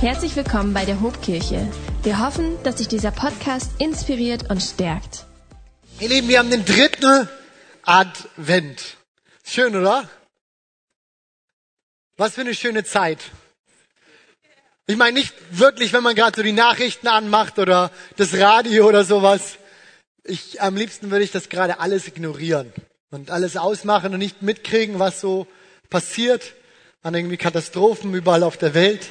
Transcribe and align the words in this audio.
Herzlich 0.00 0.34
willkommen 0.34 0.72
bei 0.72 0.86
der 0.86 1.02
Hobkirche. 1.02 1.70
Wir 2.04 2.24
hoffen, 2.24 2.56
dass 2.62 2.78
sich 2.78 2.88
dieser 2.88 3.10
Podcast 3.10 3.70
inspiriert 3.78 4.48
und 4.48 4.62
stärkt. 4.62 5.26
Ihr 5.98 6.08
Lieben, 6.08 6.26
wir 6.28 6.38
haben 6.38 6.50
den 6.50 6.64
dritten 6.64 7.28
Advent. 7.82 8.96
Schön, 9.44 9.76
oder? 9.76 10.08
Was 12.16 12.32
für 12.32 12.40
eine 12.40 12.54
schöne 12.54 12.82
Zeit. 12.82 13.18
Ich 14.86 14.96
meine 14.96 15.18
nicht 15.18 15.34
wirklich, 15.50 15.92
wenn 15.92 16.02
man 16.02 16.14
gerade 16.14 16.34
so 16.34 16.42
die 16.42 16.52
Nachrichten 16.52 17.06
anmacht 17.06 17.58
oder 17.58 17.90
das 18.16 18.32
Radio 18.38 18.88
oder 18.88 19.04
sowas. 19.04 19.58
Ich, 20.24 20.62
am 20.62 20.76
liebsten 20.76 21.10
würde 21.10 21.24
ich 21.24 21.30
das 21.30 21.50
gerade 21.50 21.78
alles 21.78 22.08
ignorieren 22.08 22.72
und 23.10 23.30
alles 23.30 23.58
ausmachen 23.58 24.14
und 24.14 24.20
nicht 24.20 24.40
mitkriegen, 24.40 24.98
was 24.98 25.20
so 25.20 25.46
passiert 25.90 26.54
an 27.02 27.14
irgendwie 27.14 27.36
Katastrophen 27.36 28.14
überall 28.14 28.44
auf 28.44 28.56
der 28.56 28.72
Welt. 28.72 29.10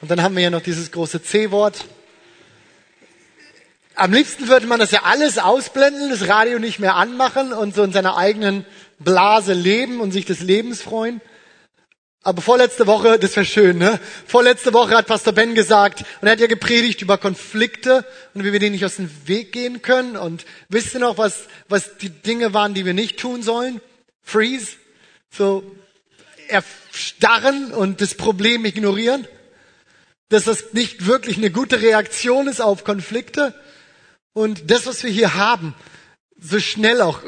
Und 0.00 0.10
dann 0.10 0.22
haben 0.22 0.34
wir 0.34 0.42
ja 0.42 0.50
noch 0.50 0.62
dieses 0.62 0.92
große 0.92 1.22
C-Wort. 1.22 1.84
Am 3.94 4.12
liebsten 4.12 4.48
würde 4.48 4.66
man 4.66 4.80
das 4.80 4.92
ja 4.92 5.02
alles 5.02 5.36
ausblenden, 5.36 6.08
das 6.08 6.26
Radio 6.26 6.58
nicht 6.58 6.78
mehr 6.78 6.96
anmachen 6.96 7.52
und 7.52 7.74
so 7.74 7.82
in 7.82 7.92
seiner 7.92 8.16
eigenen 8.16 8.64
Blase 8.98 9.52
leben 9.52 10.00
und 10.00 10.12
sich 10.12 10.24
des 10.24 10.40
Lebens 10.40 10.80
freuen. 10.80 11.20
Aber 12.22 12.42
vorletzte 12.42 12.86
Woche, 12.86 13.18
das 13.18 13.34
wäre 13.36 13.46
schön, 13.46 13.78
ne? 13.78 13.98
Vorletzte 14.26 14.74
Woche 14.74 14.94
hat 14.94 15.06
Pastor 15.06 15.32
Ben 15.32 15.54
gesagt, 15.54 16.04
und 16.20 16.28
er 16.28 16.32
hat 16.32 16.40
ja 16.40 16.46
gepredigt 16.46 17.00
über 17.00 17.16
Konflikte 17.16 18.04
und 18.34 18.44
wie 18.44 18.52
wir 18.52 18.60
denen 18.60 18.72
nicht 18.72 18.84
aus 18.84 18.96
dem 18.96 19.10
Weg 19.26 19.52
gehen 19.52 19.80
können. 19.80 20.16
Und 20.16 20.44
wisst 20.68 20.94
ihr 20.94 21.00
noch, 21.00 21.16
was, 21.16 21.44
was 21.68 21.96
die 21.96 22.10
Dinge 22.10 22.52
waren, 22.52 22.74
die 22.74 22.84
wir 22.84 22.92
nicht 22.94 23.18
tun 23.18 23.42
sollen? 23.42 23.80
Freeze. 24.22 24.72
So, 25.30 25.62
erstarren 26.48 27.72
und 27.72 28.02
das 28.02 28.14
Problem 28.14 28.66
ignorieren. 28.66 29.26
Dass 30.30 30.44
das 30.44 30.72
nicht 30.72 31.06
wirklich 31.06 31.36
eine 31.36 31.50
gute 31.50 31.82
Reaktion 31.82 32.48
ist 32.48 32.62
auf 32.62 32.84
Konflikte. 32.84 33.54
Und 34.32 34.70
das, 34.70 34.86
was 34.86 35.04
wir 35.04 35.10
hier 35.10 35.34
haben, 35.34 35.74
so 36.40 36.58
schnell 36.58 37.02
auch, 37.02 37.20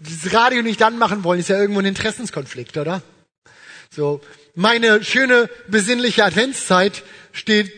das 0.00 0.32
Radio 0.32 0.62
nicht 0.62 0.82
anmachen 0.82 1.24
wollen, 1.24 1.40
ist 1.40 1.48
ja 1.48 1.58
irgendwo 1.58 1.80
ein 1.80 1.86
Interessenskonflikt, 1.86 2.76
oder? 2.76 3.02
So, 3.90 4.20
meine 4.54 5.02
schöne 5.02 5.50
besinnliche 5.66 6.24
Adventszeit 6.24 7.02
steht 7.32 7.72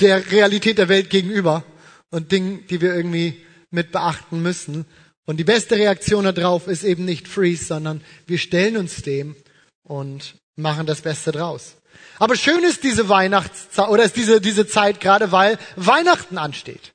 der 0.00 0.30
Realität 0.30 0.78
der 0.78 0.88
Welt 0.88 1.08
gegenüber 1.08 1.64
und 2.10 2.30
Dingen, 2.32 2.66
die 2.68 2.80
wir 2.80 2.94
irgendwie 2.94 3.44
mit 3.70 3.90
beachten 3.92 4.42
müssen. 4.42 4.84
Und 5.24 5.38
die 5.38 5.44
beste 5.44 5.76
Reaktion 5.76 6.24
darauf 6.24 6.66
ist 6.66 6.84
eben 6.84 7.04
nicht 7.04 7.28
Freeze, 7.28 7.64
sondern 7.64 8.02
wir 8.26 8.38
stellen 8.38 8.76
uns 8.76 9.02
dem 9.02 9.36
und 9.82 10.34
machen 10.56 10.86
das 10.86 11.00
Beste 11.00 11.32
draus. 11.32 11.76
Aber 12.18 12.36
schön 12.36 12.62
ist 12.62 12.84
diese 12.84 13.08
Weihnachtszeit 13.08 13.88
oder 13.88 14.04
ist 14.04 14.16
diese, 14.16 14.40
diese 14.40 14.66
Zeit 14.66 15.00
gerade, 15.00 15.32
weil 15.32 15.58
Weihnachten 15.76 16.38
ansteht. 16.38 16.92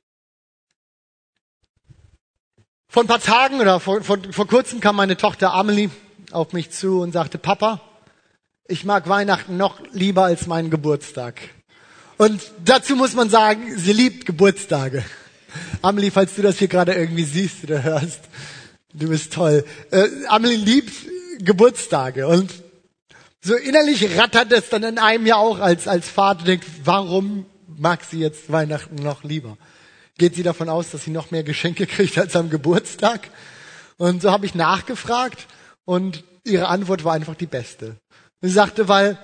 Vor 2.90 3.04
ein 3.04 3.08
paar 3.08 3.20
Tagen 3.20 3.60
oder 3.60 3.80
vor, 3.80 4.02
vor, 4.02 4.18
vor 4.30 4.46
kurzem 4.46 4.80
kam 4.80 4.96
meine 4.96 5.16
Tochter 5.16 5.52
Amelie 5.52 5.90
auf 6.30 6.52
mich 6.52 6.70
zu 6.70 7.00
und 7.00 7.12
sagte, 7.12 7.38
Papa, 7.38 7.80
ich 8.66 8.84
mag 8.84 9.08
Weihnachten 9.08 9.56
noch 9.56 9.80
lieber 9.92 10.24
als 10.24 10.46
meinen 10.46 10.70
Geburtstag. 10.70 11.40
Und 12.16 12.40
dazu 12.64 12.96
muss 12.96 13.14
man 13.14 13.30
sagen, 13.30 13.76
sie 13.76 13.92
liebt 13.92 14.26
Geburtstage. 14.26 15.04
Amelie, 15.82 16.10
falls 16.10 16.34
du 16.34 16.42
das 16.42 16.58
hier 16.58 16.68
gerade 16.68 16.94
irgendwie 16.94 17.24
siehst 17.24 17.64
oder 17.64 17.82
hörst, 17.82 18.20
du 18.92 19.08
bist 19.08 19.32
toll. 19.32 19.64
Äh, 19.90 20.08
Amelie 20.28 20.56
liebt 20.56 20.92
Geburtstage 21.38 22.26
und 22.26 22.50
so 23.40 23.54
innerlich 23.54 24.18
rattert 24.18 24.52
es 24.52 24.68
dann 24.68 24.82
in 24.82 24.98
einem 24.98 25.26
ja 25.26 25.36
auch 25.36 25.60
als, 25.60 25.86
als 25.86 26.08
Vater 26.08 26.44
denkt, 26.44 26.66
warum 26.84 27.46
mag 27.66 28.04
sie 28.04 28.18
jetzt 28.18 28.50
Weihnachten 28.50 28.96
noch 28.96 29.22
lieber? 29.22 29.56
Geht 30.18 30.34
sie 30.34 30.42
davon 30.42 30.68
aus, 30.68 30.90
dass 30.90 31.04
sie 31.04 31.12
noch 31.12 31.30
mehr 31.30 31.44
Geschenke 31.44 31.86
kriegt 31.86 32.18
als 32.18 32.34
am 32.34 32.50
Geburtstag? 32.50 33.30
Und 33.96 34.22
so 34.22 34.32
habe 34.32 34.46
ich 34.46 34.54
nachgefragt 34.54 35.46
und 35.84 36.24
ihre 36.44 36.68
Antwort 36.68 37.04
war 37.04 37.14
einfach 37.14 37.34
die 37.34 37.46
beste. 37.46 37.96
Sie 38.40 38.50
sagte, 38.50 38.88
weil 38.88 39.18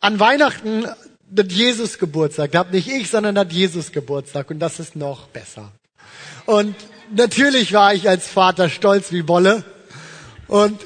an 0.00 0.20
Weihnachten 0.20 0.86
hat 0.86 1.52
Jesus 1.52 1.98
Geburtstag, 1.98 2.52
da 2.52 2.60
hat 2.60 2.72
nicht 2.72 2.88
ich, 2.88 3.10
sondern 3.10 3.38
hat 3.38 3.52
Jesus 3.52 3.92
Geburtstag 3.92 4.50
und 4.50 4.60
das 4.60 4.78
ist 4.78 4.94
noch 4.94 5.26
besser. 5.28 5.72
Und 6.44 6.76
natürlich 7.12 7.72
war 7.72 7.94
ich 7.94 8.08
als 8.08 8.28
Vater 8.28 8.68
stolz 8.68 9.10
wie 9.12 9.26
Wolle 9.26 9.64
und 10.46 10.80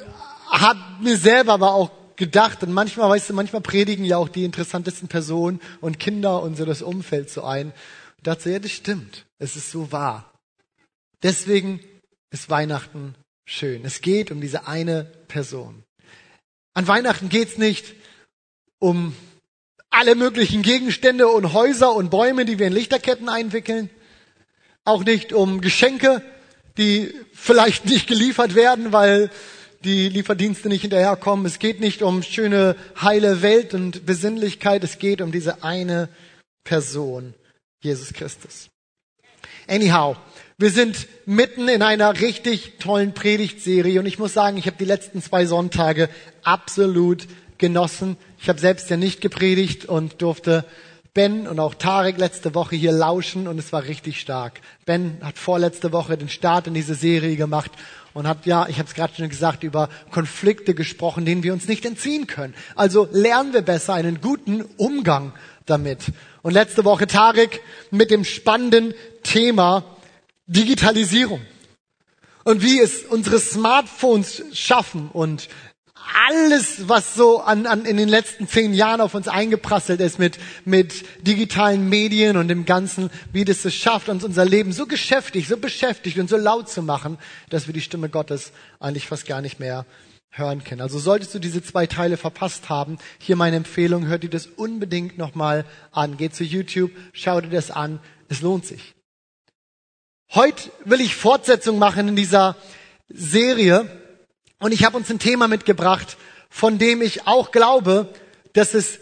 habe 0.50 0.80
mir 1.02 1.16
selber 1.16 1.52
aber 1.54 1.74
auch 1.74 1.90
gedacht 2.20 2.62
und 2.62 2.72
manchmal, 2.72 3.10
weißt 3.10 3.30
du, 3.30 3.34
manchmal 3.34 3.62
predigen 3.62 4.04
ja 4.04 4.18
auch 4.18 4.28
die 4.28 4.44
interessantesten 4.44 5.08
Personen 5.08 5.60
und 5.80 5.98
Kinder 5.98 6.42
und 6.42 6.56
so 6.56 6.64
das 6.64 6.82
Umfeld 6.82 7.30
so 7.30 7.42
ein. 7.42 7.72
Und 8.18 8.26
dachte, 8.26 8.50
ja, 8.50 8.60
das 8.60 8.70
stimmt. 8.70 9.26
Es 9.38 9.56
ist 9.56 9.72
so 9.72 9.90
wahr. 9.90 10.32
Deswegen 11.24 11.80
ist 12.30 12.48
Weihnachten 12.48 13.16
schön. 13.44 13.84
Es 13.84 14.02
geht 14.02 14.30
um 14.30 14.40
diese 14.40 14.68
eine 14.68 15.04
Person. 15.26 15.82
An 16.74 16.86
Weihnachten 16.86 17.28
geht's 17.28 17.58
nicht 17.58 17.94
um 18.78 19.16
alle 19.90 20.14
möglichen 20.14 20.62
Gegenstände 20.62 21.26
und 21.26 21.52
Häuser 21.52 21.94
und 21.94 22.10
Bäume, 22.10 22.44
die 22.44 22.58
wir 22.58 22.68
in 22.68 22.72
Lichterketten 22.72 23.28
einwickeln. 23.28 23.90
Auch 24.84 25.04
nicht 25.04 25.32
um 25.32 25.60
Geschenke, 25.60 26.22
die 26.76 27.12
vielleicht 27.32 27.86
nicht 27.86 28.06
geliefert 28.06 28.54
werden, 28.54 28.92
weil 28.92 29.30
die 29.84 30.08
Lieferdienste 30.08 30.68
nicht 30.68 30.82
hinterherkommen. 30.82 31.46
Es 31.46 31.58
geht 31.58 31.80
nicht 31.80 32.02
um 32.02 32.22
schöne, 32.22 32.76
heile 33.00 33.42
Welt 33.42 33.74
und 33.74 34.06
Besinnlichkeit. 34.06 34.84
Es 34.84 34.98
geht 34.98 35.20
um 35.20 35.32
diese 35.32 35.62
eine 35.64 36.08
Person, 36.64 37.34
Jesus 37.82 38.12
Christus. 38.12 38.68
Anyhow, 39.66 40.16
wir 40.58 40.70
sind 40.70 41.06
mitten 41.24 41.68
in 41.68 41.82
einer 41.82 42.20
richtig 42.20 42.78
tollen 42.78 43.14
Predigtserie 43.14 43.98
und 44.00 44.06
ich 44.06 44.18
muss 44.18 44.34
sagen, 44.34 44.58
ich 44.58 44.66
habe 44.66 44.76
die 44.78 44.84
letzten 44.84 45.22
zwei 45.22 45.46
Sonntage 45.46 46.10
absolut 46.42 47.26
genossen. 47.56 48.16
Ich 48.40 48.48
habe 48.48 48.58
selbst 48.58 48.90
ja 48.90 48.96
nicht 48.96 49.20
gepredigt 49.20 49.86
und 49.86 50.20
durfte 50.20 50.64
Ben 51.14 51.48
und 51.48 51.58
auch 51.58 51.74
Tarek 51.74 52.18
letzte 52.18 52.54
Woche 52.54 52.76
hier 52.76 52.92
lauschen 52.92 53.48
und 53.48 53.58
es 53.58 53.72
war 53.72 53.84
richtig 53.84 54.20
stark. 54.20 54.60
Ben 54.84 55.18
hat 55.22 55.38
vorletzte 55.38 55.92
Woche 55.92 56.16
den 56.16 56.28
Start 56.28 56.66
in 56.66 56.74
diese 56.74 56.94
Serie 56.94 57.36
gemacht 57.36 57.72
und 58.14 58.26
hat, 58.26 58.46
ja, 58.46 58.66
ich 58.68 58.78
habe 58.78 58.88
es 58.88 58.94
gerade 58.94 59.14
schon 59.14 59.28
gesagt, 59.28 59.62
über 59.62 59.88
Konflikte 60.10 60.74
gesprochen, 60.74 61.24
denen 61.24 61.42
wir 61.42 61.52
uns 61.52 61.68
nicht 61.68 61.84
entziehen 61.84 62.26
können. 62.26 62.54
Also 62.74 63.08
lernen 63.12 63.52
wir 63.52 63.62
besser 63.62 63.94
einen 63.94 64.20
guten 64.20 64.62
Umgang 64.76 65.32
damit. 65.66 66.04
Und 66.42 66.52
letzte 66.52 66.84
Woche 66.84 67.06
Tarek 67.06 67.60
mit 67.90 68.10
dem 68.10 68.24
spannenden 68.24 68.94
Thema 69.22 69.84
Digitalisierung 70.46 71.40
und 72.44 72.62
wie 72.62 72.80
es 72.80 73.04
unsere 73.04 73.38
Smartphones 73.38 74.42
schaffen 74.52 75.08
und 75.12 75.48
alles, 76.28 76.88
was 76.88 77.14
so 77.14 77.40
an, 77.40 77.66
an 77.66 77.84
in 77.84 77.96
den 77.96 78.08
letzten 78.08 78.48
zehn 78.48 78.74
Jahren 78.74 79.00
auf 79.00 79.14
uns 79.14 79.28
eingeprasselt 79.28 80.00
ist 80.00 80.18
mit, 80.18 80.38
mit 80.64 81.04
digitalen 81.26 81.88
Medien 81.88 82.36
und 82.36 82.48
dem 82.48 82.64
Ganzen, 82.64 83.10
wie 83.32 83.44
das 83.44 83.64
es 83.64 83.74
schafft, 83.74 84.08
uns 84.08 84.24
unser 84.24 84.44
Leben 84.44 84.72
so 84.72 84.86
geschäftig, 84.86 85.48
so 85.48 85.56
beschäftigt 85.56 86.18
und 86.18 86.28
so 86.28 86.36
laut 86.36 86.68
zu 86.68 86.82
machen, 86.82 87.18
dass 87.48 87.66
wir 87.66 87.74
die 87.74 87.80
Stimme 87.80 88.08
Gottes 88.08 88.52
eigentlich 88.78 89.06
fast 89.06 89.26
gar 89.26 89.40
nicht 89.40 89.60
mehr 89.60 89.86
hören 90.30 90.62
können. 90.64 90.80
Also 90.80 90.98
solltest 90.98 91.34
du 91.34 91.38
diese 91.38 91.62
zwei 91.62 91.86
Teile 91.86 92.16
verpasst 92.16 92.68
haben, 92.68 92.98
hier 93.18 93.36
meine 93.36 93.56
Empfehlung, 93.56 94.06
hör 94.06 94.18
dir 94.18 94.30
das 94.30 94.46
unbedingt 94.46 95.18
nochmal 95.18 95.64
an. 95.90 96.16
Geh 96.16 96.30
zu 96.30 96.44
YouTube, 96.44 96.92
schau 97.12 97.40
dir 97.40 97.50
das 97.50 97.70
an, 97.70 98.00
es 98.28 98.40
lohnt 98.40 98.64
sich. 98.64 98.94
Heute 100.32 100.70
will 100.84 101.00
ich 101.00 101.16
Fortsetzung 101.16 101.78
machen 101.78 102.08
in 102.08 102.16
dieser 102.16 102.56
Serie 103.08 103.99
und 104.60 104.72
ich 104.72 104.84
habe 104.84 104.96
uns 104.96 105.10
ein 105.10 105.18
Thema 105.18 105.48
mitgebracht, 105.48 106.16
von 106.50 106.78
dem 106.78 107.02
ich 107.02 107.26
auch 107.26 107.50
glaube, 107.50 108.12
dass 108.52 108.74
es 108.74 108.98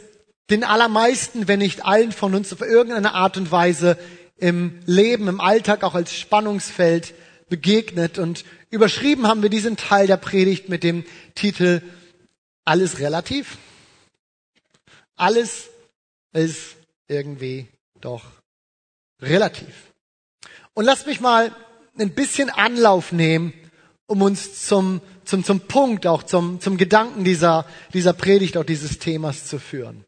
den 0.51 0.65
allermeisten, 0.65 1.49
wenn 1.49 1.59
nicht 1.59 1.85
allen 1.85 2.13
von 2.13 2.35
uns 2.35 2.53
auf 2.53 2.63
irgendeine 2.63 3.13
Art 3.13 3.37
und 3.37 3.51
Weise 3.51 3.99
im 4.37 4.81
Leben, 4.87 5.29
im 5.29 5.41
Alltag 5.41 5.83
auch 5.83 5.95
als 5.95 6.15
Spannungsfeld 6.15 7.13
begegnet. 7.49 8.19
Und 8.19 8.45
überschrieben 8.71 9.27
haben 9.27 9.43
wir 9.43 9.51
diesen 9.51 9.77
Teil 9.77 10.07
der 10.07 10.17
Predigt 10.17 10.69
mit 10.69 10.85
dem 10.85 11.05
Titel 11.35 11.83
Alles 12.65 13.01
relativ. 13.01 13.59
Alles 15.17 15.69
ist 16.33 16.77
irgendwie 17.09 17.67
doch 18.01 18.23
relativ. 19.21 19.93
Und 20.75 20.85
lasst 20.85 21.07
mich 21.07 21.21
mal 21.21 21.55
ein 21.99 22.11
bisschen 22.11 22.51
Anlauf 22.51 23.11
nehmen, 23.11 23.53
um 24.09 24.23
uns 24.23 24.67
zum, 24.67 25.01
zum, 25.25 25.45
zum 25.45 25.61
Punkt, 25.61 26.07
auch 26.07 26.25
zum, 26.25 26.61
zum 26.61 26.77
Gedanken 26.77 27.23
dieser, 27.23 27.67
dieser 27.93 28.15
Predigt, 28.15 28.57
auch 28.57 28.65
dieses 28.65 28.99
Themas 28.99 29.47
zu 29.47 29.61
führen. 29.61 30.05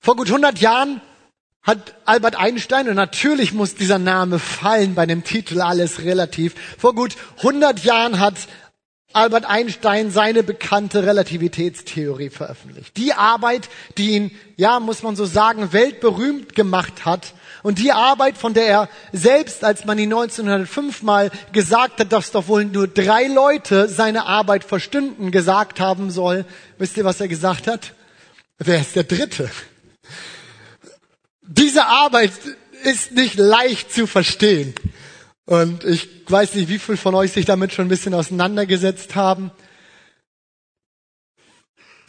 Vor 0.00 0.16
gut 0.16 0.28
100 0.28 0.58
Jahren 0.58 1.02
hat 1.62 1.94
Albert 2.06 2.36
Einstein, 2.36 2.88
und 2.88 2.96
natürlich 2.96 3.52
muss 3.52 3.74
dieser 3.74 3.98
Name 3.98 4.38
fallen 4.38 4.94
bei 4.94 5.04
dem 5.04 5.24
Titel 5.24 5.60
Alles 5.60 6.02
relativ, 6.02 6.54
vor 6.78 6.94
gut 6.94 7.16
100 7.36 7.84
Jahren 7.84 8.18
hat 8.18 8.48
Albert 9.12 9.44
Einstein 9.44 10.10
seine 10.10 10.42
bekannte 10.42 11.04
Relativitätstheorie 11.04 12.30
veröffentlicht. 12.30 12.96
Die 12.96 13.12
Arbeit, 13.12 13.68
die 13.98 14.12
ihn, 14.12 14.30
ja, 14.56 14.80
muss 14.80 15.02
man 15.02 15.16
so 15.16 15.26
sagen, 15.26 15.72
weltberühmt 15.72 16.54
gemacht 16.54 17.04
hat. 17.04 17.34
Und 17.62 17.78
die 17.78 17.92
Arbeit, 17.92 18.38
von 18.38 18.54
der 18.54 18.66
er 18.66 18.88
selbst, 19.12 19.64
als 19.64 19.84
man 19.84 19.98
ihn 19.98 20.12
1905 20.12 21.02
mal 21.02 21.30
gesagt 21.52 22.00
hat, 22.00 22.12
dass 22.12 22.30
doch 22.30 22.48
wohl 22.48 22.64
nur 22.64 22.88
drei 22.88 23.26
Leute 23.26 23.88
seine 23.88 24.26
Arbeit 24.26 24.64
verstünden, 24.64 25.30
gesagt 25.30 25.80
haben 25.80 26.10
soll. 26.10 26.44
Wisst 26.78 26.96
ihr, 26.96 27.04
was 27.04 27.20
er 27.20 27.28
gesagt 27.28 27.66
hat? 27.66 27.94
Wer 28.58 28.80
ist 28.80 28.96
der 28.96 29.04
Dritte? 29.04 29.50
Diese 31.42 31.86
Arbeit 31.86 32.32
ist 32.84 33.12
nicht 33.12 33.36
leicht 33.36 33.92
zu 33.92 34.06
verstehen. 34.06 34.74
Und 35.44 35.84
ich 35.84 36.08
weiß 36.28 36.54
nicht, 36.54 36.68
wie 36.68 36.78
viele 36.78 36.96
von 36.96 37.14
euch 37.14 37.32
sich 37.32 37.44
damit 37.44 37.72
schon 37.72 37.86
ein 37.86 37.90
bisschen 37.90 38.14
auseinandergesetzt 38.14 39.16
haben. 39.16 39.50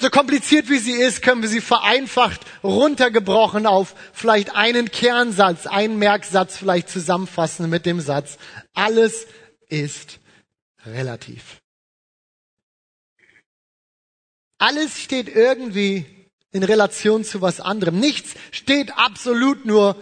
So 0.01 0.09
kompliziert 0.09 0.68
wie 0.68 0.80
sie 0.80 0.94
ist, 0.94 1.21
können 1.21 1.44
wir 1.44 1.48
sie 1.48 1.62
vereinfacht 1.62 2.42
runtergebrochen 2.63 3.68
auf 3.68 3.94
vielleicht 4.13 4.56
einen 4.56 4.89
Kernsatz, 4.89 5.68
einen 5.68 6.00
Merksatz 6.00 6.57
vielleicht 6.57 6.89
zusammenfassen 6.89 7.69
mit 7.69 7.86
dem 7.86 8.01
Satz, 8.01 8.39
alles 8.74 9.27
ist 9.69 10.19
relativ. 10.88 11.62
Alles 14.57 15.00
steht 15.00 15.30
irgendwie 15.30 16.07
in 16.51 16.63
Relation 16.63 17.24
zu 17.24 17.42
was 17.44 17.59
anderem. 17.59 18.00
Nichts 18.00 18.33
steht 18.50 18.98
absolut 18.98 19.65
nur 19.65 20.01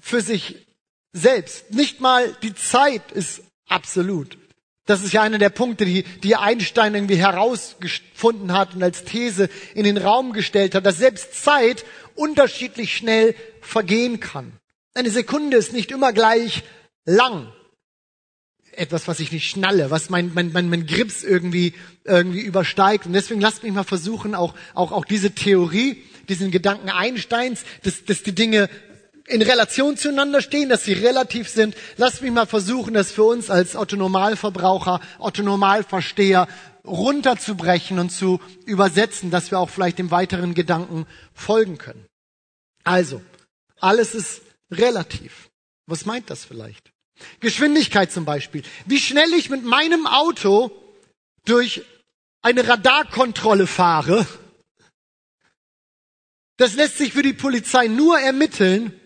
für 0.00 0.20
sich 0.20 0.68
selbst. 1.12 1.72
Nicht 1.72 2.00
mal 2.00 2.36
die 2.42 2.54
Zeit 2.54 3.10
ist 3.10 3.42
absolut. 3.68 4.38
Das 4.90 5.04
ist 5.04 5.12
ja 5.12 5.22
einer 5.22 5.38
der 5.38 5.50
Punkte, 5.50 5.84
die, 5.84 6.02
die 6.02 6.34
Einstein 6.34 6.96
irgendwie 6.96 7.14
herausgefunden 7.14 8.52
hat 8.52 8.74
und 8.74 8.82
als 8.82 9.04
These 9.04 9.48
in 9.72 9.84
den 9.84 9.96
Raum 9.96 10.32
gestellt 10.32 10.74
hat, 10.74 10.84
dass 10.84 10.98
selbst 10.98 11.44
Zeit 11.44 11.84
unterschiedlich 12.16 12.96
schnell 12.96 13.36
vergehen 13.60 14.18
kann. 14.18 14.52
Eine 14.92 15.10
Sekunde 15.10 15.58
ist 15.58 15.72
nicht 15.72 15.92
immer 15.92 16.12
gleich 16.12 16.64
lang. 17.04 17.52
Etwas, 18.72 19.06
was 19.06 19.20
ich 19.20 19.30
nicht 19.30 19.48
schnalle, 19.48 19.92
was 19.92 20.10
mein, 20.10 20.32
mein, 20.34 20.50
mein, 20.50 20.68
mein 20.68 20.86
Grips 20.86 21.22
irgendwie, 21.22 21.74
irgendwie 22.02 22.40
übersteigt. 22.40 23.06
Und 23.06 23.12
deswegen 23.12 23.40
lasst 23.40 23.62
mich 23.62 23.72
mal 23.72 23.84
versuchen, 23.84 24.34
auch, 24.34 24.54
auch, 24.74 24.90
auch 24.90 25.04
diese 25.04 25.30
Theorie, 25.30 26.02
diesen 26.28 26.50
Gedanken 26.50 26.88
Einsteins, 26.88 27.62
dass, 27.84 28.04
dass 28.04 28.24
die 28.24 28.34
Dinge 28.34 28.68
in 29.30 29.42
Relation 29.42 29.96
zueinander 29.96 30.42
stehen, 30.42 30.68
dass 30.68 30.84
sie 30.84 30.92
relativ 30.92 31.48
sind. 31.48 31.76
Lass 31.96 32.20
mich 32.20 32.32
mal 32.32 32.46
versuchen, 32.46 32.94
das 32.94 33.12
für 33.12 33.24
uns 33.24 33.48
als 33.48 33.76
Otto-Normalverbraucher, 33.76 35.00
Otto-Normalversteher 35.18 36.48
runterzubrechen 36.84 37.98
und 37.98 38.10
zu 38.10 38.40
übersetzen, 38.66 39.30
dass 39.30 39.50
wir 39.50 39.58
auch 39.58 39.70
vielleicht 39.70 39.98
dem 39.98 40.10
weiteren 40.10 40.54
Gedanken 40.54 41.06
folgen 41.32 41.78
können. 41.78 42.06
Also, 42.84 43.22
alles 43.78 44.14
ist 44.14 44.42
relativ. 44.70 45.50
Was 45.86 46.06
meint 46.06 46.30
das 46.30 46.44
vielleicht? 46.44 46.90
Geschwindigkeit 47.40 48.10
zum 48.10 48.24
Beispiel. 48.24 48.62
Wie 48.86 48.98
schnell 48.98 49.32
ich 49.34 49.50
mit 49.50 49.64
meinem 49.64 50.06
Auto 50.06 50.70
durch 51.44 51.82
eine 52.42 52.66
Radarkontrolle 52.66 53.66
fahre, 53.66 54.26
das 56.56 56.74
lässt 56.74 56.98
sich 56.98 57.12
für 57.12 57.22
die 57.22 57.32
Polizei 57.32 57.86
nur 57.86 58.18
ermitteln, 58.18 58.99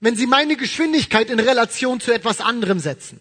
wenn 0.00 0.16
Sie 0.16 0.26
meine 0.26 0.56
Geschwindigkeit 0.56 1.30
in 1.30 1.40
Relation 1.40 2.00
zu 2.00 2.12
etwas 2.12 2.40
anderem 2.40 2.78
setzen. 2.78 3.20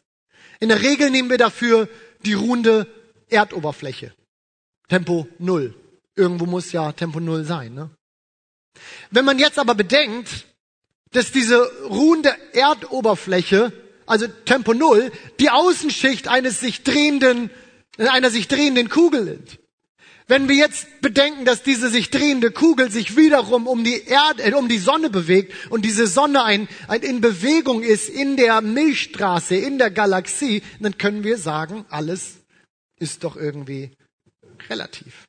In 0.59 0.69
der 0.69 0.81
Regel 0.81 1.09
nehmen 1.09 1.29
wir 1.29 1.37
dafür 1.37 1.89
die 2.25 2.33
ruhende 2.33 2.87
Erdoberfläche. 3.29 4.13
Tempo 4.87 5.27
Null. 5.39 5.73
Irgendwo 6.15 6.45
muss 6.45 6.71
ja 6.71 6.91
Tempo 6.91 7.19
Null 7.19 7.43
sein. 7.43 7.73
Ne? 7.73 7.89
Wenn 9.11 9.25
man 9.25 9.39
jetzt 9.39 9.59
aber 9.59 9.75
bedenkt, 9.75 10.45
dass 11.11 11.31
diese 11.31 11.63
ruhende 11.85 12.35
Erdoberfläche, 12.53 13.71
also 14.05 14.27
Tempo 14.27 14.73
Null, 14.73 15.11
die 15.39 15.49
Außenschicht 15.49 16.27
eines 16.27 16.59
sich 16.59 16.83
drehenden, 16.83 17.49
einer 17.97 18.29
sich 18.29 18.47
drehenden 18.47 18.89
Kugel 18.89 19.27
ist, 19.27 19.57
wenn 20.27 20.49
wir 20.49 20.55
jetzt 20.55 21.01
bedenken, 21.01 21.45
dass 21.45 21.61
diese 21.61 21.89
sich 21.89 22.09
drehende 22.09 22.49
Kugel 22.51 22.89
sich 22.89 23.15
wiederum 23.15 23.67
um 23.67 23.83
die 23.83 24.03
Erde, 24.05 24.43
äh, 24.43 24.53
um 24.53 24.67
die 24.67 24.79
Sonne 24.79 25.09
bewegt 25.09 25.53
und 25.69 25.85
diese 25.85 26.07
Sonne 26.07 26.43
ein, 26.43 26.67
ein 26.87 27.01
in 27.01 27.21
Bewegung 27.21 27.83
ist 27.83 28.09
in 28.09 28.35
der 28.35 28.61
Milchstraße, 28.61 29.55
in 29.55 29.77
der 29.77 29.91
Galaxie, 29.91 30.63
dann 30.79 30.97
können 30.97 31.23
wir 31.23 31.37
sagen, 31.37 31.85
alles 31.89 32.37
ist 32.97 33.23
doch 33.23 33.35
irgendwie 33.35 33.91
relativ. 34.69 35.25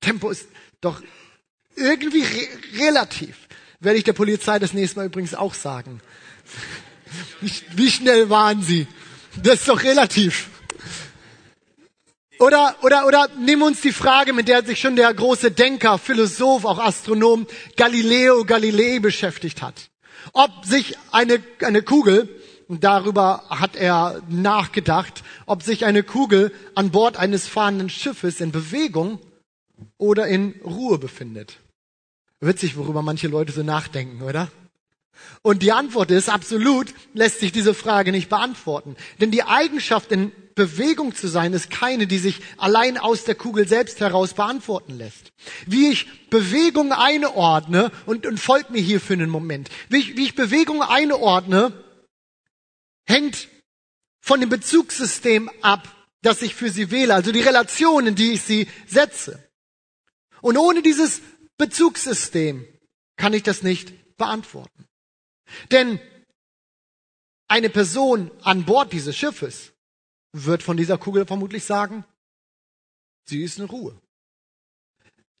Tempo 0.00 0.30
ist 0.30 0.48
doch 0.80 1.00
irgendwie 1.76 2.22
re 2.22 2.48
relativ. 2.78 3.36
Werde 3.78 3.98
ich 3.98 4.04
der 4.04 4.12
Polizei 4.14 4.58
das 4.58 4.72
nächste 4.72 4.98
Mal 4.98 5.06
übrigens 5.06 5.34
auch 5.34 5.54
sagen. 5.54 6.00
Wie, 7.40 7.50
wie 7.74 7.90
schnell 7.90 8.30
waren 8.30 8.62
Sie? 8.62 8.86
Das 9.42 9.60
ist 9.60 9.68
doch 9.68 9.82
relativ. 9.82 10.48
Oder, 12.40 12.74
oder, 12.80 13.06
oder 13.06 13.28
nimm 13.38 13.60
uns 13.60 13.82
die 13.82 13.92
Frage, 13.92 14.32
mit 14.32 14.48
der 14.48 14.64
sich 14.64 14.80
schon 14.80 14.96
der 14.96 15.12
große 15.12 15.50
Denker, 15.50 15.98
Philosoph, 15.98 16.64
auch 16.64 16.78
Astronom 16.78 17.46
Galileo 17.76 18.46
Galilei 18.46 18.98
beschäftigt 18.98 19.60
hat. 19.60 19.90
Ob 20.32 20.64
sich 20.64 20.96
eine, 21.12 21.42
eine 21.60 21.82
Kugel, 21.82 22.30
darüber 22.68 23.44
hat 23.50 23.76
er 23.76 24.22
nachgedacht, 24.30 25.22
ob 25.44 25.62
sich 25.62 25.84
eine 25.84 26.02
Kugel 26.02 26.50
an 26.74 26.90
Bord 26.90 27.18
eines 27.18 27.46
fahrenden 27.46 27.90
Schiffes 27.90 28.40
in 28.40 28.52
Bewegung 28.52 29.18
oder 29.98 30.26
in 30.26 30.54
Ruhe 30.64 30.96
befindet. 30.96 31.58
Witzig, 32.40 32.78
worüber 32.78 33.02
manche 33.02 33.28
Leute 33.28 33.52
so 33.52 33.62
nachdenken, 33.62 34.22
oder? 34.22 34.50
Und 35.42 35.62
die 35.62 35.72
Antwort 35.72 36.10
ist, 36.10 36.30
absolut 36.30 36.94
lässt 37.12 37.40
sich 37.40 37.52
diese 37.52 37.74
Frage 37.74 38.12
nicht 38.12 38.30
beantworten. 38.30 38.96
Denn 39.20 39.30
die 39.30 39.42
Eigenschaft, 39.42 40.10
in 40.10 40.32
Bewegung 40.60 41.14
zu 41.14 41.26
sein, 41.26 41.54
ist 41.54 41.70
keine, 41.70 42.06
die 42.06 42.18
sich 42.18 42.42
allein 42.58 42.98
aus 42.98 43.24
der 43.24 43.34
Kugel 43.34 43.66
selbst 43.66 44.00
heraus 44.00 44.34
beantworten 44.34 44.98
lässt. 44.98 45.32
Wie 45.66 45.88
ich 45.88 46.28
Bewegung 46.28 46.92
einordne, 46.92 47.90
und, 48.04 48.26
und 48.26 48.38
folgt 48.38 48.70
mir 48.70 48.82
hier 48.82 49.00
für 49.00 49.14
einen 49.14 49.30
Moment, 49.30 49.70
wie 49.88 50.00
ich, 50.00 50.16
wie 50.18 50.24
ich 50.24 50.34
Bewegung 50.34 50.82
einordne, 50.82 51.72
hängt 53.06 53.48
von 54.20 54.40
dem 54.40 54.50
Bezugssystem 54.50 55.50
ab, 55.62 55.88
das 56.20 56.42
ich 56.42 56.54
für 56.54 56.68
sie 56.68 56.90
wähle, 56.90 57.14
also 57.14 57.32
die 57.32 57.40
Relationen, 57.40 58.14
die 58.14 58.32
ich 58.32 58.42
sie 58.42 58.68
setze. 58.86 59.42
Und 60.42 60.58
ohne 60.58 60.82
dieses 60.82 61.22
Bezugssystem 61.56 62.66
kann 63.16 63.32
ich 63.32 63.42
das 63.42 63.62
nicht 63.62 64.16
beantworten. 64.18 64.84
Denn 65.70 65.98
eine 67.48 67.70
Person 67.70 68.30
an 68.42 68.66
Bord 68.66 68.92
dieses 68.92 69.16
Schiffes 69.16 69.72
wird 70.32 70.62
von 70.62 70.76
dieser 70.76 70.98
Kugel 70.98 71.26
vermutlich 71.26 71.64
sagen, 71.64 72.04
sie 73.26 73.42
ist 73.42 73.58
in 73.58 73.64
Ruhe. 73.64 74.00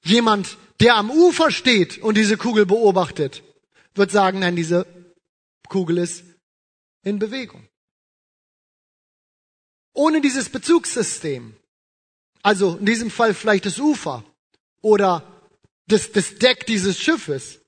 Jemand, 0.02 0.56
der 0.80 0.96
am 0.96 1.10
Ufer 1.10 1.50
steht 1.50 1.98
und 1.98 2.16
diese 2.16 2.36
Kugel 2.36 2.66
beobachtet, 2.66 3.42
wird 3.94 4.10
sagen, 4.10 4.40
nein, 4.40 4.56
diese 4.56 4.86
Kugel 5.68 5.98
ist 5.98 6.24
in 7.02 7.18
Bewegung. 7.18 7.68
Ohne 9.92 10.20
dieses 10.20 10.48
Bezugssystem, 10.48 11.56
also 12.42 12.76
in 12.76 12.86
diesem 12.86 13.10
Fall 13.10 13.34
vielleicht 13.34 13.66
das 13.66 13.78
Ufer 13.78 14.24
oder 14.80 15.26
das, 15.86 16.12
das 16.12 16.36
Deck 16.36 16.66
dieses 16.66 16.98
Schiffes, 16.98 17.60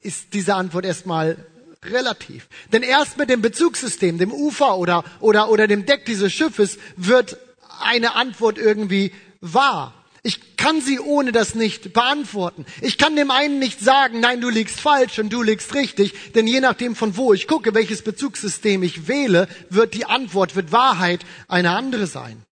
ist 0.00 0.32
diese 0.32 0.54
Antwort 0.54 0.84
erstmal 0.84 1.44
relativ. 1.84 2.48
Denn 2.72 2.82
erst 2.82 3.18
mit 3.18 3.30
dem 3.30 3.42
Bezugssystem, 3.42 4.18
dem 4.18 4.32
Ufer 4.32 4.78
oder, 4.78 5.04
oder, 5.20 5.50
oder 5.50 5.66
dem 5.66 5.86
Deck 5.86 6.04
dieses 6.06 6.32
Schiffes 6.32 6.78
wird 6.96 7.38
eine 7.80 8.14
Antwort 8.14 8.58
irgendwie 8.58 9.12
wahr. 9.40 9.94
Ich 10.22 10.56
kann 10.56 10.80
sie 10.80 10.98
ohne 10.98 11.32
das 11.32 11.54
nicht 11.54 11.92
beantworten. 11.92 12.66
Ich 12.80 12.98
kann 12.98 13.14
dem 13.14 13.30
einen 13.30 13.60
nicht 13.60 13.80
sagen, 13.80 14.20
nein, 14.20 14.40
du 14.40 14.48
liegst 14.48 14.80
falsch 14.80 15.18
und 15.18 15.32
du 15.32 15.42
liegst 15.42 15.74
richtig, 15.74 16.32
denn 16.32 16.46
je 16.46 16.60
nachdem 16.60 16.96
von 16.96 17.16
wo 17.16 17.32
ich 17.32 17.46
gucke, 17.46 17.74
welches 17.74 18.02
Bezugssystem 18.02 18.82
ich 18.82 19.06
wähle, 19.06 19.48
wird 19.70 19.94
die 19.94 20.06
Antwort, 20.06 20.56
wird 20.56 20.72
Wahrheit 20.72 21.24
eine 21.46 21.70
andere 21.70 22.06
sein. 22.06 22.44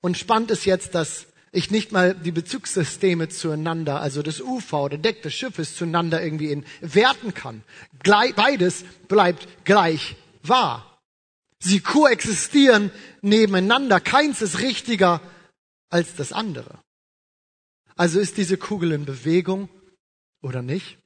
Und 0.00 0.16
spannend 0.16 0.50
ist 0.50 0.64
jetzt, 0.64 0.94
dass 0.94 1.26
ich 1.52 1.70
nicht 1.70 1.92
mal 1.92 2.14
die 2.14 2.32
Bezugssysteme 2.32 3.28
zueinander, 3.28 4.00
also 4.00 4.22
das 4.22 4.40
Ufer 4.40 4.82
oder 4.82 4.96
Deck 4.96 5.22
des 5.22 5.34
Schiffes 5.34 5.76
zueinander 5.76 6.22
irgendwie 6.22 6.50
in 6.50 6.64
werten 6.80 7.34
kann. 7.34 7.62
Beides 8.02 8.84
bleibt 9.06 9.46
gleich 9.64 10.16
wahr. 10.42 10.98
Sie 11.58 11.80
koexistieren 11.80 12.90
nebeneinander. 13.20 14.00
Keins 14.00 14.40
ist 14.40 14.60
richtiger 14.60 15.20
als 15.90 16.16
das 16.16 16.32
andere. 16.32 16.78
Also 17.96 18.18
ist 18.18 18.38
diese 18.38 18.56
Kugel 18.56 18.92
in 18.92 19.04
Bewegung 19.04 19.68
oder 20.40 20.62
nicht? 20.62 20.98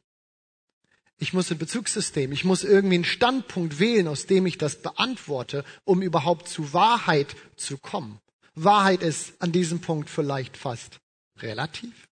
Ich 1.18 1.32
muss 1.32 1.50
ein 1.50 1.58
Bezugssystem, 1.58 2.30
ich 2.30 2.44
muss 2.44 2.62
irgendwie 2.62 2.96
einen 2.96 3.04
Standpunkt 3.04 3.80
wählen, 3.80 4.06
aus 4.06 4.26
dem 4.26 4.46
ich 4.46 4.58
das 4.58 4.80
beantworte, 4.82 5.64
um 5.84 6.02
überhaupt 6.02 6.46
zu 6.46 6.72
Wahrheit 6.72 7.34
zu 7.56 7.78
kommen. 7.78 8.20
Wahrheit 8.56 9.02
ist 9.02 9.34
an 9.40 9.52
diesem 9.52 9.80
Punkt 9.80 10.10
vielleicht 10.10 10.56
fast 10.56 10.98
relativ? 11.38 12.08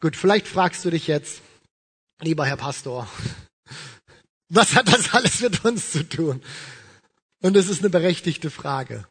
Gut, 0.00 0.16
vielleicht 0.16 0.48
fragst 0.48 0.84
du 0.84 0.90
dich 0.90 1.06
jetzt, 1.06 1.40
lieber 2.20 2.44
Herr 2.44 2.56
Pastor, 2.56 3.08
was 4.48 4.74
hat 4.74 4.88
das 4.88 5.14
alles 5.14 5.40
mit 5.40 5.64
uns 5.64 5.92
zu 5.92 6.06
tun? 6.06 6.42
Und 7.40 7.56
es 7.56 7.68
ist 7.68 7.80
eine 7.80 7.90
berechtigte 7.90 8.50
Frage. 8.50 9.06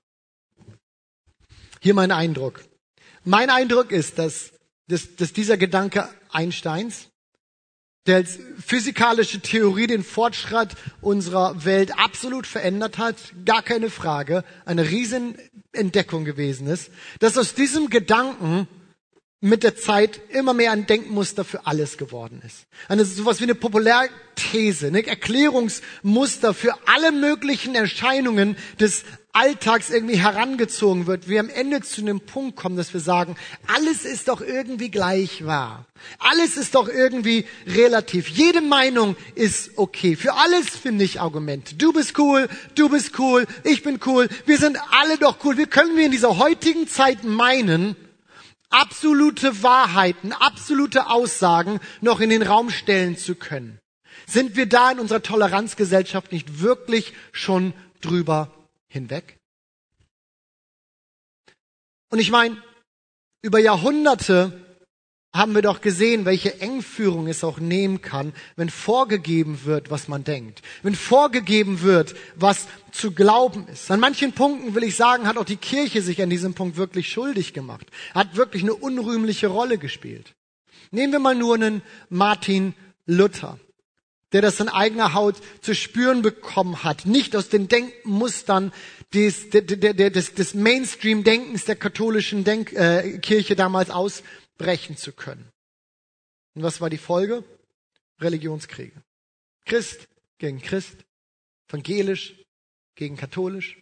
Hier 1.80 1.94
mein 1.94 2.12
Eindruck. 2.12 2.64
Mein 3.24 3.50
Eindruck 3.50 3.92
ist, 3.92 4.20
dass, 4.20 4.52
dass, 4.88 5.16
dass 5.16 5.34
dieser 5.34 5.58
Gedanke 5.58 6.14
Einsteins, 6.30 7.10
der 8.06 8.18
als 8.18 8.40
physikalische 8.66 9.40
Theorie 9.40 9.88
den 9.88 10.04
Fortschritt 10.04 10.70
unserer 11.02 11.66
Welt 11.66 11.98
absolut 11.98 12.46
verändert 12.46 12.98
hat, 12.98 13.16
gar 13.46 13.62
keine 13.62 13.90
Frage, 13.90 14.44
eine 14.66 14.90
Riesenentdeckung 14.90 16.26
gewesen 16.26 16.68
ist, 16.68 16.92
dass 17.20 17.38
aus 17.38 17.54
diesem 17.54 17.90
Gedanken 17.90 18.68
mit 19.40 19.64
der 19.64 19.76
Zeit 19.76 20.22
immer 20.30 20.54
mehr 20.54 20.72
ein 20.72 20.88
Denkmuster 20.88 21.44
für 21.44 21.68
alles 21.68 21.98
geworden 21.98 22.42
ist. 22.46 22.66
Eine 22.88 23.04
sowas 23.04 23.40
wie 23.40 23.44
eine 23.44 23.56
Populärthese, 23.56 24.88
ein 24.88 24.96
Erklärungsmuster 24.96 26.54
für 26.54 26.74
alle 26.86 27.12
möglichen 27.12 27.76
Erscheinungen 27.76 28.56
des 28.80 29.04
Alltags 29.36 29.90
irgendwie 29.90 30.18
herangezogen 30.18 31.08
wird, 31.08 31.28
wir 31.28 31.40
am 31.40 31.50
Ende 31.50 31.82
zu 31.82 32.02
einem 32.02 32.22
Punkt 32.22 32.56
kommen, 32.56 32.78
dass 32.78 32.94
wir 32.94 33.00
sagen, 33.00 33.36
alles 33.66 34.06
ist 34.06 34.28
doch 34.28 34.42
irgendwie 34.42 34.92
gleich 34.92 35.44
wahr. 35.44 35.88
Alles 36.20 36.56
ist 36.56 36.76
doch 36.76 36.88
irgendwie 36.88 37.48
relativ. 37.66 38.28
Jede 38.28 38.62
Meinung 38.62 39.16
ist 39.34 39.72
okay. 39.76 40.16
Für 40.16 40.36
alles 40.36 40.70
finde 40.70 41.04
ich 41.04 41.20
Argumente. 41.20 41.74
Du 41.74 41.92
bist 41.94 42.18
cool, 42.20 42.48
du 42.76 42.90
bist 42.90 43.18
cool, 43.18 43.48
ich 43.64 43.82
bin 43.82 44.00
cool, 44.06 44.30
wir 44.46 44.60
sind 44.60 44.78
alle 44.92 45.18
doch 45.18 45.38
cool. 45.44 45.58
Wie 45.58 45.66
können 45.66 45.98
wir 45.98 46.06
in 46.06 46.12
dieser 46.12 46.38
heutigen 46.38 46.88
Zeit 46.88 47.24
meinen, 47.24 47.96
absolute 48.70 49.64
Wahrheiten, 49.64 50.32
absolute 50.32 51.10
Aussagen 51.10 51.80
noch 52.02 52.20
in 52.20 52.30
den 52.30 52.44
Raum 52.44 52.70
stellen 52.70 53.18
zu 53.18 53.34
können. 53.34 53.80
Sind 54.28 54.56
wir 54.56 54.68
da 54.68 54.92
in 54.92 55.00
unserer 55.00 55.24
Toleranzgesellschaft 55.24 56.32
nicht 56.32 56.62
wirklich 56.62 57.14
schon 57.32 57.74
drüber 58.02 58.52
hinweg? 58.94 59.38
Und 62.10 62.20
ich 62.20 62.32
meine, 62.32 62.62
über 63.42 63.60
Jahrhunderte 63.60 64.64
haben 65.36 65.56
wir 65.56 65.64
doch 65.64 65.82
gesehen, 65.82 66.26
welche 66.26 66.62
Engführung 66.62 67.28
es 67.28 67.44
auch 67.44 67.60
nehmen 67.60 68.02
kann, 68.02 68.34
wenn 68.56 68.70
vorgegeben 68.70 69.66
wird, 69.66 69.90
was 69.90 70.08
man 70.08 70.24
denkt. 70.24 70.62
Wenn 70.84 70.94
vorgegeben 70.94 71.82
wird, 71.82 72.14
was 72.36 72.68
zu 72.92 73.14
glauben 73.14 73.68
ist. 73.68 73.90
An 73.90 74.00
manchen 74.00 74.34
Punkten 74.34 74.76
will 74.76 74.84
ich 74.84 74.96
sagen, 74.96 75.26
hat 75.26 75.38
auch 75.38 75.46
die 75.46 75.58
Kirche 75.58 76.04
sich 76.04 76.22
an 76.22 76.30
diesem 76.30 76.54
Punkt 76.54 76.78
wirklich 76.78 77.10
schuldig 77.10 77.54
gemacht. 77.54 77.88
Hat 78.14 78.36
wirklich 78.36 78.62
eine 78.62 78.76
unrühmliche 78.76 79.48
Rolle 79.48 79.80
gespielt. 79.80 80.36
Nehmen 80.92 81.12
wir 81.12 81.20
mal 81.20 81.36
nur 81.36 81.56
einen 81.56 81.82
Martin 82.10 82.76
Luther, 83.08 83.60
der 84.34 84.42
das 84.42 84.60
in 84.60 84.68
eigener 84.68 85.14
Haut 85.14 85.36
zu 85.62 85.74
spüren 85.74 86.22
bekommen 86.22 86.84
hat. 86.84 87.06
Nicht 87.06 87.36
aus 87.36 87.50
den 87.50 87.68
Denkmustern 87.68 88.74
des, 89.14 89.50
des, 89.52 90.34
des 90.34 90.54
Mainstream-Denkens 90.56 91.66
der 91.66 91.76
katholischen 91.76 92.44
Denk, 92.44 92.74
äh, 92.74 93.20
Kirche 93.20 93.56
damals 93.56 93.92
aus 93.92 94.24
brechen 94.58 94.98
zu 94.98 95.12
können. 95.12 95.50
Und 96.56 96.64
was 96.64 96.82
war 96.82 96.90
die 96.90 96.98
Folge? 96.98 97.44
Religionskriege. 98.20 99.02
Christ 99.66 100.08
gegen 100.40 100.62
Christ, 100.62 100.98
evangelisch 101.70 102.36
gegen 102.96 103.18
katholisch. 103.18 103.78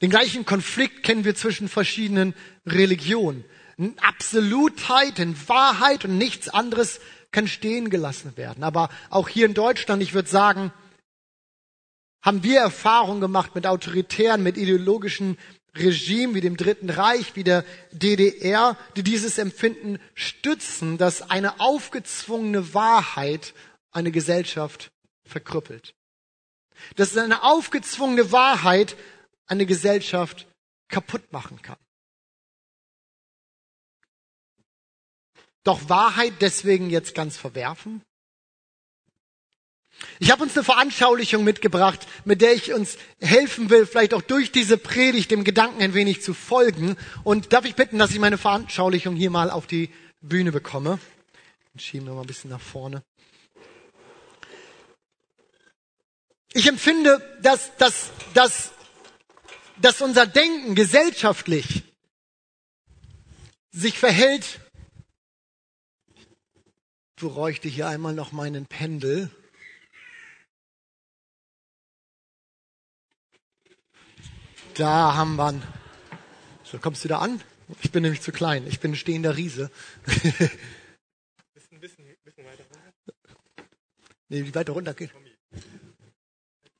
Den 0.00 0.10
gleichen 0.10 0.44
Konflikt 0.44 1.02
kennen 1.02 1.24
wir 1.24 1.34
zwischen 1.34 1.68
verschiedenen 1.68 2.34
Religionen. 2.64 3.44
In 3.76 3.98
Absolutheit, 3.98 5.18
in 5.18 5.36
Wahrheit 5.48 6.04
und 6.04 6.18
nichts 6.18 6.48
anderes 6.48 7.00
kann 7.30 7.46
stehen 7.46 7.90
gelassen 7.90 8.36
werden. 8.36 8.64
Aber 8.64 8.88
auch 9.10 9.28
hier 9.28 9.46
in 9.46 9.54
Deutschland, 9.54 10.02
ich 10.02 10.14
würde 10.14 10.28
sagen, 10.28 10.72
haben 12.22 12.42
wir 12.42 12.60
Erfahrungen 12.60 13.20
gemacht 13.20 13.54
mit 13.54 13.66
autoritären, 13.66 14.42
mit 14.42 14.56
ideologischen 14.56 15.38
Regime 15.76 16.34
wie 16.34 16.40
dem 16.40 16.56
Dritten 16.56 16.90
Reich, 16.90 17.36
wie 17.36 17.44
der 17.44 17.64
DDR, 17.92 18.76
die 18.96 19.02
dieses 19.02 19.38
Empfinden 19.38 19.98
stützen, 20.14 20.98
dass 20.98 21.30
eine 21.30 21.60
aufgezwungene 21.60 22.74
Wahrheit 22.74 23.54
eine 23.90 24.10
Gesellschaft 24.10 24.90
verkrüppelt. 25.24 25.94
Dass 26.96 27.16
eine 27.16 27.42
aufgezwungene 27.42 28.32
Wahrheit 28.32 28.96
eine 29.46 29.66
Gesellschaft 29.66 30.46
kaputt 30.88 31.32
machen 31.32 31.60
kann. 31.62 31.78
Doch 35.68 35.90
Wahrheit 35.90 36.32
deswegen 36.40 36.88
jetzt 36.88 37.14
ganz 37.14 37.36
verwerfen? 37.36 38.00
Ich 40.18 40.30
habe 40.30 40.42
uns 40.42 40.56
eine 40.56 40.64
Veranschaulichung 40.64 41.44
mitgebracht, 41.44 42.06
mit 42.24 42.40
der 42.40 42.54
ich 42.54 42.72
uns 42.72 42.96
helfen 43.20 43.68
will, 43.68 43.84
vielleicht 43.84 44.14
auch 44.14 44.22
durch 44.22 44.50
diese 44.50 44.78
Predigt 44.78 45.30
dem 45.30 45.44
Gedanken 45.44 45.82
ein 45.82 45.92
wenig 45.92 46.22
zu 46.22 46.32
folgen. 46.32 46.96
Und 47.22 47.52
darf 47.52 47.66
ich 47.66 47.74
bitten, 47.74 47.98
dass 47.98 48.12
ich 48.12 48.18
meine 48.18 48.38
Veranschaulichung 48.38 49.14
hier 49.14 49.28
mal 49.28 49.50
auf 49.50 49.66
die 49.66 49.90
Bühne 50.22 50.52
bekomme? 50.52 50.98
Dann 51.74 51.80
schieben 51.80 52.06
wir 52.06 52.14
mal 52.14 52.22
ein 52.22 52.26
bisschen 52.26 52.48
nach 52.48 52.62
vorne. 52.62 53.02
Ich 56.54 56.66
empfinde, 56.66 57.20
dass, 57.42 57.76
dass, 57.76 58.08
dass, 58.32 58.72
dass 59.76 60.00
unser 60.00 60.24
Denken 60.24 60.74
gesellschaftlich 60.74 61.82
sich 63.70 63.98
verhält. 63.98 64.60
Bräuchte 67.18 67.68
hier 67.68 67.88
einmal 67.88 68.14
noch 68.14 68.32
meinen 68.32 68.66
Pendel. 68.66 69.30
Da 74.74 75.14
haben 75.14 75.36
wir 75.36 75.52
ihn. 75.52 75.62
So, 76.62 76.78
kommst 76.78 77.04
du 77.04 77.08
da 77.08 77.18
an? 77.18 77.40
Ich 77.82 77.90
bin 77.90 78.02
nämlich 78.02 78.22
zu 78.22 78.30
klein. 78.30 78.66
Ich 78.66 78.78
bin 78.78 78.92
ein 78.92 78.96
stehender 78.96 79.36
Riese. 79.36 79.70
bisschen, 80.04 80.50
bisschen, 81.80 82.04
bisschen 82.24 82.44
weiter 82.44 82.64
runter. 82.64 82.92
Nee, 84.28 84.44
wie 84.44 84.54
weiter 84.54 84.72
runter 84.72 84.94
geht. 84.94 85.10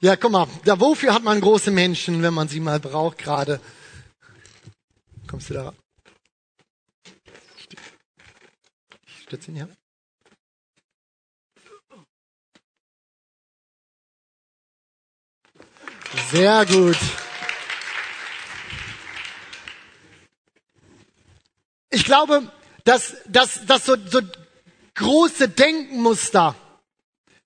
Ja, 0.00 0.14
guck 0.14 0.30
mal, 0.30 0.46
da 0.64 0.78
wofür 0.78 1.12
hat 1.12 1.24
man 1.24 1.40
große 1.40 1.72
Menschen, 1.72 2.22
wenn 2.22 2.34
man 2.34 2.46
sie 2.46 2.60
mal 2.60 2.78
braucht 2.78 3.18
gerade? 3.18 3.60
Kommst 5.26 5.50
du 5.50 5.54
da? 5.54 5.74
Ich 9.06 9.22
stütze 9.24 9.50
ihn, 9.50 9.56
ja. 9.56 9.68
Sehr 16.30 16.64
gut. 16.66 16.96
Ich 21.90 22.04
glaube, 22.04 22.50
dass, 22.84 23.16
dass, 23.26 23.66
dass 23.66 23.84
so, 23.84 23.96
so 24.08 24.20
große 24.94 25.48
Denkmuster 25.48 26.54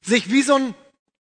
sich 0.01 0.31
wie 0.31 0.43
so 0.43 0.55
ein 0.55 0.75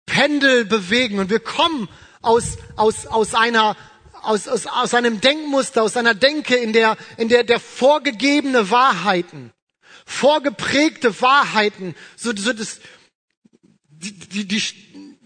Pendel 0.06 0.66
bewegen 0.66 1.20
und 1.20 1.30
wir 1.30 1.40
kommen 1.40 1.88
aus, 2.22 2.58
aus, 2.76 3.08
aus 3.08 3.34
einer 3.34 3.76
aus, 4.22 4.48
aus, 4.48 4.68
aus 4.68 4.94
einem 4.94 5.20
Denkmuster, 5.20 5.84
aus 5.84 5.98
einer 5.98 6.14
Denke, 6.14 6.56
in 6.56 6.72
der, 6.72 6.98
in 7.18 7.28
der, 7.28 7.44
der 7.44 7.60
vorgegebene 7.60 8.70
Wahrheiten, 8.70 9.52
vorgeprägte 10.06 11.20
Wahrheiten, 11.22 11.94
so, 12.16 12.34
so 12.36 12.54
das, 12.54 12.80
die, 13.90 14.14
die, 14.14 14.48
die, 14.48 14.62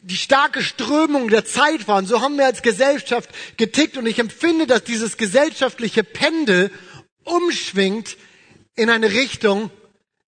die 0.07 0.15
starke 0.15 0.63
Strömung 0.63 1.27
der 1.27 1.43
Zeit 1.43 1.89
waren. 1.89 2.05
So 2.05 2.21
haben 2.21 2.37
wir 2.37 2.45
als 2.45 2.61
Gesellschaft 2.61 3.29
getickt 3.57 3.97
und 3.97 4.05
ich 4.05 4.19
empfinde, 4.19 4.65
dass 4.65 4.85
dieses 4.85 5.17
gesellschaftliche 5.17 6.03
Pendel 6.03 6.71
umschwingt 7.25 8.15
in 8.75 8.89
eine 8.89 9.11
Richtung, 9.11 9.69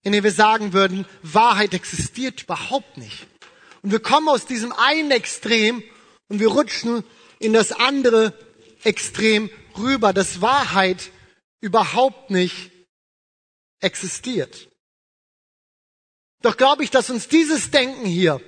in 0.02 0.12
der 0.12 0.22
wir 0.22 0.32
sagen 0.32 0.74
würden, 0.74 1.06
Wahrheit 1.22 1.72
existiert 1.72 2.42
überhaupt 2.42 2.98
nicht. 2.98 3.26
Und 3.80 3.90
wir 3.90 4.00
kommen 4.00 4.28
aus 4.28 4.44
diesem 4.44 4.72
einen 4.72 5.12
Extrem 5.12 5.82
und 6.28 6.40
wir 6.40 6.48
rutschen 6.48 7.02
in 7.38 7.54
das 7.54 7.72
andere 7.72 8.34
Extrem 8.84 9.48
rüber, 9.78 10.12
dass 10.12 10.42
Wahrheit 10.42 11.10
überhaupt 11.62 12.30
nicht 12.30 12.70
existiert. 13.80 14.68
Doch 16.42 16.58
glaube 16.58 16.84
ich, 16.84 16.90
dass 16.90 17.08
uns 17.08 17.28
dieses 17.28 17.70
Denken 17.70 18.04
hier 18.04 18.42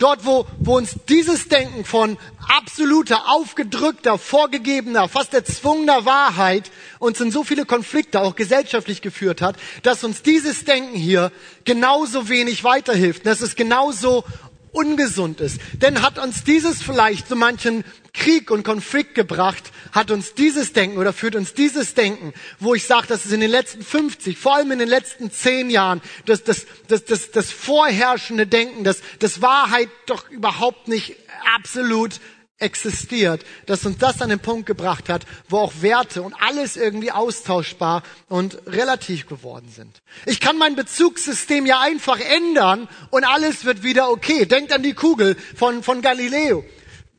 Dort, 0.00 0.24
wo, 0.24 0.46
wo 0.58 0.78
uns 0.78 0.96
dieses 1.10 1.48
Denken 1.48 1.84
von 1.84 2.16
absoluter, 2.48 3.30
aufgedrückter, 3.30 4.16
vorgegebener, 4.16 5.08
fast 5.08 5.34
erzwungener 5.34 6.06
Wahrheit 6.06 6.70
uns 6.98 7.20
in 7.20 7.30
so 7.30 7.44
viele 7.44 7.66
Konflikte 7.66 8.20
auch 8.20 8.34
gesellschaftlich 8.34 9.02
geführt 9.02 9.42
hat, 9.42 9.56
dass 9.82 10.02
uns 10.02 10.22
dieses 10.22 10.64
Denken 10.64 10.96
hier 10.96 11.30
genauso 11.64 12.30
wenig 12.30 12.64
weiterhilft, 12.64 13.26
dass 13.26 13.42
es 13.42 13.56
genauso 13.56 14.24
ungesund 14.72 15.40
ist. 15.40 15.60
Denn 15.74 16.02
hat 16.02 16.18
uns 16.18 16.44
dieses 16.44 16.82
vielleicht 16.82 17.28
so 17.28 17.36
manchen 17.36 17.84
Krieg 18.12 18.50
und 18.50 18.64
Konflikt 18.64 19.14
gebracht, 19.14 19.70
hat 19.92 20.10
uns 20.10 20.34
dieses 20.34 20.72
Denken 20.72 20.98
oder 20.98 21.12
führt 21.12 21.36
uns 21.36 21.54
dieses 21.54 21.94
Denken, 21.94 22.32
wo 22.58 22.74
ich 22.74 22.86
sage, 22.86 23.06
dass 23.06 23.24
es 23.24 23.32
in 23.32 23.40
den 23.40 23.50
letzten 23.50 23.82
50, 23.82 24.36
vor 24.36 24.56
allem 24.56 24.70
in 24.72 24.78
den 24.78 24.88
letzten 24.88 25.30
10 25.30 25.70
Jahren, 25.70 26.00
das, 26.26 26.44
das, 26.44 26.66
das, 26.88 27.04
das, 27.04 27.30
das 27.30 27.50
vorherrschende 27.50 28.46
Denken, 28.46 28.84
dass 28.84 29.00
das 29.18 29.42
Wahrheit 29.42 29.88
doch 30.06 30.28
überhaupt 30.30 30.88
nicht 30.88 31.16
absolut 31.56 32.20
existiert, 32.60 33.44
dass 33.66 33.84
uns 33.84 33.98
das 33.98 34.22
an 34.22 34.28
den 34.28 34.38
Punkt 34.38 34.66
gebracht 34.66 35.08
hat, 35.08 35.24
wo 35.48 35.58
auch 35.58 35.72
Werte 35.80 36.22
und 36.22 36.34
alles 36.40 36.76
irgendwie 36.76 37.10
austauschbar 37.10 38.02
und 38.28 38.58
relativ 38.66 39.26
geworden 39.26 39.68
sind. 39.74 40.02
Ich 40.26 40.40
kann 40.40 40.58
mein 40.58 40.76
Bezugssystem 40.76 41.66
ja 41.66 41.80
einfach 41.80 42.20
ändern 42.20 42.88
und 43.10 43.24
alles 43.24 43.64
wird 43.64 43.82
wieder 43.82 44.10
okay. 44.10 44.46
Denkt 44.46 44.72
an 44.72 44.82
die 44.82 44.94
Kugel 44.94 45.36
von, 45.56 45.82
von 45.82 46.02
Galileo. 46.02 46.64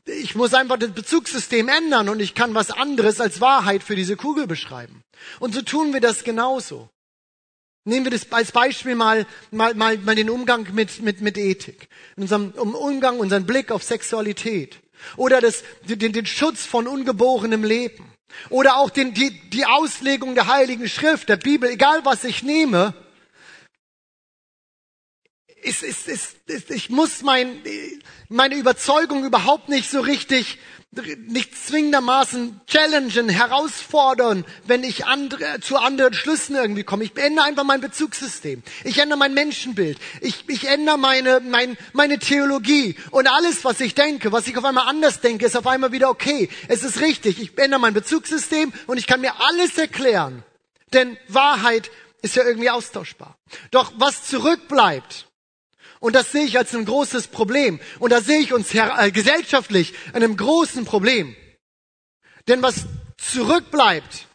Ich 0.05 0.35
muss 0.35 0.53
einfach 0.53 0.77
das 0.77 0.91
Bezugssystem 0.91 1.69
ändern 1.69 2.09
und 2.09 2.19
ich 2.19 2.33
kann 2.33 2.55
was 2.55 2.71
anderes 2.71 3.21
als 3.21 3.41
Wahrheit 3.41 3.83
für 3.83 3.95
diese 3.95 4.15
Kugel 4.15 4.47
beschreiben. 4.47 5.03
Und 5.39 5.53
so 5.53 5.61
tun 5.61 5.93
wir 5.93 6.01
das 6.01 6.23
genauso. 6.23 6.89
Nehmen 7.83 8.05
wir 8.05 8.11
das 8.11 8.31
als 8.31 8.51
Beispiel 8.51 8.95
mal, 8.95 9.25
mal, 9.49 9.73
mal, 9.73 9.97
mal 9.97 10.15
den 10.15 10.29
Umgang 10.29 10.67
mit, 10.73 11.01
mit, 11.01 11.21
mit 11.21 11.37
Ethik. 11.37 11.87
In 12.15 12.23
unserem 12.23 12.51
Umgang, 12.51 13.19
unseren 13.19 13.45
Blick 13.47 13.71
auf 13.71 13.83
Sexualität. 13.83 14.79
Oder 15.17 15.41
das, 15.41 15.63
den, 15.83 16.13
den 16.13 16.25
Schutz 16.25 16.65
von 16.65 16.87
ungeborenem 16.87 17.63
Leben. 17.63 18.11
Oder 18.49 18.77
auch 18.77 18.89
den, 18.89 19.13
die, 19.13 19.31
die 19.49 19.65
Auslegung 19.65 20.35
der 20.35 20.47
Heiligen 20.47 20.87
Schrift, 20.87 21.29
der 21.29 21.37
Bibel, 21.37 21.69
egal 21.69 22.03
was 22.05 22.23
ich 22.23 22.43
nehme. 22.43 22.93
Ist, 25.61 25.83
ist, 25.83 26.07
ist, 26.07 26.37
ist, 26.47 26.71
ich 26.71 26.89
muss 26.89 27.21
mein, 27.21 27.61
meine 28.29 28.55
Überzeugung 28.55 29.25
überhaupt 29.25 29.69
nicht 29.69 29.89
so 29.89 29.99
richtig 29.99 30.57
nicht 31.27 31.55
zwingendermaßen 31.55 32.59
challengen, 32.67 33.29
herausfordern, 33.29 34.43
wenn 34.65 34.83
ich 34.83 35.05
andere, 35.05 35.61
zu 35.61 35.77
anderen 35.77 36.13
Schlüssen 36.13 36.55
irgendwie 36.55 36.83
komme. 36.83 37.05
Ich 37.05 37.15
ändere 37.15 37.45
einfach 37.45 37.63
mein 37.63 37.79
Bezugssystem. 37.79 38.61
Ich 38.83 38.97
ändere 38.97 39.17
mein 39.17 39.33
Menschenbild. 39.33 39.97
Ich, 40.19 40.43
ich 40.49 40.67
ändere 40.67 40.97
meine, 40.97 41.39
mein, 41.39 41.77
meine 41.93 42.19
Theologie. 42.19 42.97
Und 43.11 43.27
alles, 43.27 43.63
was 43.63 43.79
ich 43.79 43.95
denke, 43.95 44.33
was 44.33 44.47
ich 44.47 44.57
auf 44.57 44.65
einmal 44.65 44.89
anders 44.89 45.21
denke, 45.21 45.45
ist 45.45 45.55
auf 45.55 45.67
einmal 45.67 45.93
wieder 45.93 46.09
okay. 46.09 46.49
Es 46.67 46.83
ist 46.83 46.99
richtig. 46.99 47.41
Ich 47.41 47.57
ändere 47.57 47.79
mein 47.79 47.93
Bezugssystem 47.93 48.73
und 48.87 48.97
ich 48.97 49.07
kann 49.07 49.21
mir 49.21 49.39
alles 49.39 49.77
erklären. 49.77 50.43
Denn 50.91 51.17
Wahrheit 51.29 51.89
ist 52.21 52.35
ja 52.35 52.43
irgendwie 52.43 52.69
austauschbar. 52.69 53.37
Doch 53.71 53.93
was 53.95 54.25
zurückbleibt, 54.27 55.27
und 56.01 56.15
das 56.15 56.31
sehe 56.31 56.45
ich 56.45 56.57
als 56.57 56.73
ein 56.73 56.83
großes 56.83 57.27
Problem. 57.27 57.79
Und 57.99 58.09
da 58.11 58.21
sehe 58.21 58.39
ich 58.39 58.53
uns 58.53 58.73
äh, 58.73 59.11
gesellschaftlich 59.11 59.93
einem 60.13 60.35
großen 60.35 60.83
Problem. 60.83 61.35
Denn 62.47 62.63
was 62.63 62.87
zurückbleibt, 63.17 64.27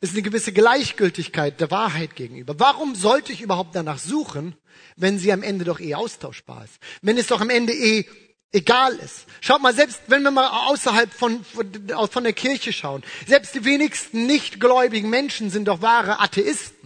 ist 0.00 0.12
eine 0.12 0.22
gewisse 0.22 0.52
Gleichgültigkeit 0.52 1.58
der 1.58 1.70
Wahrheit 1.70 2.14
gegenüber. 2.14 2.60
Warum 2.60 2.94
sollte 2.94 3.32
ich 3.32 3.40
überhaupt 3.40 3.74
danach 3.74 3.98
suchen, 3.98 4.54
wenn 4.96 5.18
sie 5.18 5.32
am 5.32 5.42
Ende 5.42 5.64
doch 5.64 5.80
eh 5.80 5.94
austauschbar 5.94 6.64
ist? 6.64 6.74
Wenn 7.00 7.16
es 7.16 7.28
doch 7.28 7.40
am 7.40 7.50
Ende 7.50 7.72
eh 7.72 8.04
egal 8.52 8.94
ist. 8.96 9.24
Schaut 9.40 9.62
mal, 9.62 9.74
selbst 9.74 10.02
wenn 10.08 10.22
wir 10.22 10.30
mal 10.30 10.68
außerhalb 10.68 11.12
von, 11.12 11.44
von 11.44 12.24
der 12.24 12.32
Kirche 12.34 12.74
schauen, 12.74 13.02
selbst 13.26 13.54
die 13.54 13.64
wenigsten 13.64 14.26
nichtgläubigen 14.26 15.08
Menschen 15.08 15.48
sind 15.48 15.66
doch 15.66 15.80
wahre 15.80 16.20
Atheisten. 16.20 16.77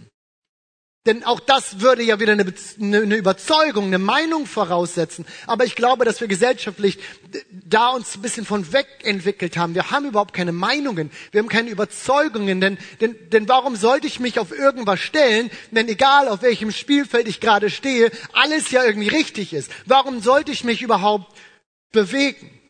Denn 1.05 1.25
auch 1.25 1.41
das 1.41 1.81
würde 1.81 2.01
ja 2.01 2.21
wieder 2.21 2.31
eine, 2.31 2.53
eine, 2.79 3.15
Überzeugung, 3.17 3.85
eine 3.87 3.99
Meinung 3.99 4.45
voraussetzen. 4.45 5.25
Aber 5.47 5.65
ich 5.65 5.75
glaube, 5.75 6.05
dass 6.05 6.21
wir 6.21 6.29
gesellschaftlich 6.29 6.97
da 7.51 7.89
uns 7.89 8.15
ein 8.15 8.21
bisschen 8.21 8.45
von 8.45 8.71
weg 8.71 8.87
entwickelt 9.03 9.57
haben. 9.57 9.75
Wir 9.75 9.91
haben 9.91 10.05
überhaupt 10.05 10.33
keine 10.33 10.53
Meinungen. 10.53 11.11
Wir 11.31 11.39
haben 11.39 11.49
keine 11.49 11.71
Überzeugungen. 11.71 12.61
Denn, 12.61 12.77
denn, 13.01 13.17
denn 13.31 13.49
warum 13.49 13.75
sollte 13.75 14.07
ich 14.07 14.21
mich 14.21 14.39
auf 14.39 14.57
irgendwas 14.57 15.01
stellen, 15.01 15.51
wenn 15.71 15.89
egal 15.89 16.29
auf 16.29 16.41
welchem 16.41 16.71
Spielfeld 16.71 17.27
ich 17.27 17.41
gerade 17.41 17.69
stehe, 17.69 18.09
alles 18.31 18.71
ja 18.71 18.85
irgendwie 18.85 19.09
richtig 19.09 19.53
ist? 19.53 19.69
Warum 19.85 20.21
sollte 20.21 20.53
ich 20.53 20.63
mich 20.63 20.81
überhaupt 20.81 21.37
bewegen? 21.91 22.62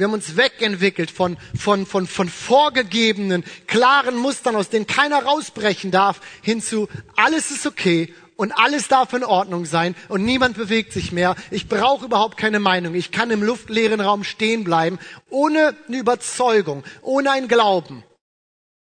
Wir 0.00 0.06
haben 0.06 0.14
uns 0.14 0.38
wegentwickelt 0.38 1.10
von, 1.10 1.36
von, 1.54 1.84
von, 1.84 2.06
von 2.06 2.30
vorgegebenen, 2.30 3.44
klaren 3.66 4.16
Mustern, 4.16 4.56
aus 4.56 4.70
denen 4.70 4.86
keiner 4.86 5.22
rausbrechen 5.24 5.90
darf, 5.90 6.22
hin 6.40 6.62
zu 6.62 6.88
alles 7.16 7.50
ist 7.50 7.66
okay 7.66 8.14
und 8.36 8.52
alles 8.52 8.88
darf 8.88 9.12
in 9.12 9.24
Ordnung 9.24 9.66
sein 9.66 9.94
und 10.08 10.24
niemand 10.24 10.56
bewegt 10.56 10.94
sich 10.94 11.12
mehr. 11.12 11.36
Ich 11.50 11.68
brauche 11.68 12.06
überhaupt 12.06 12.38
keine 12.38 12.60
Meinung. 12.60 12.94
Ich 12.94 13.10
kann 13.10 13.30
im 13.30 13.42
luftleeren 13.42 14.00
Raum 14.00 14.24
stehen 14.24 14.64
bleiben, 14.64 14.98
ohne 15.28 15.76
eine 15.86 15.98
Überzeugung, 15.98 16.82
ohne 17.02 17.32
ein 17.32 17.46
Glauben, 17.46 18.02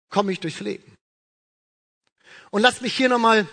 komme 0.10 0.32
ich 0.32 0.39
durchs 0.39 0.62
Leben. 0.62 0.95
Und 2.49 2.62
lass 2.62 2.79
mich 2.79 2.95
hier 2.95 3.10
nochmal 3.10 3.45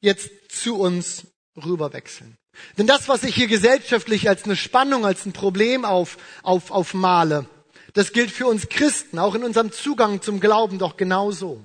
jetzt 0.00 0.30
zu 0.48 0.78
uns 0.78 1.26
rüberwechseln. 1.62 2.38
Denn 2.78 2.86
das, 2.86 3.08
was 3.08 3.22
ich 3.24 3.34
hier 3.34 3.48
gesellschaftlich 3.48 4.28
als 4.28 4.44
eine 4.44 4.56
Spannung, 4.56 5.04
als 5.04 5.26
ein 5.26 5.32
Problem 5.32 5.84
auf, 5.84 6.16
auf, 6.42 6.70
aufmale, 6.70 7.46
das 7.94 8.12
gilt 8.12 8.30
für 8.30 8.46
uns 8.46 8.68
Christen, 8.68 9.18
auch 9.18 9.34
in 9.34 9.44
unserem 9.44 9.72
Zugang 9.72 10.22
zum 10.22 10.40
Glauben 10.40 10.78
doch 10.78 10.96
genauso. 10.96 11.62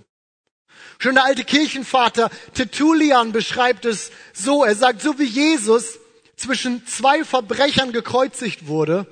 Schon 0.99 1.15
der 1.15 1.25
alte 1.25 1.43
Kirchenvater 1.43 2.29
Tertullian 2.53 3.31
beschreibt 3.31 3.85
es 3.85 4.11
so. 4.33 4.63
Er 4.63 4.75
sagt, 4.75 5.01
so 5.01 5.19
wie 5.19 5.25
Jesus 5.25 5.99
zwischen 6.35 6.85
zwei 6.87 7.23
Verbrechern 7.23 7.91
gekreuzigt 7.91 8.67
wurde, 8.67 9.05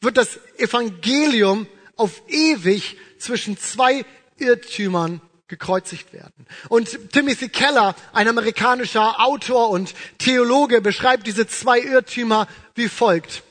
wird 0.00 0.16
das 0.16 0.38
Evangelium 0.58 1.66
auf 1.96 2.22
ewig 2.28 2.96
zwischen 3.18 3.56
zwei 3.58 4.04
Irrtümern 4.36 5.20
gekreuzigt 5.48 6.12
werden. 6.12 6.46
Und 6.68 7.12
Timothy 7.12 7.48
Keller, 7.48 7.94
ein 8.12 8.28
amerikanischer 8.28 9.20
Autor 9.20 9.70
und 9.70 9.94
Theologe, 10.18 10.80
beschreibt 10.80 11.26
diese 11.26 11.46
zwei 11.46 11.80
Irrtümer 11.80 12.48
wie 12.74 12.88
folgt. 12.88 13.42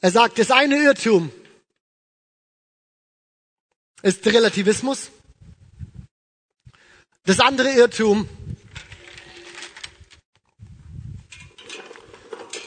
Er 0.00 0.10
sagt, 0.10 0.38
das 0.38 0.50
eine 0.50 0.76
Irrtum 0.76 1.30
ist 4.02 4.26
Relativismus. 4.26 5.10
Das 7.24 7.38
andere 7.38 7.70
Irrtum 7.70 8.28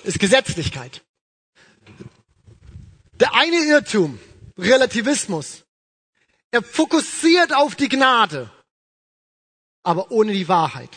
ist 0.03 0.17
Gesetzlichkeit. 0.19 1.03
Der 3.19 3.33
eine 3.33 3.57
Irrtum, 3.65 4.19
Relativismus, 4.57 5.64
er 6.55 6.63
fokussiert 6.63 7.53
auf 7.53 7.75
die 7.75 7.89
Gnade, 7.89 8.49
aber 9.83 10.09
ohne 10.11 10.31
die 10.31 10.47
Wahrheit. 10.47 10.89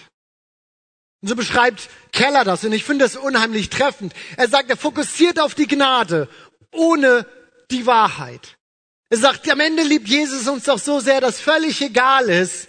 Und 1.20 1.28
so 1.28 1.34
beschreibt 1.34 1.90
Keller 2.12 2.44
das 2.44 2.64
und 2.64 2.72
ich 2.72 2.84
finde 2.84 3.04
das 3.04 3.16
unheimlich 3.16 3.68
treffend. 3.68 4.14
Er 4.36 4.48
sagt, 4.48 4.70
er 4.70 4.76
fokussiert 4.76 5.40
auf 5.40 5.56
die 5.56 5.66
Gnade, 5.66 6.28
ohne 6.72 7.26
die 7.72 7.86
Wahrheit. 7.86 8.56
Er 9.10 9.18
sagt, 9.18 9.50
am 9.50 9.58
Ende 9.58 9.82
liebt 9.82 10.06
Jesus 10.06 10.46
uns 10.46 10.64
doch 10.64 10.78
so 10.78 11.00
sehr, 11.00 11.20
dass 11.20 11.40
völlig 11.40 11.82
egal 11.82 12.28
ist, 12.28 12.68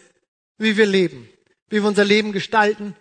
wie 0.58 0.76
wir 0.76 0.88
leben, 0.88 1.30
wie 1.70 1.82
wir 1.82 1.88
unser 1.88 2.06
Leben 2.06 2.32
gestalten, 2.32 2.96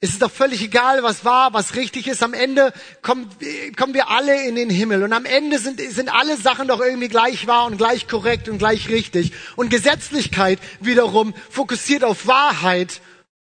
es 0.00 0.10
ist 0.10 0.22
doch 0.22 0.30
völlig 0.30 0.62
egal, 0.62 1.02
was 1.02 1.24
war, 1.24 1.52
was 1.54 1.76
richtig 1.76 2.06
ist. 2.08 2.22
Am 2.22 2.34
Ende 2.34 2.72
kommen, 3.02 3.28
kommen 3.76 3.94
wir 3.94 4.10
alle 4.10 4.46
in 4.46 4.54
den 4.54 4.70
Himmel. 4.70 5.02
Und 5.02 5.12
am 5.12 5.24
Ende 5.24 5.58
sind, 5.58 5.80
sind 5.80 6.12
alle 6.12 6.36
Sachen 6.36 6.68
doch 6.68 6.80
irgendwie 6.80 7.08
gleich 7.08 7.46
wahr 7.46 7.66
und 7.66 7.78
gleich 7.78 8.08
korrekt 8.08 8.48
und 8.48 8.58
gleich 8.58 8.88
richtig. 8.88 9.32
Und 9.56 9.70
Gesetzlichkeit 9.70 10.58
wiederum 10.80 11.34
fokussiert 11.50 12.04
auf 12.04 12.26
Wahrheit 12.26 13.00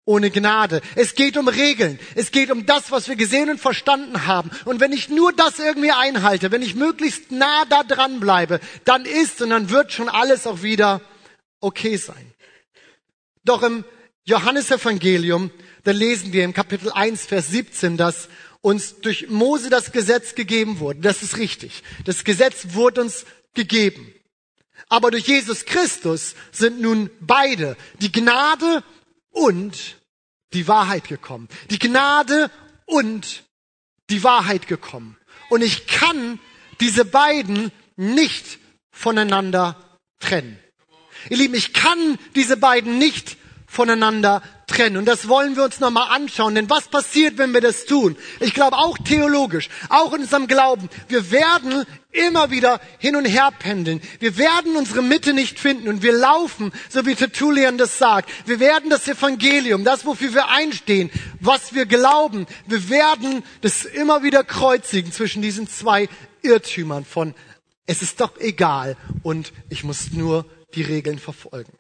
ohne 0.05 0.31
Gnade. 0.31 0.81
Es 0.97 1.15
geht 1.15 1.37
um 1.37 1.47
Regeln. 1.47 2.01
Es 2.15 2.33
geht 2.33 2.51
um 2.51 2.67
das, 2.67 2.91
was 2.91 3.09
wir 3.09 3.17
gesehen 3.17 3.49
und 3.49 3.61
verstanden 3.61 4.27
haben. 4.27 4.51
Und 4.65 4.81
wenn 4.81 4.93
ich 4.93 5.09
nur 5.09 5.33
das 5.33 5.59
irgendwie 5.59 5.93
einhalte, 5.93 6.51
wenn 6.51 6.63
ich 6.63 6.75
möglichst 6.75 7.31
nah 7.31 7.65
da 7.67 7.85
dran 7.85 8.19
bleibe, 8.19 8.61
dann 8.85 9.05
ist 9.05 9.41
und 9.41 9.51
dann 9.51 9.71
wird 9.71 9.93
schon 9.93 10.09
alles 10.09 10.47
auch 10.47 10.63
wieder 10.63 11.01
okay 11.61 11.97
sein. 11.97 12.33
Doch 13.45 13.63
im 13.63 13.85
Johannesevangelium 14.25 15.51
da 15.85 15.93
lesen 15.93 16.33
wir 16.33 16.45
im 16.45 16.53
Kapitel 16.53 16.91
1, 16.91 17.27
Vers 17.27 17.49
17, 17.49 17.97
dass 17.97 18.29
uns 18.61 19.01
durch 19.01 19.29
Mose 19.29 19.71
das 19.71 19.93
Gesetz 19.93 20.35
gegeben 20.35 20.79
wurde. 20.81 21.01
Das 21.01 21.23
ist 21.23 21.39
richtig. 21.39 21.83
Das 22.05 22.25
Gesetz 22.25 22.75
wurde 22.75 23.03
uns 23.03 23.25
gegeben. 23.55 24.13
Aber 24.89 25.11
durch 25.11 25.27
Jesus 25.27 25.65
Christus 25.65 26.35
sind 26.53 26.81
nun 26.81 27.11
beide, 27.21 27.77
die 28.01 28.13
Gnade 28.13 28.83
und 29.31 29.99
die 30.53 30.67
Wahrheit 30.69 31.09
gekommen. 31.09 31.49
Die 31.71 31.79
Gnade 31.79 32.51
und 32.87 33.45
die 34.11 34.25
Wahrheit 34.25 34.67
gekommen. 34.67 35.17
Und 35.49 35.63
ich 35.63 35.87
kann 35.87 36.41
diese 36.81 37.05
beiden 37.05 37.71
nicht 37.97 38.59
voneinander 38.91 39.77
trennen. 40.19 40.59
Ihr 41.29 41.37
Lieben, 41.37 41.55
ich 41.55 41.73
kann 41.73 42.19
diese 42.35 42.57
beiden 42.57 42.99
nicht 42.99 43.37
voneinander 43.67 44.43
trennen. 44.71 44.97
Und 44.97 45.05
das 45.05 45.29
wollen 45.29 45.57
wir 45.57 45.65
uns 45.65 45.81
nochmal 45.81 46.09
anschauen. 46.11 46.55
Denn 46.55 46.71
was 46.71 46.89
passiert, 46.89 47.37
wenn 47.39 47.53
wir 47.53 47.61
das 47.61 47.85
tun? 47.85 48.17
Ich 48.41 48.55
glaube 48.55 48.79
auch 48.79 48.97
theologisch, 48.99 49.69
auch 49.89 50.13
in 50.15 50.23
unserem 50.23 50.47
Glauben. 50.47 50.89
Wir 51.09 51.31
werden 51.31 51.85
immer 52.13 52.51
wieder 52.51 52.81
hin 52.99 53.17
und 53.17 53.25
her 53.25 53.51
pendeln. 53.57 54.01
Wir 54.19 54.37
werden 54.39 54.77
unsere 54.77 55.03
Mitte 55.03 55.33
nicht 55.33 55.61
finden 55.61 55.89
und 55.89 56.03
wir 56.03 56.13
laufen, 56.13 56.73
so 56.89 57.07
wie 57.07 57.15
Tertullian 57.15 57.79
das 57.79 57.99
sagt. 57.99 58.31
Wir 58.47 58.59
werden 58.59 58.91
das 58.91 59.07
Evangelium, 59.07 59.85
das, 59.85 60.07
wofür 60.07 60.35
wir 60.35 60.49
einstehen, 60.49 61.11
was 61.41 61.75
wir 61.75 61.87
glauben, 61.87 62.47
wir 62.67 62.89
werden 62.89 63.45
das 63.61 63.85
immer 63.85 64.23
wieder 64.23 64.43
kreuzigen 64.43 65.13
zwischen 65.13 65.43
diesen 65.43 65.69
zwei 65.69 66.09
Irrtümern 66.43 67.05
von 67.05 67.35
es 67.87 68.03
ist 68.03 68.21
doch 68.21 68.39
egal 68.39 68.97
und 69.25 69.53
ich 69.69 69.83
muss 69.83 70.13
nur 70.13 70.47
die 70.75 70.83
Regeln 70.83 71.19
verfolgen. 71.19 71.73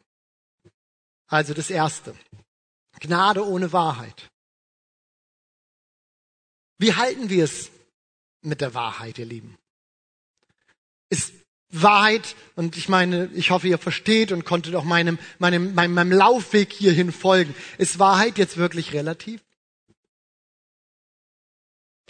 Also 1.29 1.55
das 1.55 1.70
Erste. 1.70 2.16
Gnade 3.00 3.46
ohne 3.46 3.72
Wahrheit. 3.72 4.30
Wie 6.78 6.94
halten 6.94 7.28
wir 7.28 7.44
es 7.44 7.70
mit 8.42 8.60
der 8.60 8.74
Wahrheit, 8.74 9.18
ihr 9.18 9.26
Lieben? 9.26 9.58
Ist 11.10 11.32
Wahrheit, 11.70 12.36
und 12.56 12.76
ich 12.76 12.88
meine, 12.88 13.30
ich 13.34 13.50
hoffe, 13.50 13.68
ihr 13.68 13.78
versteht 13.78 14.32
und 14.32 14.44
konntet 14.44 14.74
auch 14.74 14.84
meinem, 14.84 15.18
meinem, 15.38 15.74
meinem, 15.74 15.94
meinem 15.94 16.12
Laufweg 16.12 16.72
hierhin 16.72 17.12
folgen. 17.12 17.54
Ist 17.78 17.98
Wahrheit 17.98 18.38
jetzt 18.38 18.56
wirklich 18.56 18.92
relativ? 18.92 19.40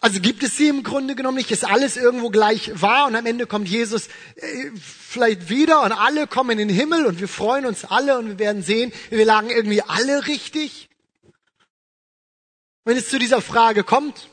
Also 0.01 0.21
gibt 0.21 0.43
es 0.43 0.57
sie 0.57 0.69
im 0.69 0.83
Grunde 0.83 1.15
genommen 1.15 1.37
nicht, 1.37 1.51
ist 1.51 1.65
alles 1.65 1.99
irgendwo 1.99 2.31
gleich 2.31 2.81
wahr 2.81 3.07
und 3.07 3.17
am 3.17 3.27
Ende 3.27 3.47
kommt 3.47 3.69
Jesus 3.69 4.09
äh, 4.37 4.71
vielleicht 4.75 5.51
wieder 5.51 5.83
und 5.83 5.93
alle 5.93 6.27
kommen 6.27 6.59
in 6.59 6.69
den 6.69 6.77
Himmel 6.77 7.05
und 7.05 7.21
wir 7.21 7.29
freuen 7.29 7.67
uns 7.67 7.85
alle 7.85 8.19
und 8.19 8.29
wir 8.29 8.39
werden 8.39 8.63
sehen, 8.63 8.93
wir 9.11 9.25
lagen 9.27 9.51
irgendwie 9.51 9.83
alle 9.83 10.27
richtig. 10.27 10.89
Wenn 12.85 12.97
es 12.97 13.11
zu 13.11 13.19
dieser 13.19 13.43
Frage 13.43 13.85
kommt, 13.85 14.31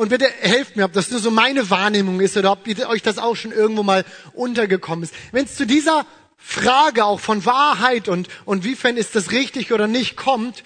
und 0.00 0.08
bitte 0.08 0.24
helft 0.40 0.76
mir, 0.76 0.86
ob 0.86 0.94
das 0.94 1.10
nur 1.10 1.20
so 1.20 1.30
meine 1.30 1.68
Wahrnehmung 1.68 2.20
ist 2.20 2.34
oder 2.34 2.52
ob 2.52 2.66
euch 2.66 3.02
das 3.02 3.18
auch 3.18 3.36
schon 3.36 3.52
irgendwo 3.52 3.82
mal 3.82 4.06
untergekommen 4.32 5.02
ist. 5.02 5.12
Wenn 5.30 5.44
es 5.44 5.56
zu 5.56 5.66
dieser 5.66 6.06
Frage 6.38 7.04
auch 7.04 7.20
von 7.20 7.44
Wahrheit 7.44 8.08
und, 8.08 8.28
und 8.46 8.64
wiefern 8.64 8.96
ist 8.96 9.14
das 9.14 9.30
richtig 9.30 9.74
oder 9.74 9.88
nicht 9.88 10.16
kommt, 10.16 10.64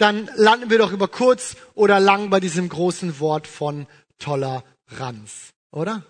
dann 0.00 0.30
landen 0.36 0.70
wir 0.70 0.78
doch 0.78 0.92
über 0.92 1.08
kurz 1.08 1.56
oder 1.74 2.00
lang 2.00 2.30
bei 2.30 2.40
diesem 2.40 2.68
großen 2.68 3.20
Wort 3.20 3.46
von 3.46 3.86
Toleranz, 4.18 5.50
oder? 5.72 6.04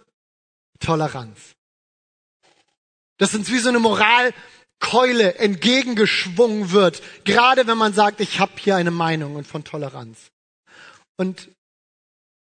Toleranz. 0.79 1.57
Das 3.18 3.35
uns 3.35 3.50
wie 3.50 3.59
so 3.59 3.68
eine 3.68 3.81
Moralkeule 3.81 5.35
entgegengeschwungen 5.35 6.70
wird, 6.70 7.03
gerade 7.24 7.66
wenn 7.66 7.79
man 7.79 7.92
sagt, 7.92 8.20
ich 8.20 8.38
habe 8.38 8.53
hier 8.59 8.76
eine 8.76 8.90
Meinung 8.90 9.35
und 9.35 9.46
von 9.46 9.64
Toleranz. 9.64 10.31
Und 11.16 11.50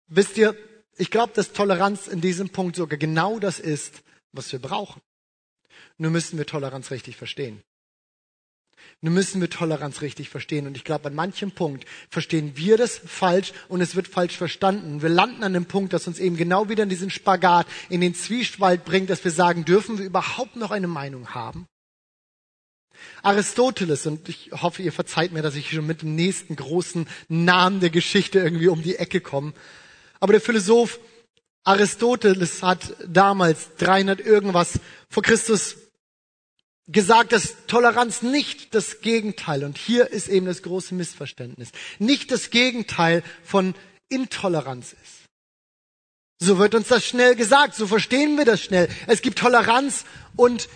wisst 0.09 0.37
ihr, 0.37 0.57
ich 0.97 1.11
glaube, 1.11 1.33
dass 1.33 1.53
Toleranz 1.53 2.09
in 2.09 2.21
diesem 2.21 2.51
Punkt 2.51 2.77
sogar 2.77 2.99
genau 2.99 3.39
das 3.39 3.61
ist, 3.61 4.03
was 4.33 4.51
wir 4.53 4.59
brauchen. 4.59 5.01
Nur 5.97 6.11
müssen 6.11 6.39
wir 6.39 6.47
Toleranz 6.47 6.91
richtig 6.91 7.17
verstehen. 7.17 7.63
Nun 9.03 9.15
müssen 9.15 9.41
wir 9.41 9.51
Toleranz 9.51 10.01
richtig 10.01 10.31
verstehen. 10.31 10.67
Und 10.67 10.77
ich 10.77 10.85
glaube, 10.85 11.09
an 11.09 11.15
manchem 11.15 11.51
Punkt 11.51 11.85
verstehen 12.09 12.53
wir 12.57 12.77
das 12.77 12.99
falsch 13.05 13.53
und 13.69 13.81
es 13.81 13.95
wird 13.95 14.09
falsch 14.09 14.37
verstanden. 14.37 15.03
Wir 15.03 15.11
landen 15.11 15.45
an 15.45 15.53
dem 15.53 15.67
Punkt, 15.67 15.93
dass 15.93 16.07
uns 16.07 16.19
eben 16.19 16.37
genau 16.37 16.69
wieder 16.69 16.85
in 16.85 16.89
diesen 16.89 17.11
Spagat, 17.11 17.67
in 17.91 18.01
den 18.01 18.15
Zwiespalt 18.15 18.85
bringt, 18.85 19.11
dass 19.11 19.23
wir 19.23 19.31
sagen, 19.31 19.65
dürfen 19.65 19.99
wir 19.99 20.07
überhaupt 20.07 20.57
noch 20.57 20.71
eine 20.71 20.89
Meinung 20.89 21.35
haben? 21.35 21.67
Aristoteles, 23.23 24.07
und 24.07 24.29
ich 24.29 24.51
hoffe, 24.53 24.83
ihr 24.83 24.93
verzeiht 24.93 25.33
mir, 25.33 25.43
dass 25.43 25.55
ich 25.55 25.71
schon 25.71 25.87
mit 25.87 26.03
dem 26.03 26.15
nächsten 26.15 26.57
großen 26.57 27.07
Namen 27.29 27.81
der 27.81 27.91
Geschichte 27.91 28.39
irgendwie 28.39 28.69
um 28.69 28.83
die 28.83 28.97
Ecke 28.97 29.21
komme. 29.21 29.53
Aber 30.21 30.33
der 30.33 30.41
Philosoph 30.41 30.99
Aristoteles 31.65 32.63
hat 32.63 32.95
damals 33.07 33.75
300 33.79 34.21
irgendwas 34.21 34.79
vor 35.11 35.23
Christus 35.23 35.77
gesagt, 36.89 37.33
dass 37.33 37.55
Toleranz 37.67 38.23
nicht 38.23 38.75
das 38.75 39.01
Gegenteil, 39.01 39.65
und 39.65 39.77
hier 39.77 40.11
ist 40.11 40.29
eben 40.29 40.47
das 40.47 40.63
große 40.63 40.95
Missverständnis, 40.95 41.71
nicht 41.99 42.31
das 42.31 42.51
Gegenteil 42.51 43.23
von 43.45 43.75
Intoleranz 44.09 44.93
ist. 44.93 45.27
So 46.39 46.59
wird 46.59 46.75
uns 46.75 46.89
das 46.89 47.05
schnell 47.05 47.35
gesagt, 47.35 47.75
so 47.75 47.87
verstehen 47.87 48.37
wir 48.37 48.45
das 48.45 48.61
schnell. 48.61 48.89
Es 49.07 49.23
gibt 49.23 49.39
Toleranz 49.39 50.05
und 50.37 50.69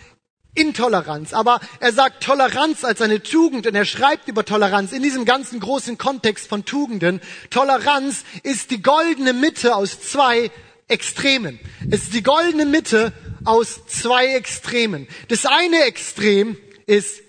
Intoleranz. 0.54 1.32
Aber 1.32 1.60
er 1.80 1.92
sagt 1.92 2.22
Toleranz 2.22 2.82
als 2.82 3.02
eine 3.02 3.22
Tugend 3.22 3.66
und 3.66 3.74
er 3.74 3.84
schreibt 3.84 4.26
über 4.26 4.44
Toleranz 4.44 4.92
in 4.92 5.02
diesem 5.02 5.24
ganzen 5.24 5.60
großen 5.60 5.98
Kontext 5.98 6.48
von 6.48 6.64
Tugenden. 6.64 7.20
Toleranz 7.50 8.24
ist 8.42 8.70
die 8.70 8.82
goldene 8.82 9.32
Mitte 9.32 9.76
aus 9.76 10.00
zwei 10.00 10.50
Extremen. 10.90 11.58
Es 11.90 12.04
ist 12.04 12.14
die 12.14 12.22
goldene 12.22 12.66
Mitte 12.66 13.12
aus 13.44 13.86
zwei 13.86 14.34
Extremen. 14.34 15.08
Das 15.28 15.46
eine 15.46 15.84
Extrem 15.84 16.56
ist 16.86 17.22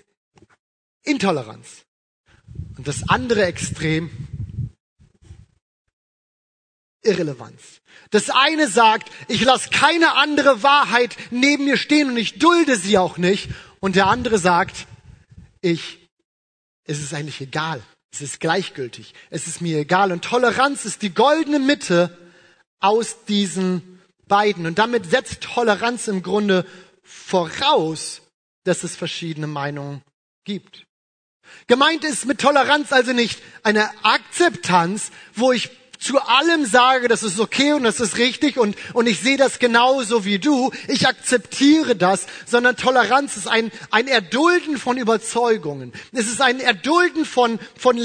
Intoleranz. 1.03 1.85
Und 2.77 2.87
das 2.87 3.07
andere 3.09 3.45
Extrem 3.45 4.09
Irrelevanz. 7.03 7.81
Das 8.11 8.29
eine 8.29 8.67
sagt, 8.67 9.11
ich 9.27 9.43
lasse 9.43 9.69
keine 9.69 10.15
andere 10.15 10.61
Wahrheit 10.63 11.15
neben 11.31 11.65
mir 11.65 11.77
stehen 11.77 12.09
und 12.09 12.17
ich 12.17 12.37
dulde 12.37 12.75
sie 12.75 12.97
auch 12.97 13.17
nicht. 13.17 13.49
Und 13.79 13.95
der 13.95 14.07
andere 14.07 14.37
sagt, 14.37 14.85
ich, 15.61 16.09
es 16.85 16.99
ist 16.99 17.13
eigentlich 17.13 17.41
egal. 17.41 17.81
Es 18.13 18.21
ist 18.21 18.39
gleichgültig. 18.39 19.13
Es 19.29 19.47
ist 19.47 19.61
mir 19.61 19.79
egal. 19.79 20.11
Und 20.11 20.23
Toleranz 20.23 20.85
ist 20.85 21.01
die 21.01 21.13
goldene 21.13 21.59
Mitte 21.59 22.17
aus 22.81 23.23
diesen 23.25 24.01
beiden. 24.27 24.65
Und 24.65 24.79
damit 24.79 25.09
setzt 25.09 25.41
Toleranz 25.41 26.07
im 26.07 26.23
Grunde 26.23 26.65
voraus, 27.03 28.21
dass 28.63 28.83
es 28.83 28.95
verschiedene 28.95 29.47
Meinungen 29.47 30.01
gibt. 30.43 30.85
Gemeint 31.67 32.03
ist 32.03 32.25
mit 32.25 32.39
Toleranz 32.39 32.91
also 32.91 33.13
nicht 33.13 33.39
eine 33.63 33.89
Akzeptanz, 34.03 35.11
wo 35.35 35.51
ich 35.51 35.69
zu 35.99 36.19
allem 36.19 36.65
sage, 36.65 37.07
das 37.07 37.21
ist 37.21 37.39
okay 37.39 37.73
und 37.73 37.83
das 37.83 37.99
ist 37.99 38.17
richtig 38.17 38.57
und, 38.57 38.75
und 38.93 39.07
ich 39.07 39.19
sehe 39.19 39.37
das 39.37 39.59
genauso 39.59 40.25
wie 40.25 40.39
du, 40.39 40.71
ich 40.87 41.07
akzeptiere 41.07 41.95
das, 41.95 42.25
sondern 42.47 42.75
Toleranz 42.75 43.37
ist 43.37 43.47
ein, 43.47 43.71
ein 43.91 44.07
Erdulden 44.07 44.77
von 44.77 44.97
Überzeugungen. 44.97 45.93
Es 46.11 46.25
ist 46.27 46.41
ein 46.41 46.59
Erdulden 46.59 47.23
von, 47.23 47.59
von 47.77 47.97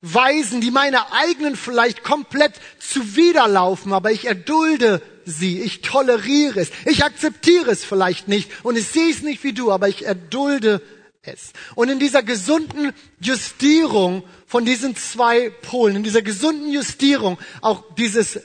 Lebensweisen, 0.00 0.60
die 0.60 0.70
meine 0.70 1.12
eigenen 1.12 1.56
vielleicht 1.56 2.02
komplett 2.02 2.54
zuwiderlaufen, 2.78 3.92
aber 3.92 4.12
ich 4.12 4.26
erdulde 4.26 5.02
sie, 5.24 5.60
ich 5.60 5.82
toleriere 5.82 6.60
es, 6.60 6.70
ich 6.86 7.04
akzeptiere 7.04 7.70
es 7.70 7.84
vielleicht 7.84 8.28
nicht 8.28 8.50
und 8.62 8.76
ich 8.76 8.86
sehe 8.86 9.10
es 9.10 9.22
nicht 9.22 9.42
wie 9.44 9.52
du, 9.52 9.72
aber 9.72 9.88
ich 9.88 10.04
erdulde 10.04 10.80
es. 11.22 11.52
Und 11.74 11.90
in 11.90 11.98
dieser 11.98 12.22
gesunden 12.22 12.92
Justierung 13.20 14.22
von 14.46 14.64
diesen 14.64 14.96
zwei 14.96 15.50
Polen, 15.50 15.96
in 15.96 16.02
dieser 16.04 16.22
gesunden 16.22 16.70
Justierung 16.70 17.38
auch 17.60 17.84
dieses 17.96 18.40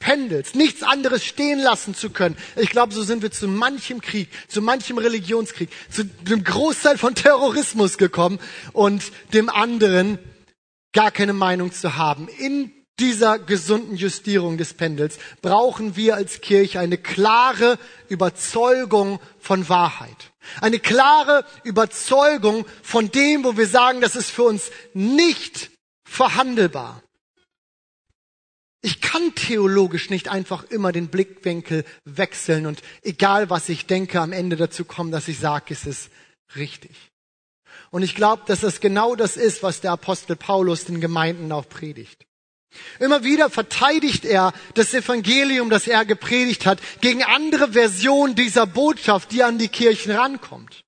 Pendels, 0.00 0.54
nichts 0.54 0.82
anderes 0.82 1.24
stehen 1.24 1.60
lassen 1.60 1.94
zu 1.94 2.10
können. 2.10 2.36
Ich 2.56 2.70
glaube, 2.70 2.92
so 2.92 3.02
sind 3.02 3.22
wir 3.22 3.30
zu 3.30 3.46
manchem 3.46 4.00
Krieg, 4.00 4.28
zu 4.48 4.60
manchem 4.60 4.98
Religionskrieg, 4.98 5.70
zu 5.90 6.04
dem 6.04 6.44
Großteil 6.44 6.98
von 6.98 7.14
Terrorismus 7.14 7.96
gekommen 7.96 8.38
und 8.72 9.04
dem 9.32 9.48
anderen 9.48 10.18
gar 10.94 11.10
keine 11.10 11.34
Meinung 11.34 11.72
zu 11.72 11.96
haben. 11.96 12.28
In 12.28 12.72
dieser 12.98 13.38
gesunden 13.38 13.96
Justierung 13.96 14.56
des 14.56 14.74
Pendels 14.74 15.18
brauchen 15.42 15.96
wir 15.96 16.14
als 16.14 16.40
Kirche 16.40 16.78
eine 16.78 16.96
klare 16.96 17.78
Überzeugung 18.08 19.20
von 19.40 19.68
Wahrheit. 19.68 20.32
Eine 20.60 20.78
klare 20.78 21.44
Überzeugung 21.64 22.64
von 22.82 23.10
dem, 23.10 23.44
wo 23.44 23.56
wir 23.56 23.66
sagen, 23.66 24.00
das 24.00 24.14
ist 24.14 24.30
für 24.30 24.44
uns 24.44 24.70
nicht 24.92 25.70
verhandelbar. 26.08 27.02
Ich 28.80 29.00
kann 29.00 29.34
theologisch 29.34 30.10
nicht 30.10 30.28
einfach 30.28 30.64
immer 30.64 30.92
den 30.92 31.08
Blickwinkel 31.08 31.84
wechseln 32.04 32.66
und 32.66 32.82
egal 33.02 33.48
was 33.48 33.70
ich 33.70 33.86
denke, 33.86 34.20
am 34.20 34.32
Ende 34.32 34.56
dazu 34.56 34.84
kommen, 34.84 35.10
dass 35.10 35.26
ich 35.26 35.38
sage, 35.38 35.72
es 35.72 35.86
ist 35.86 36.10
richtig. 36.54 37.13
Und 37.94 38.02
ich 38.02 38.16
glaube, 38.16 38.42
dass 38.46 38.62
das 38.62 38.80
genau 38.80 39.14
das 39.14 39.36
ist, 39.36 39.62
was 39.62 39.80
der 39.80 39.92
Apostel 39.92 40.34
Paulus 40.34 40.84
den 40.84 41.00
Gemeinden 41.00 41.52
auch 41.52 41.68
predigt. 41.68 42.26
Immer 42.98 43.22
wieder 43.22 43.50
verteidigt 43.50 44.24
er 44.24 44.52
das 44.74 44.94
Evangelium, 44.94 45.70
das 45.70 45.86
er 45.86 46.04
gepredigt 46.04 46.66
hat, 46.66 46.80
gegen 47.00 47.22
andere 47.22 47.70
Versionen 47.70 48.34
dieser 48.34 48.66
Botschaft, 48.66 49.30
die 49.30 49.44
an 49.44 49.58
die 49.58 49.68
Kirchen 49.68 50.10
rankommt. 50.10 50.82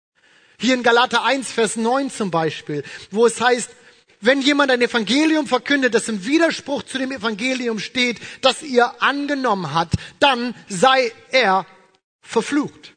Hier 0.59 0.75
in 0.75 0.83
Galater 0.83 1.23
1, 1.23 1.53
Vers 1.53 1.77
9 1.77 2.11
zum 2.11 2.33
Beispiel, 2.33 2.83
wo 3.13 3.25
es 3.25 3.41
heißt, 3.41 3.71
wenn 4.21 4.41
jemand 4.41 4.73
ein 4.73 4.83
Evangelium 4.83 5.47
verkündet, 5.47 5.95
das 5.95 6.09
im 6.09 6.27
Widerspruch 6.27 6.83
zu 6.83 6.99
dem 6.99 7.13
Evangelium 7.13 7.79
steht, 7.79 8.19
das 8.41 8.65
ihr 8.65 9.01
angenommen 9.01 9.73
habt, 9.73 9.95
dann 10.19 10.57
sei 10.69 11.13
er 11.31 11.67
verflucht. 12.21 12.96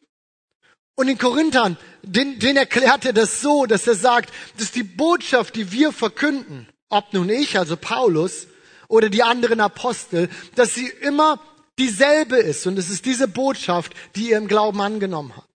Und 1.00 1.08
in 1.08 1.18
Korinthern, 1.18 1.78
den, 2.02 2.40
den 2.40 2.58
erklärt 2.58 3.06
er 3.06 3.14
das 3.14 3.40
so, 3.40 3.66
dass 3.66 3.88
er 3.88 3.96
sagt, 3.96 4.34
dass 4.58 4.74
die 4.74 4.84
Botschaft, 4.84 5.56
die 5.56 5.72
wir 5.72 5.94
verkünden, 5.94 6.68
ob 6.90 7.14
nun 7.14 7.30
ich, 7.30 7.58
also 7.58 7.78
Paulus, 7.78 8.48
oder 8.90 9.08
die 9.08 9.24
anderen 9.24 9.62
Apostel, 9.62 10.28
dass 10.56 10.76
sie 10.76 10.90
immer 10.90 11.42
dieselbe 11.78 12.36
ist. 12.36 12.68
Und 12.68 12.78
es 12.78 12.90
ist 12.90 13.06
diese 13.06 13.30
Botschaft, 13.30 13.94
die 14.18 14.32
ihr 14.32 14.38
im 14.38 14.50
Glauben 14.50 14.82
angenommen 14.82 15.32
habt. 15.38 15.48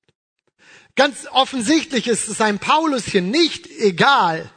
Ganz 0.97 1.27
offensichtlich 1.31 2.09
ist 2.09 2.27
es 2.27 2.41
einem 2.41 2.59
Paulus 2.59 3.05
hier 3.05 3.21
nicht 3.21 3.67
egal, 3.67 4.51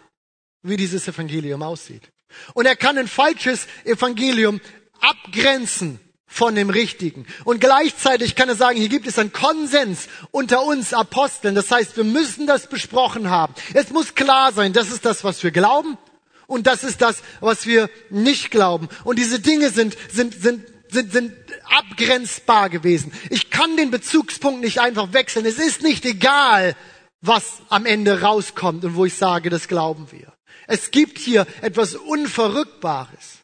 wie 0.61 0.77
dieses 0.77 1.05
Evangelium 1.05 1.63
aussieht. 1.63 2.13
Und 2.53 2.65
er 2.65 2.77
kann 2.77 2.97
ein 2.97 3.09
falsches 3.09 3.67
Evangelium 3.83 4.61
abgrenzen 5.01 5.99
von 6.27 6.53
dem 6.55 6.69
Richtigen. 6.69 7.25
Und 7.45 7.61
gleichzeitig 7.61 8.35
kann 8.35 8.49
er 8.49 8.55
sagen, 8.55 8.77
hier 8.77 8.89
gibt 8.89 9.07
es 9.07 9.17
einen 9.17 9.31
Konsens 9.31 10.07
unter 10.31 10.63
uns 10.63 10.93
Aposteln. 10.93 11.55
Das 11.55 11.71
heißt, 11.71 11.95
wir 11.97 12.03
müssen 12.03 12.45
das 12.45 12.67
besprochen 12.67 13.29
haben. 13.29 13.53
Es 13.73 13.89
muss 13.89 14.13
klar 14.13 14.51
sein, 14.51 14.73
das 14.73 14.91
ist 14.91 15.05
das, 15.05 15.23
was 15.23 15.41
wir 15.43 15.51
glauben. 15.51 15.97
Und 16.45 16.67
das 16.67 16.83
ist 16.83 17.01
das, 17.01 17.23
was 17.39 17.65
wir 17.65 17.89
nicht 18.09 18.51
glauben. 18.51 18.89
Und 19.03 19.19
diese 19.19 19.39
Dinge 19.39 19.69
sind, 19.69 19.97
sind, 20.11 20.33
sind, 20.33 20.65
sind, 20.89 21.11
sind 21.11 21.33
abgrenzbar 21.65 22.69
gewesen. 22.69 23.11
Ich 23.29 23.49
kann 23.49 23.75
den 23.75 23.91
Bezugspunkt 23.91 24.61
nicht 24.61 24.79
einfach 24.79 25.13
wechseln. 25.13 25.45
Es 25.45 25.59
ist 25.59 25.81
nicht 25.81 26.05
egal, 26.05 26.75
was 27.21 27.61
am 27.69 27.85
Ende 27.85 28.21
rauskommt 28.21 28.85
und 28.85 28.95
wo 28.95 29.05
ich 29.05 29.15
sage, 29.15 29.49
das 29.49 29.67
glauben 29.67 30.07
wir. 30.11 30.33
Es 30.67 30.91
gibt 30.91 31.17
hier 31.17 31.47
etwas 31.61 31.95
Unverrückbares. 31.95 33.39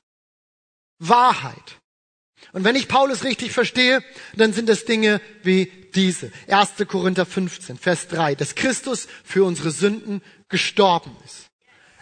Wahrheit. 0.99 1.79
Und 2.53 2.63
wenn 2.63 2.75
ich 2.75 2.87
Paulus 2.87 3.23
richtig 3.23 3.51
verstehe, 3.51 4.03
dann 4.35 4.53
sind 4.53 4.69
es 4.69 4.85
Dinge 4.85 5.19
wie 5.41 5.71
diese. 5.95 6.31
1. 6.47 6.87
Korinther 6.87 7.25
15, 7.25 7.77
Vers 7.77 8.07
3, 8.07 8.35
dass 8.35 8.55
Christus 8.55 9.07
für 9.23 9.43
unsere 9.43 9.71
Sünden 9.71 10.21
gestorben 10.49 11.15
ist. 11.25 11.47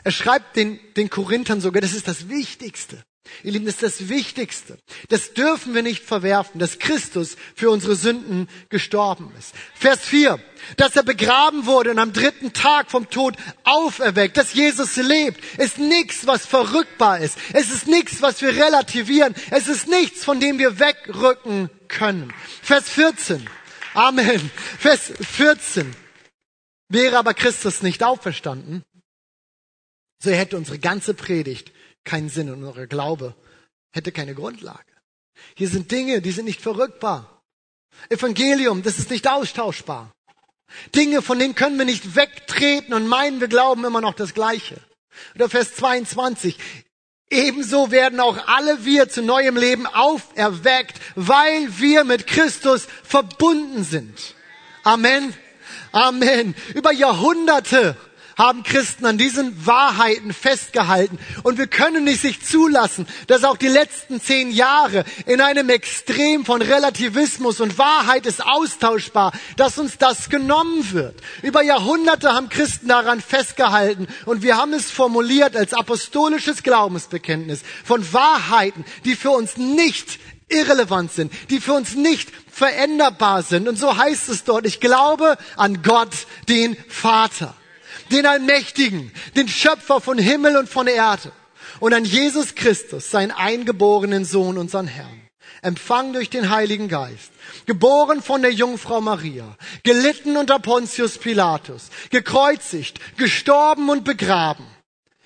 Er 0.04 0.12
schreibt 0.12 0.58
den, 0.58 0.80
den 0.98 1.10
Korinthern 1.10 1.62
sogar, 1.62 1.82
das 1.82 1.94
ist 1.94 2.08
das 2.08 2.28
Wichtigste. 2.28 3.04
Ihr 3.44 3.54
Lieben, 3.54 3.66
das 3.66 3.76
ist 3.76 3.84
das 3.84 4.10
Wichtigste. 4.10 4.78
Das 5.10 5.34
dürfen 5.34 5.74
wir 5.74 5.84
nicht 5.84 6.04
verwerfen, 6.04 6.60
dass 6.60 6.80
Christus 6.80 7.38
für 7.56 7.70
unsere 7.70 7.96
Sünden 7.96 8.48
gestorben 8.70 9.32
ist. 9.38 9.54
Vers 9.74 10.02
4, 10.02 10.40
dass 10.78 10.96
er 10.96 11.04
begraben 11.04 11.66
wurde 11.66 11.92
und 11.92 12.00
am 12.00 12.14
dritten 12.14 12.54
Tag 12.54 12.92
vom 12.92 13.10
Tod 13.10 13.36
auferweckt, 13.64 14.38
dass 14.38 14.54
Jesus 14.54 14.96
lebt, 14.98 15.44
ist 15.60 15.78
nichts, 15.78 16.28
was 16.28 16.46
verrückbar 16.46 17.20
ist. 17.20 17.38
Es 17.54 17.72
ist 17.72 17.88
nichts, 17.88 18.22
was 18.22 18.42
wir 18.42 18.56
relativieren. 18.56 19.36
Es 19.50 19.68
ist 19.68 19.88
nichts, 19.88 20.24
von 20.24 20.40
dem 20.40 20.60
wir 20.60 20.80
wegrücken 20.80 21.70
können. 21.88 22.34
Vers 22.62 22.90
14, 22.90 23.48
Amen. 23.94 24.52
Vers 24.80 25.14
14, 25.20 25.96
wäre 26.90 27.18
aber 27.18 27.34
Christus 27.34 27.82
nicht 27.82 28.04
auferstanden, 28.04 28.84
so 30.24 30.32
hätte 30.32 30.58
unsere 30.58 30.80
ganze 30.80 31.14
Predigt 31.14 31.72
keinen 32.04 32.30
Sinn 32.30 32.52
und 32.52 32.64
unser 32.64 32.88
Glaube 32.88 33.36
hätte 33.92 34.12
keine 34.12 34.36
Grundlage. 34.36 34.80
Hier 35.56 35.68
sind 35.68 35.92
Dinge, 35.92 36.22
die 36.22 36.32
sind 36.32 36.46
nicht 36.46 36.62
verrückbar. 36.62 37.42
Evangelium, 38.10 38.84
das 38.84 39.00
ist 39.00 39.10
nicht 39.10 39.28
austauschbar. 39.28 40.12
Dinge, 40.96 41.22
von 41.22 41.40
denen 41.40 41.56
können 41.56 41.78
wir 41.78 41.86
nicht 41.86 42.16
wegtreten 42.16 42.94
und 42.94 43.08
meinen, 43.08 43.42
wir 43.42 43.48
glauben 43.48 43.86
immer 43.86 44.02
noch 44.02 44.14
das 44.14 44.34
Gleiche. 44.34 44.78
Oder 45.36 45.50
Vers 45.50 45.76
22. 45.76 46.58
Ebenso 47.30 47.92
werden 47.92 48.20
auch 48.20 48.48
alle 48.48 48.84
wir 48.84 49.10
zu 49.10 49.22
neuem 49.22 49.56
Leben 49.56 49.86
auferweckt, 49.86 51.00
weil 51.16 51.80
wir 51.80 52.04
mit 52.04 52.28
Christus 52.28 52.88
verbunden 53.04 53.84
sind. 53.84 54.36
Amen. 54.84 55.34
Amen. 55.94 56.56
Über 56.74 56.92
Jahrhunderte 56.92 57.96
haben 58.42 58.64
Christen 58.64 59.06
an 59.06 59.20
diesen 59.20 59.68
Wahrheiten 59.68 60.34
festgehalten. 60.34 61.20
Und 61.44 61.60
wir 61.60 61.68
können 61.68 62.06
nicht 62.06 62.22
sich 62.22 62.44
zulassen, 62.44 63.08
dass 63.28 63.44
auch 63.44 63.56
die 63.56 63.68
letzten 63.68 64.20
zehn 64.20 64.50
Jahre 64.50 65.06
in 65.28 65.42
einem 65.42 65.70
Extrem 65.70 66.44
von 66.44 66.60
Relativismus 66.64 67.62
und 67.62 67.78
Wahrheit 67.78 68.26
ist 68.26 68.44
austauschbar, 68.44 69.32
dass 69.58 69.78
uns 69.78 70.00
das 70.00 70.30
genommen 70.30 70.92
wird. 70.92 71.22
Über 71.44 71.62
Jahrhunderte 71.62 72.34
haben 72.34 72.50
Christen 72.50 72.88
daran 72.88 73.22
festgehalten 73.22 74.08
und 74.26 74.42
wir 74.42 74.58
haben 74.58 74.74
es 74.74 74.90
formuliert 74.90 75.56
als 75.56 75.76
apostolisches 75.76 76.64
Glaubensbekenntnis 76.64 77.62
von 77.86 78.12
Wahrheiten, 78.12 78.86
die 79.06 79.16
für 79.16 79.30
uns 79.30 79.58
nicht 79.58 80.20
irrelevant 80.50 81.12
sind, 81.14 81.32
die 81.52 81.60
für 81.60 81.74
uns 81.74 81.94
nicht 81.94 82.30
veränderbar 82.52 83.44
sind. 83.44 83.68
Und 83.68 83.78
so 83.78 83.96
heißt 83.96 84.30
es 84.30 84.44
dort, 84.46 84.66
ich 84.66 84.80
glaube 84.80 85.38
an 85.58 85.84
Gott, 85.84 86.26
den 86.50 86.76
Vater 86.90 87.56
den 88.12 88.26
Allmächtigen, 88.26 89.12
den 89.36 89.48
Schöpfer 89.48 90.02
von 90.02 90.18
Himmel 90.18 90.58
und 90.58 90.70
von 90.70 90.88
Erde 90.88 91.32
und 91.80 91.94
an 91.94 92.06
Jesus 92.06 92.56
Christus, 92.56 93.10
seinen 93.12 93.32
eingeborenen 93.32 94.26
Sohn, 94.26 94.58
unseren 94.58 94.88
Herrn, 94.88 95.22
empfangen 95.62 96.14
durch 96.14 96.30
den 96.30 96.50
Heiligen 96.50 96.88
Geist, 96.88 97.32
geboren 97.66 98.22
von 98.22 98.42
der 98.42 98.52
Jungfrau 98.52 99.02
Maria, 99.02 99.58
gelitten 99.84 100.38
unter 100.38 100.60
Pontius 100.60 101.18
Pilatus, 101.18 101.90
gekreuzigt, 102.10 103.00
gestorben 103.18 103.90
und 103.90 104.04
begraben, 104.04 104.66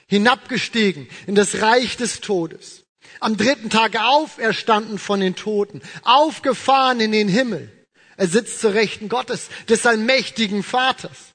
hinabgestiegen 0.07 1.07
in 1.27 1.35
das 1.35 1.61
Reich 1.61 1.97
des 1.97 2.21
Todes, 2.21 2.83
am 3.19 3.37
dritten 3.37 3.69
Tag 3.69 3.97
auferstanden 3.97 4.99
von 4.99 5.19
den 5.19 5.35
Toten, 5.35 5.81
aufgefahren 6.03 6.99
in 6.99 7.11
den 7.11 7.27
Himmel. 7.27 7.71
Er 8.17 8.27
sitzt 8.27 8.61
zur 8.61 8.73
Rechten 8.73 9.09
Gottes, 9.09 9.49
des 9.67 9.85
allmächtigen 9.85 10.63
Vaters. 10.63 11.34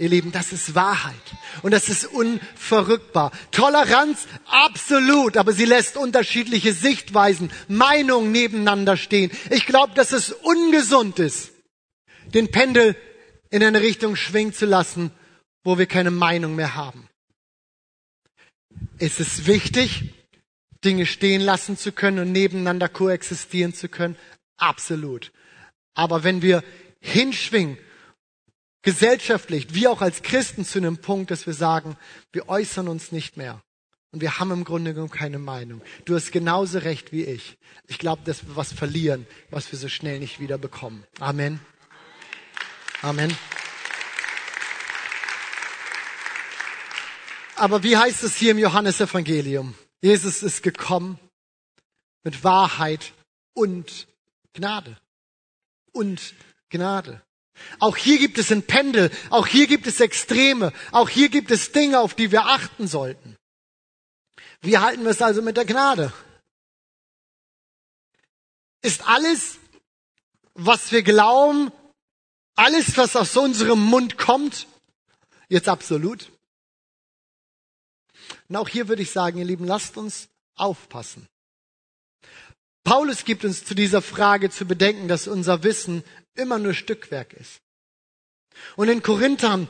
Ihr 0.00 0.08
Lieben, 0.08 0.32
das 0.32 0.50
ist 0.52 0.74
Wahrheit. 0.74 1.14
Und 1.60 1.72
das 1.72 1.90
ist 1.90 2.06
unverrückbar. 2.06 3.32
Toleranz, 3.50 4.26
absolut, 4.46 5.36
aber 5.36 5.52
sie 5.52 5.66
lässt 5.66 5.98
unterschiedliche 5.98 6.72
Sichtweisen, 6.72 7.52
Meinungen 7.68 8.32
nebeneinander 8.32 8.96
stehen. 8.96 9.30
Ich 9.50 9.66
glaube, 9.66 9.92
dass 9.94 10.12
es 10.12 10.32
ungesund 10.32 11.18
ist, 11.18 11.52
den 12.32 12.50
Pendel 12.50 12.96
in 13.50 13.62
eine 13.62 13.82
Richtung 13.82 14.16
schwingen 14.16 14.54
zu 14.54 14.64
lassen, 14.64 15.10
wo 15.64 15.76
wir 15.76 15.84
keine 15.84 16.10
Meinung 16.10 16.56
mehr 16.56 16.76
haben. 16.76 17.06
Es 18.98 19.20
ist 19.20 19.46
wichtig, 19.46 20.14
Dinge 20.82 21.04
stehen 21.04 21.42
lassen 21.42 21.76
zu 21.76 21.92
können 21.92 22.20
und 22.20 22.32
nebeneinander 22.32 22.88
koexistieren 22.88 23.74
zu 23.74 23.90
können. 23.90 24.16
Absolut. 24.56 25.30
Aber 25.92 26.24
wenn 26.24 26.40
wir 26.40 26.64
hinschwingen 27.00 27.76
gesellschaftlich, 28.82 29.74
wie 29.74 29.88
auch 29.88 30.00
als 30.00 30.22
Christen 30.22 30.64
zu 30.64 30.78
einem 30.78 30.98
Punkt, 30.98 31.30
dass 31.30 31.46
wir 31.46 31.54
sagen, 31.54 31.96
wir 32.32 32.48
äußern 32.48 32.88
uns 32.88 33.12
nicht 33.12 33.36
mehr. 33.36 33.62
Und 34.12 34.20
wir 34.20 34.38
haben 34.38 34.50
im 34.50 34.64
Grunde 34.64 34.92
genommen 34.92 35.12
keine 35.12 35.38
Meinung. 35.38 35.82
Du 36.04 36.16
hast 36.16 36.32
genauso 36.32 36.78
recht 36.78 37.12
wie 37.12 37.24
ich. 37.24 37.58
Ich 37.86 37.98
glaube, 37.98 38.22
dass 38.24 38.46
wir 38.46 38.56
was 38.56 38.72
verlieren, 38.72 39.26
was 39.50 39.70
wir 39.70 39.78
so 39.78 39.88
schnell 39.88 40.18
nicht 40.18 40.40
wieder 40.40 40.58
bekommen. 40.58 41.04
Amen. 41.20 41.60
Amen. 43.02 43.36
Aber 47.54 47.82
wie 47.82 47.96
heißt 47.96 48.24
es 48.24 48.36
hier 48.36 48.52
im 48.52 48.58
Johannesevangelium? 48.58 49.74
Jesus 50.00 50.42
ist 50.42 50.62
gekommen 50.62 51.20
mit 52.24 52.42
Wahrheit 52.42 53.12
und 53.52 54.08
Gnade. 54.54 54.96
Und 55.92 56.34
Gnade. 56.70 57.22
Auch 57.78 57.96
hier 57.96 58.18
gibt 58.18 58.38
es 58.38 58.50
ein 58.52 58.62
Pendel, 58.62 59.10
auch 59.30 59.46
hier 59.46 59.66
gibt 59.66 59.86
es 59.86 60.00
Extreme, 60.00 60.72
auch 60.92 61.08
hier 61.08 61.28
gibt 61.28 61.50
es 61.50 61.72
Dinge, 61.72 62.00
auf 62.00 62.14
die 62.14 62.32
wir 62.32 62.46
achten 62.46 62.86
sollten. 62.86 63.36
Wie 64.60 64.78
halten 64.78 65.04
wir 65.04 65.10
es 65.10 65.22
also 65.22 65.42
mit 65.42 65.56
der 65.56 65.64
Gnade? 65.64 66.12
Ist 68.82 69.06
alles, 69.06 69.58
was 70.54 70.92
wir 70.92 71.02
glauben, 71.02 71.72
alles, 72.56 72.96
was 72.96 73.16
aus 73.16 73.36
unserem 73.36 73.82
Mund 73.82 74.18
kommt, 74.18 74.66
jetzt 75.48 75.68
absolut? 75.68 76.30
Und 78.48 78.56
auch 78.56 78.68
hier 78.68 78.88
würde 78.88 79.02
ich 79.02 79.10
sagen, 79.10 79.38
ihr 79.38 79.44
Lieben, 79.44 79.66
lasst 79.66 79.96
uns 79.96 80.28
aufpassen. 80.56 81.26
Paulus 82.84 83.24
gibt 83.24 83.44
uns 83.44 83.64
zu 83.64 83.74
dieser 83.74 84.02
Frage 84.02 84.50
zu 84.50 84.64
bedenken, 84.64 85.08
dass 85.08 85.28
unser 85.28 85.62
Wissen 85.62 86.02
immer 86.36 86.58
nur 86.58 86.74
Stückwerk 86.74 87.32
ist. 87.34 87.60
Und 88.76 88.88
in 88.88 89.02
Korinthern 89.02 89.68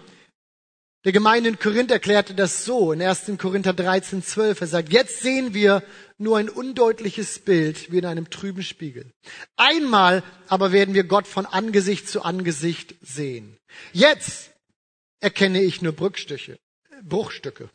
Der 1.04 1.12
Gemeinde 1.12 1.48
in 1.48 1.58
Korinth 1.58 1.90
erklärte 1.90 2.34
das 2.34 2.66
so 2.66 2.92
in 2.92 3.00
1. 3.00 3.32
Korinther 3.38 3.72
13, 3.72 4.22
12. 4.22 4.60
Er 4.60 4.66
sagt, 4.66 4.92
jetzt 4.92 5.22
sehen 5.22 5.54
wir 5.54 5.82
nur 6.18 6.36
ein 6.36 6.50
undeutliches 6.50 7.38
Bild 7.38 7.90
wie 7.90 7.98
in 7.98 8.04
einem 8.04 8.28
trüben 8.28 8.62
Spiegel. 8.62 9.10
Einmal 9.56 10.22
aber 10.46 10.72
werden 10.72 10.94
wir 10.94 11.04
Gott 11.04 11.26
von 11.26 11.46
Angesicht 11.46 12.06
zu 12.06 12.22
Angesicht 12.22 12.96
sehen. 13.00 13.56
Jetzt 13.94 14.50
erkenne 15.20 15.62
ich 15.62 15.80
nur 15.80 15.92
Brückstücke, 15.92 16.58
Bruchstücke. 17.02 17.70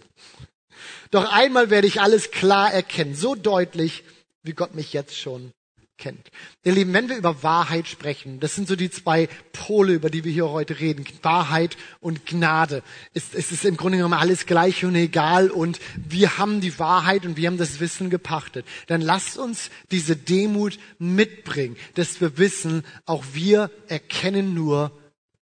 Doch 1.10 1.32
einmal 1.32 1.72
werde 1.72 1.88
ich 1.88 2.02
alles 2.02 2.30
klar 2.30 2.72
erkennen, 2.72 3.16
so 3.16 3.34
deutlich, 3.34 4.04
wie 4.44 4.54
Gott 4.54 4.76
mich 4.76 4.94
jetzt 4.94 5.18
schon 5.18 5.52
kennt. 5.98 6.30
Ihr 6.64 6.74
Lieben, 6.74 6.94
wenn 6.94 7.10
wir 7.10 7.18
über 7.18 7.44
Wahrheit 7.44 7.88
sprechen, 7.88 8.40
das 8.40 8.56
sind 8.56 8.68
so 8.68 8.76
die 8.76 8.90
zwei 8.90 9.28
Pole, 9.54 9.94
über 9.94 10.10
die 10.10 10.24
wir 10.24 10.32
hier 10.32 10.50
heute 10.50 10.80
reden, 10.80 11.06
Wahrheit 11.22 11.78
und 12.00 12.26
Gnade. 12.26 12.84
Es, 13.14 13.34
es 13.34 13.52
ist 13.52 13.66
im 13.66 13.78
Grunde 13.78 13.98
genommen 13.98 14.14
alles 14.14 14.46
gleich 14.46 14.84
und 14.84 14.96
egal 14.96 15.50
und 15.50 15.80
wir 15.96 16.38
haben 16.38 16.62
die 16.62 16.78
Wahrheit 16.80 17.26
und 17.26 17.38
wir 17.38 17.48
haben 17.48 17.58
das 17.58 17.80
Wissen 17.80 18.10
gepachtet. 18.10 18.66
Dann 18.88 19.02
lasst 19.02 19.38
uns 19.38 19.70
diese 19.92 20.16
Demut 20.16 20.80
mitbringen, 21.00 21.78
dass 21.96 22.20
wir 22.22 22.38
wissen, 22.38 22.84
auch 23.06 23.24
wir 23.34 23.72
erkennen 23.88 24.54
nur 24.54 24.92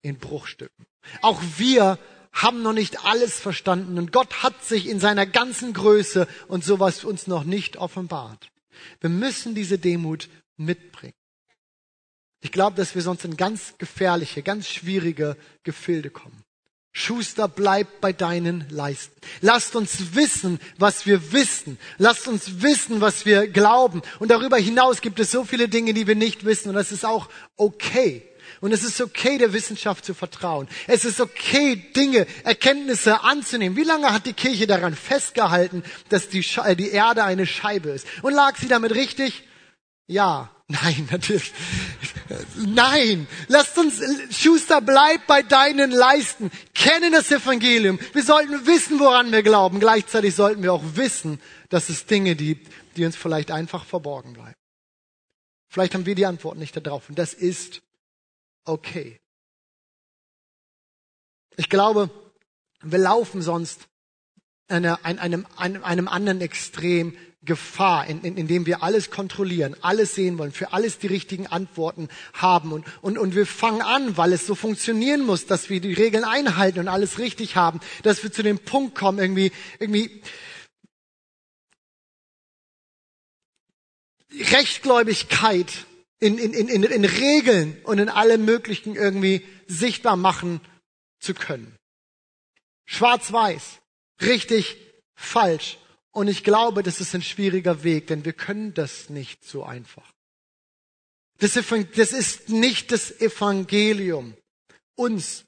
in 0.02 0.18
Bruchstücken. 0.18 0.86
Auch 1.22 1.42
wir 1.58 2.00
haben 2.34 2.62
noch 2.62 2.74
nicht 2.74 3.06
alles 3.06 3.40
verstanden 3.40 3.98
und 3.98 4.12
Gott 4.12 4.44
hat 4.44 4.64
sich 4.64 4.88
in 4.88 5.00
seiner 5.00 5.26
ganzen 5.26 5.74
Größe 5.74 6.28
und 6.48 6.64
sowas 6.64 7.04
uns 7.04 7.28
noch 7.28 7.44
nicht 7.44 7.78
offenbart. 7.78 8.52
Wir 9.00 9.10
müssen 9.10 9.56
diese 9.56 9.78
Demut 9.78 10.30
mitbringen. 10.58 11.14
Ich 12.42 12.52
glaube, 12.52 12.78
dass 12.78 12.96
wir 12.96 13.02
sonst 13.02 13.24
in 13.24 13.38
ganz 13.38 13.76
gefährliche, 13.78 14.42
ganz 14.42 14.68
schwierige 14.68 15.38
Gefilde 15.64 16.10
kommen. 16.10 16.44
Schuster, 16.94 17.48
bleib 17.48 18.02
bei 18.02 18.12
deinen 18.12 18.66
Leisten. 18.70 19.16
Lasst 19.40 19.78
uns 19.78 20.14
wissen, 20.14 20.60
was 20.78 21.06
wir 21.06 21.32
wissen. 21.32 21.78
Lasst 21.98 22.28
uns 22.28 22.62
wissen, 22.62 23.00
was 23.00 23.26
wir 23.26 23.48
glauben. 23.48 24.02
Und 24.20 24.30
darüber 24.30 24.58
hinaus 24.58 25.00
gibt 25.00 25.20
es 25.20 25.32
so 25.32 25.46
viele 25.46 25.70
Dinge, 25.70 25.94
die 25.94 26.06
wir 26.06 26.16
nicht 26.16 26.44
wissen. 26.44 26.70
Und 26.70 26.76
das 26.76 26.92
ist 26.92 27.06
auch 27.06 27.30
okay. 27.56 28.24
Und 28.62 28.72
es 28.72 28.84
ist 28.84 29.02
okay, 29.02 29.40
der 29.40 29.54
Wissenschaft 29.54 30.06
zu 30.06 30.14
vertrauen. 30.14 30.68
Es 30.86 31.04
ist 31.04 31.20
okay, 31.20 31.76
Dinge, 31.76 32.28
Erkenntnisse 32.44 33.24
anzunehmen. 33.24 33.76
Wie 33.76 33.84
lange 33.84 34.14
hat 34.14 34.28
die 34.28 34.34
Kirche 34.34 34.68
daran 34.68 34.96
festgehalten, 34.96 35.84
dass 36.10 36.30
die, 36.30 36.44
Sche 36.44 36.76
die 36.76 36.92
Erde 36.92 37.24
eine 37.24 37.48
Scheibe 37.48 37.90
ist? 37.90 38.06
Und 38.22 38.34
lag 38.34 38.58
sie 38.58 38.68
damit 38.68 38.94
richtig? 38.94 39.44
Ja. 40.06 40.52
Nein, 40.68 41.10
natürlich. 41.12 41.52
Nein. 42.56 43.28
Lasst 43.48 43.78
uns, 43.78 44.00
Schuster, 44.30 44.80
bleib 44.80 45.28
bei 45.28 45.42
deinen 45.42 45.92
Leisten. 45.92 46.50
Kennen 46.74 47.12
das 47.12 47.30
Evangelium. 47.32 48.00
Wir 48.14 48.24
sollten 48.24 48.66
wissen, 48.68 49.00
woran 49.00 49.32
wir 49.32 49.44
glauben. 49.44 49.80
Gleichzeitig 49.80 50.36
sollten 50.36 50.64
wir 50.64 50.72
auch 50.72 50.84
wissen, 50.94 51.42
dass 51.70 51.90
es 51.90 52.06
Dinge 52.06 52.36
gibt, 52.36 52.72
die 52.96 53.06
uns 53.06 53.18
vielleicht 53.18 53.52
einfach 53.52 53.84
verborgen 53.84 54.34
bleiben. 54.34 54.56
Vielleicht 55.68 55.94
haben 55.94 56.06
wir 56.06 56.16
die 56.16 56.26
Antwort 56.26 56.58
nicht 56.58 56.78
darauf. 56.78 57.10
Und 57.10 57.18
das 57.20 57.34
ist 57.34 57.82
okay. 58.66 59.20
Ich 61.58 61.70
glaube, 61.70 62.10
wir 62.82 63.00
laufen 63.00 63.42
sonst 63.42 63.88
einer, 64.68 65.04
einem, 65.06 65.46
einem, 65.58 65.84
einem 65.84 66.08
anderen 66.08 66.42
Extrem 66.42 67.16
Gefahr, 67.44 68.06
in, 68.06 68.22
in, 68.22 68.66
wir 68.68 68.84
alles 68.84 69.10
kontrollieren, 69.10 69.76
alles 69.82 70.14
sehen 70.14 70.38
wollen, 70.38 70.52
für 70.52 70.74
alles 70.74 71.00
die 71.00 71.08
richtigen 71.08 71.48
Antworten 71.48 72.08
haben. 72.34 72.72
Und, 72.72 72.86
und, 73.02 73.18
und 73.18 73.34
wir 73.34 73.48
fangen 73.48 73.82
an, 73.82 74.16
weil 74.16 74.32
es 74.32 74.46
so 74.46 74.54
funktionieren 74.54 75.26
muss, 75.26 75.48
dass 75.48 75.72
wir 75.72 75.82
die 75.82 75.94
Regeln 75.94 76.24
einhalten 76.24 76.78
und 76.78 76.88
alles 76.88 77.18
richtig 77.18 77.56
haben, 77.56 77.80
dass 78.04 78.22
wir 78.22 78.32
zu 78.32 78.44
dem 78.44 78.60
Punkt 78.60 78.94
kommen, 78.94 79.18
irgendwie, 79.18 79.52
irgendwie 79.80 80.22
Rechtgläubigkeit 84.52 85.88
in, 86.22 86.38
in, 86.38 86.54
in, 86.54 86.84
in, 86.84 87.06
Regeln 87.06 87.78
und 87.84 87.98
in 87.98 88.08
allem 88.08 88.46
Möglichen 88.46 88.96
irgendwie 88.96 89.46
sichtbar 89.68 90.16
machen 90.16 90.62
zu 91.20 91.34
können. 91.34 91.76
Schwarz-Weiß, 92.86 93.80
richtig, 94.22 94.78
falsch. 95.16 95.80
Und 96.12 96.28
ich 96.28 96.44
glaube, 96.44 96.84
das 96.84 97.02
ist 97.02 97.16
ein 97.16 97.24
schwieriger 97.24 97.84
Weg, 97.84 98.08
denn 98.08 98.24
wir 98.24 98.34
können 98.34 98.74
das 98.74 99.10
nicht 99.10 99.44
so 99.44 99.64
einfach. 99.64 100.14
Das, 101.40 101.54
das 101.54 102.14
ist 102.14 102.50
nicht 102.50 102.92
das 102.92 103.20
Evangelium, 103.20 104.36
uns, 104.96 105.46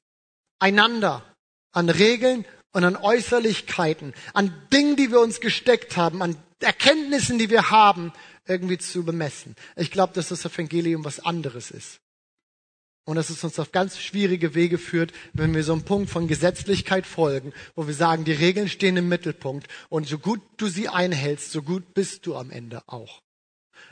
einander, 0.57 1.23
an 1.71 1.89
Regeln 1.89 2.45
und 2.71 2.83
an 2.83 2.95
Äußerlichkeiten, 2.95 4.15
an 4.33 4.67
Dingen, 4.73 4.95
die 4.95 5.11
wir 5.11 5.19
uns 5.19 5.39
gesteckt 5.39 5.97
haben, 5.97 6.23
an 6.23 6.35
Erkenntnissen, 6.59 7.37
die 7.37 7.51
wir 7.51 7.69
haben, 7.69 8.11
irgendwie 8.47 8.77
zu 8.77 9.03
bemessen. 9.03 9.55
Ich 9.75 9.91
glaube, 9.91 10.13
dass 10.13 10.29
das 10.29 10.45
Evangelium 10.45 11.05
was 11.05 11.19
anderes 11.19 11.71
ist. 11.71 11.99
Und 13.05 13.17
dass 13.17 13.29
es 13.29 13.43
uns 13.43 13.59
auf 13.59 13.73
ganz 13.73 13.99
schwierige 13.99 14.55
Wege 14.55 14.77
führt, 14.77 15.11
wenn 15.33 15.53
wir 15.53 15.63
so 15.63 15.73
einem 15.73 15.83
Punkt 15.83 16.09
von 16.09 16.27
Gesetzlichkeit 16.27 17.05
folgen, 17.05 17.51
wo 17.75 17.85
wir 17.85 17.93
sagen, 17.93 18.23
die 18.23 18.31
Regeln 18.31 18.69
stehen 18.69 18.95
im 18.95 19.09
Mittelpunkt 19.09 19.67
und 19.89 20.07
so 20.07 20.17
gut 20.17 20.41
du 20.55 20.67
sie 20.67 20.87
einhältst, 20.87 21.51
so 21.51 21.61
gut 21.61 21.93
bist 21.93 22.25
du 22.25 22.35
am 22.35 22.49
Ende 22.49 22.81
auch. 22.87 23.21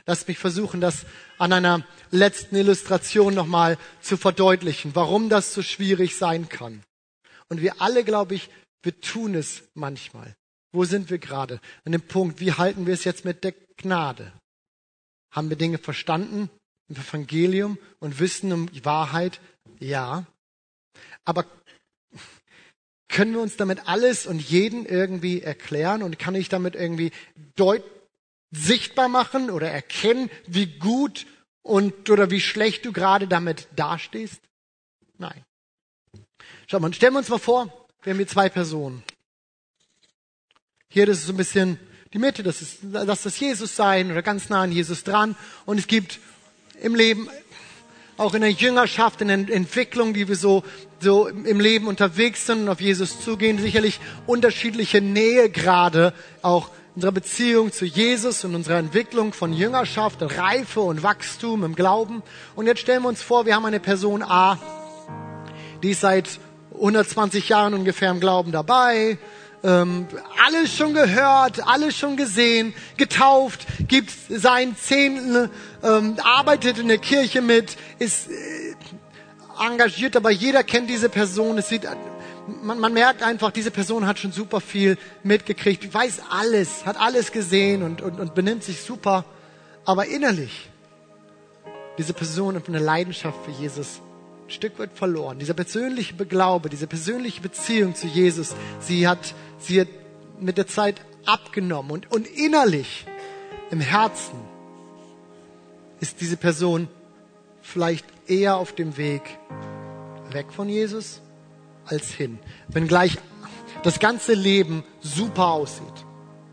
Lass 0.06 0.26
mich 0.26 0.38
versuchen, 0.38 0.80
das 0.80 1.04
an 1.38 1.52
einer 1.52 1.86
letzten 2.10 2.56
Illustration 2.56 3.34
nochmal 3.34 3.76
zu 4.00 4.16
verdeutlichen, 4.16 4.94
warum 4.94 5.28
das 5.28 5.52
so 5.52 5.62
schwierig 5.62 6.16
sein 6.16 6.48
kann. 6.48 6.82
Und 7.48 7.60
wir 7.60 7.82
alle, 7.82 8.04
glaube 8.04 8.34
ich, 8.34 8.48
wir 8.82 8.98
tun 9.00 9.34
es 9.34 9.64
manchmal. 9.74 10.34
Wo 10.72 10.84
sind 10.84 11.10
wir 11.10 11.18
gerade? 11.18 11.60
An 11.84 11.92
dem 11.92 12.00
Punkt, 12.00 12.40
wie 12.40 12.52
halten 12.52 12.86
wir 12.86 12.94
es 12.94 13.04
jetzt 13.04 13.26
mit 13.26 13.44
der 13.44 13.52
Gnade? 13.76 14.32
Haben 15.32 15.48
wir 15.48 15.56
Dinge 15.56 15.78
verstanden 15.78 16.50
im 16.88 16.96
Evangelium 16.96 17.78
und 17.98 18.20
wissen 18.20 18.52
um 18.52 18.70
die 18.70 18.84
Wahrheit? 18.84 19.40
Ja. 19.80 20.26
Aber 21.24 21.46
können 23.08 23.32
wir 23.32 23.40
uns 23.40 23.56
damit 23.56 23.88
alles 23.88 24.26
und 24.26 24.40
jeden 24.40 24.86
irgendwie 24.86 25.42
erklären 25.42 26.02
und 26.02 26.18
kann 26.18 26.34
ich 26.34 26.48
damit 26.48 26.74
irgendwie 26.74 27.12
deut 27.56 27.82
sichtbar 28.50 29.08
machen 29.08 29.50
oder 29.50 29.70
erkennen, 29.70 30.30
wie 30.46 30.66
gut 30.66 31.26
und 31.62 32.10
oder 32.10 32.30
wie 32.30 32.40
schlecht 32.40 32.84
du 32.84 32.92
gerade 32.92 33.26
damit 33.28 33.68
dastehst? 33.76 34.40
Nein. 35.18 35.44
Schau 36.66 36.80
mal, 36.80 36.92
stellen 36.92 37.14
wir 37.14 37.18
uns 37.18 37.28
mal 37.28 37.38
vor, 37.38 37.86
wir 38.02 38.12
haben 38.12 38.18
hier 38.18 38.28
zwei 38.28 38.48
Personen. 38.48 39.02
Hier, 40.88 41.06
das 41.06 41.18
ist 41.18 41.26
so 41.26 41.32
ein 41.32 41.38
bisschen 41.38 41.78
die 42.12 42.18
Mitte, 42.18 42.42
das 42.42 42.60
ist, 42.60 42.78
lass 42.90 43.22
das 43.22 43.38
Jesus 43.40 43.74
sein 43.74 44.10
oder 44.10 44.22
ganz 44.22 44.48
nah 44.50 44.62
an 44.62 44.72
Jesus 44.72 45.02
dran. 45.02 45.34
Und 45.64 45.78
es 45.78 45.86
gibt 45.86 46.20
im 46.80 46.94
Leben, 46.94 47.28
auch 48.18 48.34
in 48.34 48.42
der 48.42 48.50
Jüngerschaft, 48.50 49.22
in 49.22 49.28
der 49.28 49.38
Entwicklung, 49.54 50.12
die 50.12 50.28
wir 50.28 50.36
so, 50.36 50.62
so 51.00 51.26
im 51.28 51.58
Leben 51.58 51.86
unterwegs 51.86 52.46
sind 52.46 52.62
und 52.62 52.68
auf 52.68 52.80
Jesus 52.80 53.20
zugehen, 53.20 53.58
sicherlich 53.58 53.98
unterschiedliche 54.26 55.00
Nähegrade 55.00 56.12
auch 56.42 56.70
unserer 56.94 57.12
Beziehung 57.12 57.72
zu 57.72 57.86
Jesus 57.86 58.44
und 58.44 58.54
unserer 58.54 58.76
Entwicklung 58.76 59.32
von 59.32 59.54
Jüngerschaft 59.54 60.20
und 60.20 60.36
Reife 60.36 60.80
und 60.80 61.02
Wachstum 61.02 61.64
im 61.64 61.74
Glauben. 61.74 62.22
Und 62.54 62.66
jetzt 62.66 62.80
stellen 62.80 63.02
wir 63.02 63.08
uns 63.08 63.22
vor, 63.22 63.46
wir 63.46 63.54
haben 63.54 63.64
eine 63.64 63.80
Person 63.80 64.22
A, 64.22 64.58
die 65.82 65.92
ist 65.92 66.02
seit 66.02 66.28
120 66.74 67.48
Jahren 67.48 67.72
ungefähr 67.72 68.10
im 68.10 68.20
Glauben 68.20 68.52
dabei, 68.52 69.18
ähm, 69.64 70.06
alles 70.44 70.74
schon 70.74 70.94
gehört, 70.94 71.66
alles 71.66 71.96
schon 71.96 72.16
gesehen, 72.16 72.74
getauft, 72.96 73.66
gibt 73.88 74.10
seinen 74.28 74.76
Zehnten, 74.76 75.50
ähm, 75.82 76.16
arbeitet 76.22 76.78
in 76.78 76.88
der 76.88 76.98
Kirche 76.98 77.42
mit, 77.42 77.76
ist 77.98 78.28
äh, 78.30 78.74
engagiert, 79.64 80.16
aber 80.16 80.30
jeder 80.30 80.64
kennt 80.64 80.90
diese 80.90 81.08
Person. 81.08 81.58
Es 81.58 81.68
sieht, 81.68 81.86
man, 82.62 82.78
man 82.78 82.92
merkt 82.92 83.22
einfach, 83.22 83.50
diese 83.50 83.70
Person 83.70 84.06
hat 84.06 84.18
schon 84.18 84.32
super 84.32 84.60
viel 84.60 84.98
mitgekriegt, 85.22 85.92
weiß 85.92 86.22
alles, 86.30 86.84
hat 86.86 87.00
alles 87.00 87.32
gesehen 87.32 87.82
und, 87.82 88.02
und, 88.02 88.18
und 88.18 88.34
benimmt 88.34 88.64
sich 88.64 88.80
super, 88.82 89.24
aber 89.84 90.06
innerlich 90.06 90.68
diese 91.98 92.14
Person 92.14 92.56
hat 92.56 92.68
eine 92.68 92.78
Leidenschaft 92.78 93.38
für 93.44 93.50
Jesus 93.50 94.00
ein 94.46 94.50
Stück 94.50 94.78
weit 94.78 94.90
verloren. 94.94 95.38
Dieser 95.38 95.54
persönliche 95.54 96.14
Beglaube, 96.14 96.68
diese 96.68 96.86
persönliche 96.86 97.40
Beziehung 97.40 97.94
zu 97.94 98.06
Jesus, 98.06 98.54
sie 98.80 99.06
hat 99.06 99.34
Sie 99.62 99.80
hat 99.80 99.88
mit 100.40 100.58
der 100.58 100.66
Zeit 100.66 101.00
abgenommen 101.24 101.92
und, 101.92 102.10
und 102.10 102.26
innerlich 102.26 103.06
im 103.70 103.80
Herzen 103.80 104.34
ist 106.00 106.20
diese 106.20 106.36
Person 106.36 106.88
vielleicht 107.62 108.04
eher 108.26 108.56
auf 108.56 108.74
dem 108.74 108.96
Weg 108.96 109.22
weg 110.32 110.46
von 110.52 110.68
Jesus 110.68 111.20
als 111.84 112.10
hin. 112.10 112.40
Wenn 112.68 112.88
gleich 112.88 113.18
das 113.84 113.98
ganze 113.98 114.34
Leben 114.34 114.84
super 115.00 115.46
aussieht. 115.48 115.86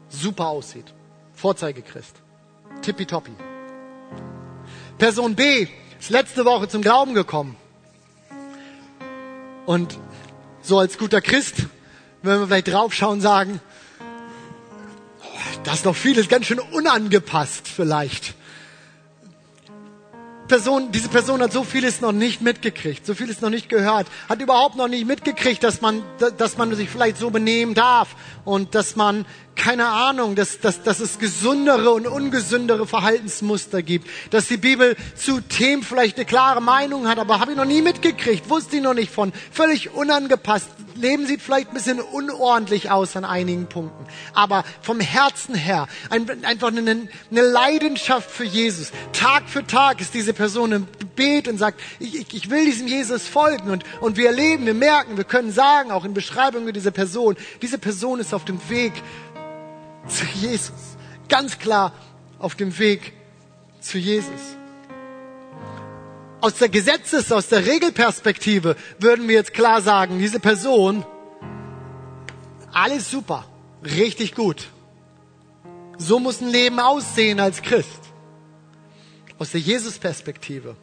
Super 0.09 0.47
aussieht. 0.47 0.93
Vorzeigechrist. 1.33 2.15
Tippitoppi. 2.81 3.31
Person 4.97 5.35
B 5.35 5.67
ist 5.99 6.09
letzte 6.09 6.45
Woche 6.45 6.67
zum 6.67 6.81
Glauben 6.81 7.13
gekommen. 7.13 7.55
Und 9.65 9.97
so 10.61 10.79
als 10.79 10.97
guter 10.97 11.21
Christ 11.21 11.67
wenn 12.21 12.39
wir 12.39 12.47
vielleicht 12.47 12.67
draufschauen, 12.69 13.21
sagen, 13.21 13.59
das 15.63 15.75
ist 15.75 15.85
doch 15.85 15.95
vieles 15.95 16.27
ganz 16.29 16.45
schön 16.45 16.59
unangepasst 16.59 17.67
vielleicht. 17.67 18.35
Person, 20.47 20.91
diese 20.91 21.09
Person 21.09 21.41
hat 21.43 21.53
so 21.53 21.63
vieles 21.63 22.01
noch 22.01 22.11
nicht 22.11 22.41
mitgekriegt, 22.41 23.05
so 23.05 23.13
vieles 23.13 23.39
noch 23.41 23.51
nicht 23.51 23.69
gehört, 23.69 24.07
hat 24.27 24.41
überhaupt 24.41 24.75
noch 24.75 24.87
nicht 24.87 25.05
mitgekriegt, 25.05 25.63
dass 25.63 25.79
man, 25.79 26.01
dass 26.37 26.57
man 26.57 26.73
sich 26.73 26.89
vielleicht 26.89 27.17
so 27.17 27.29
benehmen 27.29 27.75
darf 27.75 28.15
und 28.45 28.73
dass 28.73 28.95
man 28.95 29.25
keine 29.59 29.87
Ahnung, 29.87 30.35
dass, 30.35 30.61
dass, 30.61 30.83
dass 30.83 31.01
es 31.01 31.19
gesündere 31.19 31.91
und 31.91 32.07
ungesündere 32.07 32.87
Verhaltensmuster 32.87 33.83
gibt, 33.83 34.07
dass 34.31 34.47
die 34.47 34.57
Bibel 34.57 34.95
zu 35.15 35.41
Themen 35.41 35.83
vielleicht 35.83 36.15
eine 36.15 36.25
klare 36.25 36.61
Meinung 36.61 37.07
hat, 37.07 37.19
aber 37.19 37.41
habe 37.41 37.51
ich 37.51 37.57
noch 37.57 37.65
nie 37.65 37.81
mitgekriegt, 37.81 38.49
wusste 38.49 38.77
ich 38.77 38.81
noch 38.81 38.93
nicht 38.93 39.11
von, 39.11 39.33
völlig 39.51 39.93
unangepasst. 39.93 40.69
Leben 40.95 41.27
sieht 41.27 41.41
vielleicht 41.41 41.69
ein 41.69 41.75
bisschen 41.75 41.99
unordentlich 41.99 42.91
aus 42.91 43.15
an 43.15 43.23
einigen 43.23 43.67
Punkten, 43.67 44.05
aber 44.33 44.63
vom 44.81 44.99
Herzen 44.99 45.55
her 45.55 45.87
ein, 46.09 46.43
einfach 46.43 46.69
eine, 46.69 47.07
eine 47.31 47.41
Leidenschaft 47.41 48.29
für 48.29 48.43
Jesus. 48.43 48.91
Tag 49.13 49.47
für 49.47 49.65
Tag 49.65 50.01
ist 50.01 50.13
diese 50.13 50.33
Person 50.33 50.71
im 50.71 50.87
Gebet 50.99 51.47
und 51.47 51.57
sagt, 51.57 51.79
ich, 51.99 52.33
ich 52.33 52.49
will 52.49 52.65
diesem 52.65 52.87
Jesus 52.87 53.27
folgen 53.27 53.69
und, 53.69 53.83
und 54.01 54.17
wir 54.17 54.27
erleben, 54.27 54.65
wir 54.65 54.73
merken, 54.73 55.15
wir 55.17 55.23
können 55.23 55.51
sagen, 55.51 55.91
auch 55.91 56.03
in 56.03 56.13
Beschreibungen 56.13 56.73
dieser 56.73 56.91
Person, 56.91 57.37
diese 57.61 57.77
Person 57.77 58.19
ist 58.19 58.33
auf 58.33 58.43
dem 58.43 58.59
Weg 58.69 58.93
zu 60.09 60.25
Jesus. 60.25 60.97
Ganz 61.27 61.59
klar 61.59 61.93
auf 62.39 62.55
dem 62.55 62.77
Weg 62.79 63.13
zu 63.79 63.97
Jesus. 63.97 64.57
Aus 66.41 66.55
der 66.55 66.69
Gesetzes-, 66.69 67.31
aus 67.31 67.47
der 67.49 67.65
Regelperspektive 67.65 68.75
würden 68.99 69.27
wir 69.27 69.35
jetzt 69.35 69.53
klar 69.53 69.81
sagen, 69.81 70.19
diese 70.19 70.39
Person, 70.39 71.05
alles 72.71 73.11
super, 73.11 73.45
richtig 73.83 74.35
gut. 74.35 74.69
So 75.97 76.19
muss 76.19 76.41
ein 76.41 76.49
Leben 76.49 76.79
aussehen 76.79 77.39
als 77.39 77.61
Christ. 77.61 77.99
Aus 79.37 79.51
der 79.51 79.59
Jesus-Perspektive 79.59 80.75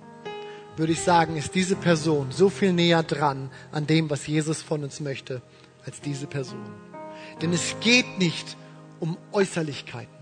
würde 0.77 0.93
ich 0.93 1.01
sagen, 1.01 1.37
ist 1.37 1.55
diese 1.55 1.75
Person 1.75 2.29
so 2.31 2.51
viel 2.51 2.73
näher 2.73 3.03
dran 3.03 3.51
an 3.73 3.87
dem, 3.87 4.11
was 4.11 4.27
Jesus 4.27 4.61
von 4.61 4.85
uns 4.85 5.01
möchte, 5.01 5.41
als 5.87 6.03
diese 6.03 6.27
Person. 6.27 6.65
Denn 7.41 7.53
es 7.53 7.77
geht 7.81 8.19
nicht 8.19 8.57
um 9.01 9.17
Äußerlichkeiten. 9.33 10.17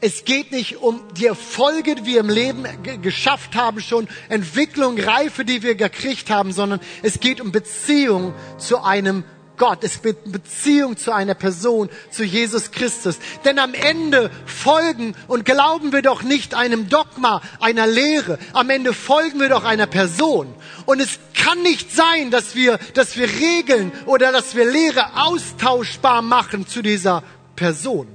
Es 0.00 0.24
geht 0.24 0.52
nicht 0.52 0.78
um 0.78 1.00
die 1.16 1.26
Erfolge, 1.26 1.94
die 1.94 2.04
wir 2.04 2.20
im 2.20 2.28
Leben 2.28 2.64
geschafft 3.00 3.54
haben, 3.54 3.80
schon 3.80 4.08
Entwicklung, 4.28 4.98
Reife, 4.98 5.44
die 5.44 5.62
wir 5.62 5.76
gekriegt 5.76 6.30
haben, 6.30 6.52
sondern 6.52 6.80
es 7.02 7.20
geht 7.20 7.40
um 7.40 7.52
Beziehung 7.52 8.34
zu 8.58 8.82
einem 8.82 9.24
Gott. 9.56 9.84
Es 9.84 10.02
wird 10.02 10.30
Beziehung 10.30 10.96
zu 10.96 11.12
einer 11.12 11.34
Person, 11.34 11.88
zu 12.10 12.24
Jesus 12.24 12.70
Christus. 12.70 13.18
Denn 13.44 13.58
am 13.58 13.72
Ende 13.72 14.30
folgen 14.46 15.14
und 15.28 15.44
glauben 15.44 15.92
wir 15.92 16.02
doch 16.02 16.22
nicht 16.22 16.54
einem 16.54 16.88
Dogma, 16.88 17.40
einer 17.60 17.86
Lehre. 17.86 18.38
Am 18.52 18.70
Ende 18.70 18.92
folgen 18.92 19.40
wir 19.40 19.48
doch 19.48 19.64
einer 19.64 19.86
Person. 19.86 20.52
Und 20.86 21.00
es 21.00 21.18
kann 21.34 21.62
nicht 21.62 21.94
sein, 21.94 22.30
dass 22.30 22.54
wir, 22.54 22.78
dass 22.94 23.16
wir 23.16 23.28
Regeln 23.28 23.92
oder 24.06 24.32
dass 24.32 24.54
wir 24.54 24.70
Lehre 24.70 25.22
austauschbar 25.24 26.20
machen 26.22 26.66
zu 26.66 26.82
dieser 26.82 27.22
Person. 27.56 28.13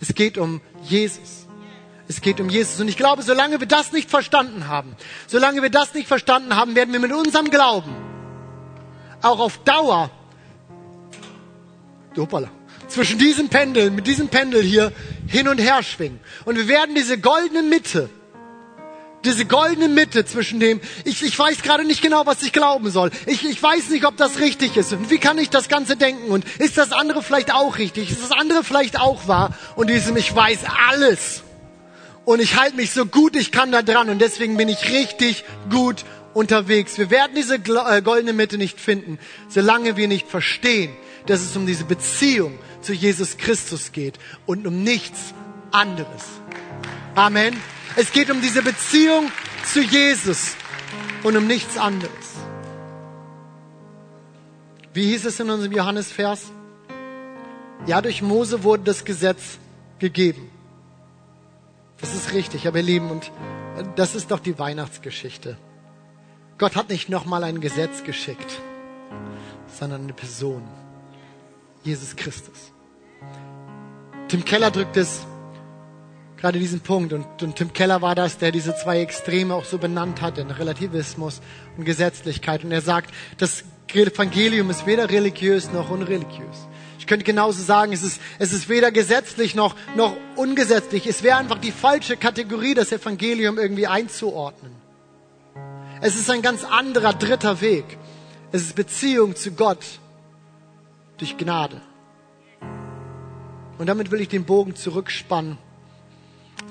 Es 0.00 0.14
geht 0.14 0.38
um 0.38 0.60
Jesus. 0.82 1.46
Es 2.08 2.20
geht 2.20 2.40
um 2.40 2.48
Jesus. 2.48 2.80
Und 2.80 2.88
ich 2.88 2.96
glaube, 2.96 3.22
solange 3.22 3.60
wir 3.60 3.68
das 3.68 3.92
nicht 3.92 4.10
verstanden 4.10 4.66
haben, 4.66 4.96
solange 5.26 5.62
wir 5.62 5.70
das 5.70 5.94
nicht 5.94 6.08
verstanden 6.08 6.56
haben, 6.56 6.74
werden 6.74 6.92
wir 6.92 7.00
mit 7.00 7.12
unserem 7.12 7.50
Glauben 7.50 7.94
auch 9.22 9.38
auf 9.38 9.58
Dauer 9.58 10.10
hoppala, 12.16 12.50
zwischen 12.88 13.18
diesem 13.18 13.48
Pendel, 13.48 13.90
mit 13.90 14.06
diesem 14.06 14.28
Pendel 14.28 14.62
hier 14.62 14.92
hin 15.26 15.48
und 15.48 15.58
her 15.58 15.82
schwingen. 15.82 16.20
Und 16.44 16.56
wir 16.56 16.68
werden 16.68 16.94
diese 16.94 17.18
goldene 17.18 17.62
Mitte 17.62 18.10
diese 19.24 19.44
goldene 19.44 19.88
Mitte 19.88 20.24
zwischen 20.24 20.60
dem, 20.60 20.80
ich, 21.04 21.22
ich 21.22 21.38
weiß 21.38 21.62
gerade 21.62 21.84
nicht 21.84 22.02
genau, 22.02 22.26
was 22.26 22.42
ich 22.42 22.52
glauben 22.52 22.90
soll. 22.90 23.10
Ich, 23.26 23.44
ich 23.44 23.62
weiß 23.62 23.90
nicht, 23.90 24.06
ob 24.06 24.16
das 24.16 24.40
richtig 24.40 24.76
ist. 24.76 24.92
Und 24.92 25.10
wie 25.10 25.18
kann 25.18 25.38
ich 25.38 25.50
das 25.50 25.68
Ganze 25.68 25.96
denken? 25.96 26.30
Und 26.30 26.44
ist 26.58 26.78
das 26.78 26.92
andere 26.92 27.22
vielleicht 27.22 27.52
auch 27.52 27.78
richtig? 27.78 28.10
Ist 28.10 28.22
das 28.22 28.32
andere 28.32 28.64
vielleicht 28.64 28.98
auch 28.98 29.28
wahr? 29.28 29.54
Und 29.76 29.90
diesem, 29.90 30.16
ich 30.16 30.34
weiß 30.34 30.60
alles. 30.88 31.42
Und 32.24 32.40
ich 32.40 32.58
halte 32.58 32.76
mich 32.76 32.92
so 32.92 33.06
gut 33.06 33.36
ich 33.36 33.52
kann 33.52 33.72
da 33.72 33.82
dran. 33.82 34.08
Und 34.08 34.20
deswegen 34.20 34.56
bin 34.56 34.68
ich 34.68 34.90
richtig 34.90 35.44
gut 35.70 36.04
unterwegs. 36.32 36.96
Wir 36.98 37.10
werden 37.10 37.32
diese 37.36 37.56
äh, 37.56 38.02
goldene 38.02 38.32
Mitte 38.32 38.56
nicht 38.56 38.80
finden, 38.80 39.18
solange 39.48 39.96
wir 39.96 40.08
nicht 40.08 40.28
verstehen, 40.28 40.94
dass 41.26 41.40
es 41.40 41.56
um 41.56 41.66
diese 41.66 41.84
Beziehung 41.84 42.58
zu 42.80 42.92
Jesus 42.92 43.36
Christus 43.36 43.92
geht 43.92 44.18
und 44.46 44.66
um 44.66 44.82
nichts 44.82 45.34
anderes. 45.72 46.24
Amen. 47.14 47.56
Es 47.96 48.12
geht 48.12 48.30
um 48.30 48.40
diese 48.40 48.62
Beziehung 48.62 49.30
zu 49.64 49.82
Jesus 49.82 50.56
und 51.22 51.36
um 51.36 51.46
nichts 51.46 51.76
anderes. 51.76 52.36
Wie 54.92 55.06
hieß 55.06 55.26
es 55.26 55.40
in 55.40 55.50
unserem 55.50 55.72
Johannesvers? 55.72 56.50
Ja, 57.86 58.02
durch 58.02 58.22
Mose 58.22 58.62
wurde 58.62 58.84
das 58.84 59.04
Gesetz 59.04 59.58
gegeben. 59.98 60.50
Das 62.00 62.14
ist 62.14 62.32
richtig, 62.32 62.66
aber 62.66 62.78
ihr 62.78 62.84
Lieben, 62.84 63.10
und 63.10 63.30
das 63.96 64.14
ist 64.14 64.30
doch 64.30 64.40
die 64.40 64.58
Weihnachtsgeschichte. 64.58 65.56
Gott 66.58 66.76
hat 66.76 66.88
nicht 66.88 67.08
nochmal 67.08 67.44
ein 67.44 67.60
Gesetz 67.60 68.04
geschickt, 68.04 68.60
sondern 69.78 70.02
eine 70.02 70.12
Person. 70.12 70.62
Jesus 71.82 72.16
Christus. 72.16 72.72
Tim 74.28 74.44
Keller 74.44 74.70
drückt 74.70 74.96
es 74.96 75.26
gerade 76.40 76.58
diesen 76.58 76.80
Punkt. 76.80 77.12
Und, 77.12 77.42
und 77.42 77.56
Tim 77.56 77.72
Keller 77.72 78.02
war 78.02 78.14
das, 78.14 78.38
der 78.38 78.50
diese 78.50 78.74
zwei 78.74 79.00
Extreme 79.00 79.54
auch 79.54 79.64
so 79.64 79.78
benannt 79.78 80.20
hat, 80.20 80.38
den 80.38 80.50
Relativismus 80.50 81.40
und 81.76 81.84
Gesetzlichkeit. 81.84 82.64
Und 82.64 82.72
er 82.72 82.80
sagt, 82.80 83.14
das 83.38 83.64
Evangelium 83.92 84.70
ist 84.70 84.86
weder 84.86 85.10
religiös 85.10 85.72
noch 85.72 85.90
unreligiös. 85.90 86.66
Ich 86.98 87.06
könnte 87.06 87.24
genauso 87.24 87.62
sagen, 87.62 87.92
es 87.92 88.02
ist, 88.02 88.20
es 88.38 88.52
ist 88.52 88.68
weder 88.68 88.90
gesetzlich 88.92 89.54
noch, 89.54 89.74
noch 89.96 90.16
ungesetzlich. 90.36 91.06
Es 91.06 91.22
wäre 91.22 91.38
einfach 91.38 91.58
die 91.58 91.72
falsche 91.72 92.16
Kategorie, 92.16 92.74
das 92.74 92.92
Evangelium 92.92 93.58
irgendwie 93.58 93.86
einzuordnen. 93.86 94.72
Es 96.00 96.14
ist 96.14 96.30
ein 96.30 96.42
ganz 96.42 96.64
anderer 96.64 97.12
dritter 97.12 97.60
Weg. 97.60 97.84
Es 98.52 98.62
ist 98.62 98.74
Beziehung 98.74 99.36
zu 99.36 99.52
Gott 99.52 99.84
durch 101.18 101.36
Gnade. 101.36 101.80
Und 103.78 103.86
damit 103.86 104.10
will 104.10 104.20
ich 104.20 104.28
den 104.28 104.44
Bogen 104.44 104.76
zurückspannen 104.76 105.58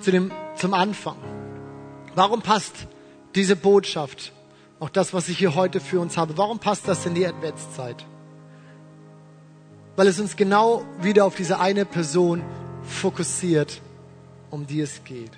zu 0.01 0.11
dem, 0.11 0.31
zum 0.55 0.73
Anfang. 0.73 1.17
Warum 2.15 2.41
passt 2.41 2.73
diese 3.35 3.55
Botschaft, 3.55 4.33
auch 4.79 4.89
das, 4.89 5.13
was 5.13 5.29
ich 5.29 5.37
hier 5.37 5.55
heute 5.55 5.79
für 5.79 5.99
uns 5.99 6.17
habe, 6.17 6.37
warum 6.37 6.59
passt 6.59 6.87
das 6.87 7.05
in 7.05 7.15
die 7.15 7.25
Adventszeit? 7.25 8.05
Weil 9.95 10.07
es 10.07 10.19
uns 10.19 10.35
genau 10.35 10.83
wieder 11.01 11.25
auf 11.25 11.35
diese 11.35 11.59
eine 11.59 11.85
Person 11.85 12.41
fokussiert, 12.83 13.81
um 14.49 14.65
die 14.65 14.81
es 14.81 15.03
geht. 15.03 15.31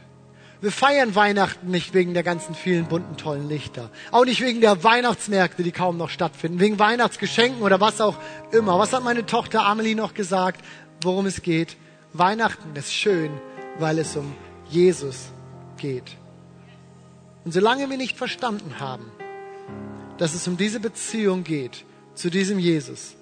Wir 0.61 0.71
feiern 0.71 1.15
Weihnachten 1.15 1.71
nicht 1.71 1.95
wegen 1.95 2.13
der 2.13 2.21
ganzen 2.21 2.53
vielen 2.53 2.85
bunten, 2.85 3.17
tollen 3.17 3.49
Lichter. 3.49 3.89
Auch 4.11 4.25
nicht 4.25 4.41
wegen 4.41 4.61
der 4.61 4.83
Weihnachtsmärkte, 4.83 5.63
die 5.63 5.71
kaum 5.71 5.97
noch 5.97 6.11
stattfinden. 6.11 6.59
Wegen 6.59 6.77
Weihnachtsgeschenken 6.77 7.63
oder 7.63 7.81
was 7.81 7.99
auch 7.99 8.15
immer. 8.51 8.77
Was 8.77 8.93
hat 8.93 9.03
meine 9.03 9.25
Tochter 9.25 9.65
Amelie 9.65 9.95
noch 9.95 10.13
gesagt, 10.13 10.63
worum 11.01 11.25
es 11.25 11.41
geht? 11.41 11.77
Weihnachten 12.13 12.75
ist 12.75 12.93
schön, 12.93 13.31
weil 13.79 13.97
es 13.97 14.15
um 14.15 14.35
Jesus 14.71 15.31
geht. 15.77 16.17
Und 17.43 17.51
solange 17.51 17.89
wir 17.89 17.97
nicht 17.97 18.17
verstanden 18.17 18.79
haben, 18.79 19.05
dass 20.17 20.33
es 20.33 20.47
um 20.47 20.57
diese 20.57 20.79
Beziehung 20.79 21.43
geht 21.43 21.85
zu 22.13 22.29
diesem 22.29 22.59
Jesus, 22.59 23.15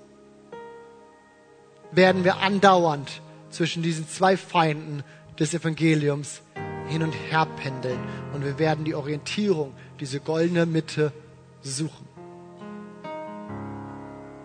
werden 1.92 2.24
wir 2.24 2.38
andauernd 2.38 3.22
zwischen 3.50 3.82
diesen 3.82 4.08
zwei 4.08 4.38
Feinden 4.38 5.04
des 5.40 5.54
Evangeliums 5.54 6.42
hin 6.88 7.04
und 7.04 7.14
her 7.14 7.48
pendeln 7.62 8.00
und 8.34 8.44
wir 8.44 8.60
werden 8.60 8.86
die 8.86 8.96
Orientierung, 8.96 9.74
diese 10.00 10.20
goldene 10.20 10.66
Mitte 10.66 11.14
suchen. 11.62 12.08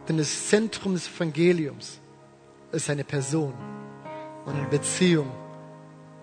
Denn 0.09 0.19
das 0.19 0.49
Zentrum 0.49 0.95
des 0.95 1.09
Evangeliums 1.09 1.99
ist 2.73 2.91
eine 2.91 3.05
Person 3.05 3.55
und 4.45 4.55
eine 4.55 4.69
Beziehung 4.69 5.31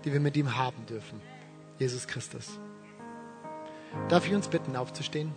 die 0.03 0.13
wir 0.13 0.19
mit 0.19 0.37
ihm 0.37 0.57
haben 0.57 0.85
dürfen. 0.87 1.21
Jesus 1.79 2.07
Christus. 2.07 2.59
Darf 4.09 4.27
ich 4.27 4.33
uns 4.33 4.47
bitten, 4.47 4.75
aufzustehen? 4.75 5.31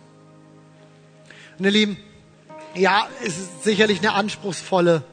Ihr 1.59 1.71
Lieben, 1.71 1.97
ja, 2.75 3.07
es 3.21 3.37
ist 3.37 3.63
sicherlich 3.63 3.99
eine 3.99 4.13
anspruchsvolle 4.13 5.03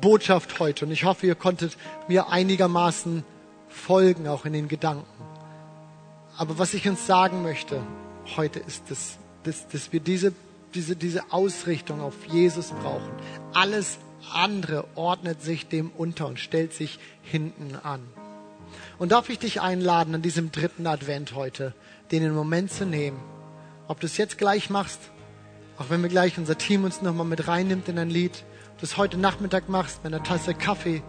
Botschaft 0.00 0.58
heute 0.58 0.86
und 0.86 0.90
ich 0.90 1.04
hoffe, 1.04 1.26
ihr 1.26 1.34
konntet 1.34 1.76
mir 2.08 2.30
einigermaßen 2.30 3.24
folgen, 3.68 4.26
auch 4.26 4.44
in 4.44 4.54
den 4.54 4.68
Gedanken. 4.68 5.06
Aber 6.38 6.58
was 6.58 6.74
ich 6.74 6.88
uns 6.88 7.06
sagen 7.06 7.42
möchte 7.42 7.82
heute 8.36 8.58
ist, 8.60 8.90
dass, 8.90 9.18
dass, 9.44 9.68
dass 9.68 9.92
wir 9.92 10.00
diese, 10.00 10.32
diese, 10.74 10.96
diese 10.96 11.32
Ausrichtung 11.32 12.00
auf 12.00 12.14
Jesus 12.26 12.70
brauchen. 12.70 13.12
Alles 13.52 13.98
andere 14.32 14.86
ordnet 14.94 15.42
sich 15.42 15.68
dem 15.68 15.90
unter 15.90 16.26
und 16.26 16.38
stellt 16.38 16.72
sich 16.72 16.98
hinten 17.22 17.76
an. 17.76 18.00
Und 18.98 19.12
darf 19.12 19.28
ich 19.28 19.38
dich 19.38 19.60
einladen, 19.60 20.14
an 20.14 20.22
diesem 20.22 20.52
dritten 20.52 20.86
Advent 20.86 21.34
heute, 21.34 21.74
den 22.10 22.34
Moment 22.34 22.70
zu 22.70 22.86
nehmen, 22.86 23.20
ob 23.88 24.00
du 24.00 24.06
es 24.06 24.16
jetzt 24.16 24.38
gleich 24.38 24.70
machst, 24.70 25.00
auch 25.78 25.86
wenn 25.88 26.02
wir 26.02 26.08
gleich 26.08 26.38
unser 26.38 26.58
Team 26.58 26.84
uns 26.84 27.02
nochmal 27.02 27.26
mit 27.26 27.48
reinnimmt 27.48 27.88
in 27.88 27.98
ein 27.98 28.10
Lied, 28.10 28.44
du 28.78 28.84
es 28.84 28.96
heute 28.96 29.18
Nachmittag 29.18 29.68
machst 29.68 30.04
mit 30.04 30.12
einer 30.12 30.22
Tasse 30.22 30.54
Kaffee 30.54 31.02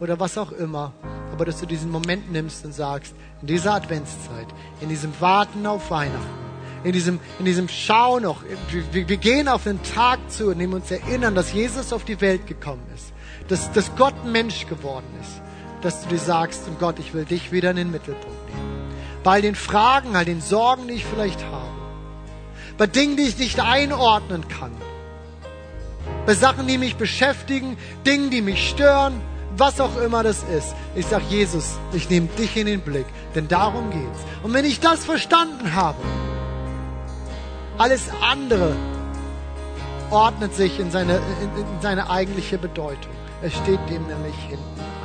oder 0.00 0.20
was 0.20 0.38
auch 0.38 0.52
immer, 0.52 0.92
aber 1.32 1.44
dass 1.44 1.60
du 1.60 1.66
diesen 1.66 1.90
Moment 1.90 2.30
nimmst 2.30 2.64
und 2.64 2.72
sagst, 2.72 3.14
in 3.40 3.48
dieser 3.48 3.74
Adventszeit, 3.74 4.46
in 4.80 4.88
diesem 4.88 5.12
Warten 5.20 5.66
auf 5.66 5.90
Weihnachten, 5.90 6.46
in 6.84 6.92
diesem, 6.92 7.20
in 7.38 7.44
diesem 7.44 7.68
Schau 7.68 8.20
noch, 8.20 8.42
wir, 8.92 9.08
wir 9.08 9.16
gehen 9.16 9.48
auf 9.48 9.64
den 9.64 9.82
Tag 9.82 10.18
zu 10.30 10.48
und 10.48 10.58
nehmen 10.58 10.74
uns 10.74 10.90
erinnern, 10.90 11.34
dass 11.34 11.52
Jesus 11.52 11.92
auf 11.92 12.04
die 12.04 12.20
Welt 12.20 12.46
gekommen 12.46 12.86
ist, 12.94 13.12
dass, 13.48 13.72
dass 13.72 13.94
Gott 13.96 14.24
Mensch 14.24 14.66
geworden 14.66 15.06
ist, 15.20 15.42
dass 15.86 16.02
du 16.02 16.08
dir 16.08 16.18
sagst, 16.18 16.66
und 16.66 16.80
Gott, 16.80 16.98
ich 16.98 17.14
will 17.14 17.24
dich 17.24 17.52
wieder 17.52 17.70
in 17.70 17.76
den 17.76 17.90
Mittelpunkt 17.92 18.48
nehmen. 18.48 18.90
Bei 19.22 19.34
all 19.34 19.42
den 19.42 19.54
Fragen, 19.54 20.16
all 20.16 20.24
den 20.24 20.40
Sorgen, 20.40 20.88
die 20.88 20.94
ich 20.94 21.04
vielleicht 21.04 21.44
habe, 21.44 21.70
bei 22.76 22.88
Dingen, 22.88 23.16
die 23.16 23.22
ich 23.22 23.38
nicht 23.38 23.60
einordnen 23.60 24.48
kann, 24.48 24.72
bei 26.26 26.34
Sachen, 26.34 26.66
die 26.66 26.76
mich 26.76 26.96
beschäftigen, 26.96 27.78
Dingen, 28.04 28.30
die 28.30 28.42
mich 28.42 28.68
stören, 28.68 29.20
was 29.56 29.80
auch 29.80 29.96
immer 29.98 30.24
das 30.24 30.42
ist. 30.42 30.74
Ich 30.96 31.06
sage, 31.06 31.24
Jesus, 31.28 31.78
ich 31.92 32.10
nehme 32.10 32.26
dich 32.36 32.56
in 32.56 32.66
den 32.66 32.80
Blick, 32.80 33.06
denn 33.36 33.46
darum 33.46 33.90
geht's. 33.90 34.18
Und 34.42 34.52
wenn 34.54 34.64
ich 34.64 34.80
das 34.80 35.04
verstanden 35.04 35.72
habe, 35.74 35.98
alles 37.78 38.10
andere 38.20 38.74
ordnet 40.10 40.52
sich 40.52 40.80
in 40.80 40.90
seine, 40.90 41.16
in, 41.16 41.62
in 41.62 41.80
seine 41.80 42.10
eigentliche 42.10 42.58
Bedeutung. 42.58 43.12
Es 43.40 43.52
steht 43.52 43.80
dem 43.88 44.04
nämlich 44.08 44.36
hinten. 44.48 44.95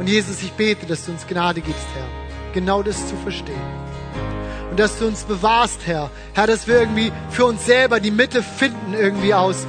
Und 0.00 0.08
Jesus, 0.08 0.42
ich 0.42 0.52
bete, 0.52 0.86
dass 0.86 1.04
du 1.04 1.12
uns 1.12 1.26
Gnade 1.26 1.60
gibst, 1.60 1.86
Herr, 1.94 2.08
genau 2.54 2.82
das 2.82 3.06
zu 3.06 3.14
verstehen. 3.16 3.60
Und 4.70 4.80
dass 4.80 4.98
du 4.98 5.06
uns 5.06 5.24
bewahrst, 5.24 5.80
Herr. 5.84 6.10
Herr, 6.32 6.46
dass 6.46 6.66
wir 6.66 6.80
irgendwie 6.80 7.12
für 7.28 7.44
uns 7.44 7.66
selber 7.66 8.00
die 8.00 8.10
Mitte 8.10 8.42
finden 8.42 8.94
irgendwie 8.94 9.34
aus, 9.34 9.66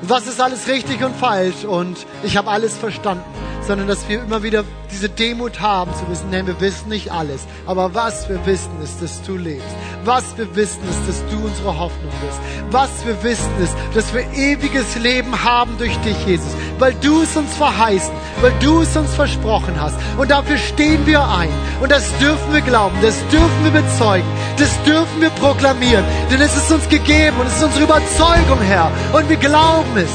was 0.00 0.26
ist 0.26 0.40
alles 0.40 0.68
richtig 0.68 1.04
und 1.04 1.14
falsch 1.14 1.64
und 1.66 1.98
ich 2.22 2.38
habe 2.38 2.50
alles 2.50 2.78
verstanden, 2.78 3.22
sondern 3.70 3.86
dass 3.86 4.08
wir 4.08 4.20
immer 4.20 4.42
wieder 4.42 4.64
diese 4.90 5.08
Demut 5.08 5.60
haben, 5.60 5.92
zu 5.94 6.10
wissen, 6.10 6.30
nein, 6.32 6.44
wir 6.48 6.60
wissen 6.60 6.88
nicht 6.88 7.12
alles. 7.12 7.46
Aber 7.66 7.94
was 7.94 8.28
wir 8.28 8.44
wissen 8.44 8.72
ist, 8.82 9.00
dass 9.00 9.22
du 9.22 9.36
lebst. 9.36 9.76
Was 10.04 10.36
wir 10.36 10.56
wissen 10.56 10.80
ist, 10.90 11.06
dass 11.06 11.24
du 11.30 11.46
unsere 11.46 11.78
Hoffnung 11.78 12.10
bist. 12.20 12.40
Was 12.72 12.90
wir 13.06 13.22
wissen 13.22 13.52
ist, 13.62 13.72
dass 13.94 14.12
wir 14.12 14.28
ewiges 14.32 14.96
Leben 14.96 15.44
haben 15.44 15.78
durch 15.78 15.96
dich, 15.98 16.16
Jesus. 16.26 16.50
Weil 16.80 16.94
du 16.94 17.22
es 17.22 17.36
uns 17.36 17.54
verheißen, 17.54 18.12
weil 18.40 18.52
du 18.58 18.80
es 18.80 18.96
uns 18.96 19.14
versprochen 19.14 19.80
hast. 19.80 19.94
Und 20.18 20.32
dafür 20.32 20.58
stehen 20.58 21.06
wir 21.06 21.22
ein. 21.22 21.52
Und 21.80 21.92
das 21.92 22.10
dürfen 22.18 22.52
wir 22.52 22.62
glauben, 22.62 22.96
das 23.02 23.24
dürfen 23.28 23.62
wir 23.62 23.82
bezeugen, 23.82 24.26
das 24.58 24.82
dürfen 24.82 25.20
wir 25.20 25.30
proklamieren. 25.30 26.04
Denn 26.28 26.40
es 26.40 26.56
ist 26.56 26.72
uns 26.72 26.88
gegeben 26.88 27.36
und 27.38 27.46
es 27.46 27.58
ist 27.58 27.62
unsere 27.62 27.84
Überzeugung, 27.84 28.58
Herr. 28.66 28.90
Und 29.12 29.28
wir 29.28 29.36
glauben 29.36 29.96
es. 29.96 30.10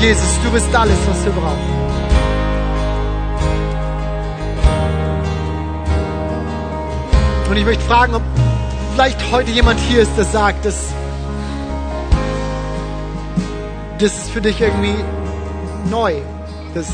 Jesus, 0.00 0.38
du 0.44 0.52
bist 0.52 0.72
alles, 0.72 0.98
was 1.08 1.24
wir 1.24 1.32
brauchen. 1.32 1.75
Und 7.48 7.56
ich 7.56 7.64
möchte 7.64 7.84
fragen, 7.84 8.14
ob 8.14 8.22
vielleicht 8.94 9.20
heute 9.30 9.50
jemand 9.50 9.78
hier 9.80 10.02
ist, 10.02 10.10
der 10.16 10.24
sagt, 10.24 10.64
dass, 10.64 10.92
das 13.98 14.16
ist 14.16 14.30
für 14.30 14.40
dich 14.40 14.60
irgendwie 14.60 14.96
neu, 15.90 16.14
dass 16.74 16.88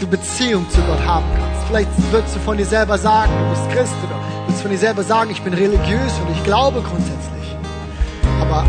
du 0.00 0.06
Beziehung 0.06 0.68
zu 0.70 0.80
Gott 0.82 1.04
haben 1.06 1.26
kannst. 1.36 1.66
Vielleicht 1.68 1.88
würdest 2.10 2.36
du 2.36 2.40
von 2.40 2.56
dir 2.56 2.66
selber 2.66 2.98
sagen, 2.98 3.30
du 3.38 3.50
bist 3.50 3.70
Christ 3.70 3.94
oder 4.04 4.18
würdest 4.46 4.62
von 4.62 4.70
dir 4.70 4.78
selber 4.78 5.02
sagen, 5.04 5.30
ich 5.30 5.42
bin 5.42 5.54
religiös 5.54 6.12
und 6.26 6.36
ich 6.36 6.42
glaube 6.44 6.82
grundsätzlich. 6.82 7.56
Aber 8.40 8.64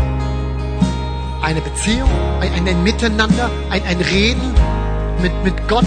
eine 1.42 1.60
Beziehung, 1.60 2.10
ein, 2.40 2.68
ein 2.68 2.82
Miteinander, 2.84 3.50
ein, 3.70 3.82
ein 3.84 4.00
Reden 4.00 4.54
mit, 5.22 5.32
mit 5.42 5.68
Gott, 5.68 5.84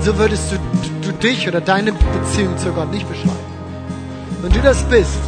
so 0.00 0.16
würdest 0.18 0.52
du, 0.52 0.56
du 1.04 1.12
dich 1.12 1.48
oder 1.48 1.60
deine 1.60 1.92
Beziehung 1.92 2.56
zu 2.58 2.72
Gott 2.72 2.90
nicht 2.90 3.08
beschreiben. 3.08 3.54
Wenn 4.42 4.52
du 4.52 4.60
das 4.60 4.82
bist, 4.84 5.20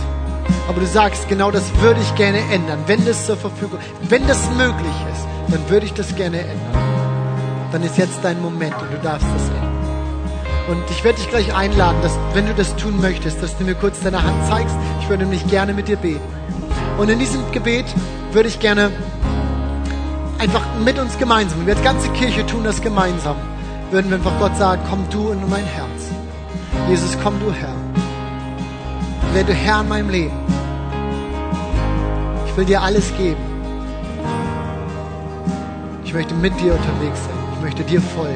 aber 0.68 0.80
du 0.80 0.86
sagst, 0.86 1.28
genau 1.28 1.50
das 1.50 1.64
würde 1.80 2.00
ich 2.00 2.14
gerne 2.14 2.38
ändern, 2.50 2.78
wenn 2.86 3.04
das 3.04 3.26
zur 3.26 3.36
Verfügung, 3.36 3.78
wenn 4.02 4.26
das 4.26 4.48
möglich 4.56 4.94
ist, 5.12 5.26
dann 5.48 5.68
würde 5.68 5.86
ich 5.86 5.94
das 5.94 6.14
gerne 6.14 6.40
ändern. 6.40 7.70
Dann 7.72 7.82
ist 7.82 7.98
jetzt 7.98 8.18
dein 8.22 8.40
Moment 8.40 8.74
und 8.80 8.92
du 8.92 8.98
darfst 9.02 9.26
das 9.34 9.48
ändern. 9.48 9.76
Und 10.68 10.90
ich 10.90 11.04
werde 11.04 11.18
dich 11.18 11.28
gleich 11.30 11.54
einladen, 11.54 11.98
dass, 12.02 12.18
wenn 12.32 12.46
du 12.46 12.54
das 12.54 12.74
tun 12.76 13.00
möchtest, 13.00 13.42
dass 13.42 13.56
du 13.56 13.64
mir 13.64 13.74
kurz 13.74 14.00
deine 14.00 14.22
Hand 14.22 14.46
zeigst. 14.48 14.74
Ich 15.00 15.08
würde 15.08 15.22
nämlich 15.22 15.46
gerne 15.46 15.72
mit 15.72 15.86
dir 15.86 15.96
beten. 15.96 16.20
Und 16.98 17.08
in 17.08 17.18
diesem 17.18 17.52
Gebet 17.52 17.86
würde 18.32 18.48
ich 18.48 18.58
gerne 18.58 18.90
einfach 20.38 20.62
mit 20.84 20.98
uns 20.98 21.18
gemeinsam, 21.18 21.66
wir 21.66 21.74
als 21.74 21.84
ganze 21.84 22.08
Kirche 22.10 22.44
tun 22.46 22.64
das 22.64 22.82
gemeinsam, 22.82 23.36
würden 23.90 24.10
wir 24.10 24.16
einfach 24.16 24.38
Gott 24.38 24.56
sagen, 24.56 24.82
komm 24.88 25.06
du 25.10 25.30
in 25.30 25.48
mein 25.48 25.64
Herz. 25.64 26.10
Jesus, 26.88 27.16
komm 27.22 27.38
du 27.40 27.52
Herr. 27.52 27.74
Werde 29.32 29.52
Herr 29.52 29.80
in 29.80 29.88
meinem 29.88 30.10
Leben. 30.10 30.36
Ich 32.46 32.56
will 32.56 32.64
dir 32.64 32.82
alles 32.82 33.12
geben. 33.16 33.40
Ich 36.04 36.14
möchte 36.14 36.34
mit 36.34 36.58
dir 36.60 36.74
unterwegs 36.74 37.18
sein. 37.24 37.36
Ich 37.54 37.60
möchte 37.62 37.82
dir 37.82 38.00
voll 38.00 38.34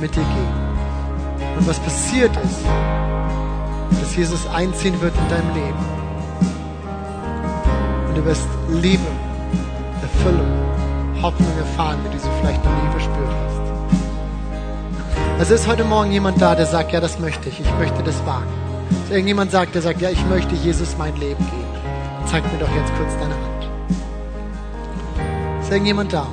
mit 0.00 0.14
dir 0.14 0.22
gehen. 0.22 0.68
Und 1.58 1.66
was 1.66 1.78
passiert 1.80 2.30
ist, 2.44 2.64
dass 4.00 4.16
Jesus 4.16 4.46
einziehen 4.48 5.00
wird 5.00 5.14
in 5.16 5.28
deinem 5.28 5.54
Leben. 5.54 5.78
Und 8.08 8.16
du 8.16 8.24
wirst 8.24 8.46
Liebe, 8.68 9.06
Erfüllung, 10.02 10.46
Hoffnung 11.22 11.58
erfahren, 11.58 11.98
wie 12.04 12.14
du 12.14 12.18
sie 12.18 12.28
vielleicht 12.40 12.64
noch 12.64 12.72
nie 12.72 12.90
verspürt 12.90 13.28
hast. 13.28 13.67
Also 15.38 15.54
ist 15.54 15.68
heute 15.68 15.84
Morgen 15.84 16.10
jemand 16.10 16.42
da, 16.42 16.56
der 16.56 16.66
sagt, 16.66 16.92
ja, 16.92 17.00
das 17.00 17.20
möchte 17.20 17.48
ich, 17.48 17.60
ich 17.60 17.74
möchte 17.78 18.02
das 18.02 18.26
wagen. 18.26 18.50
Ist 19.04 19.12
irgendjemand 19.12 19.52
sagt, 19.52 19.72
der 19.72 19.82
sagt, 19.82 20.00
ja, 20.00 20.10
ich 20.10 20.26
möchte 20.26 20.56
Jesus 20.56 20.96
mein 20.98 21.14
Leben 21.14 21.44
geben. 21.44 22.26
Zeig 22.26 22.42
mir 22.52 22.58
doch 22.58 22.74
jetzt 22.74 22.92
kurz 22.96 23.12
deine 23.20 23.34
Hand. 23.34 23.68
Ist 25.62 25.70
irgendjemand 25.70 26.12
da? 26.12 26.26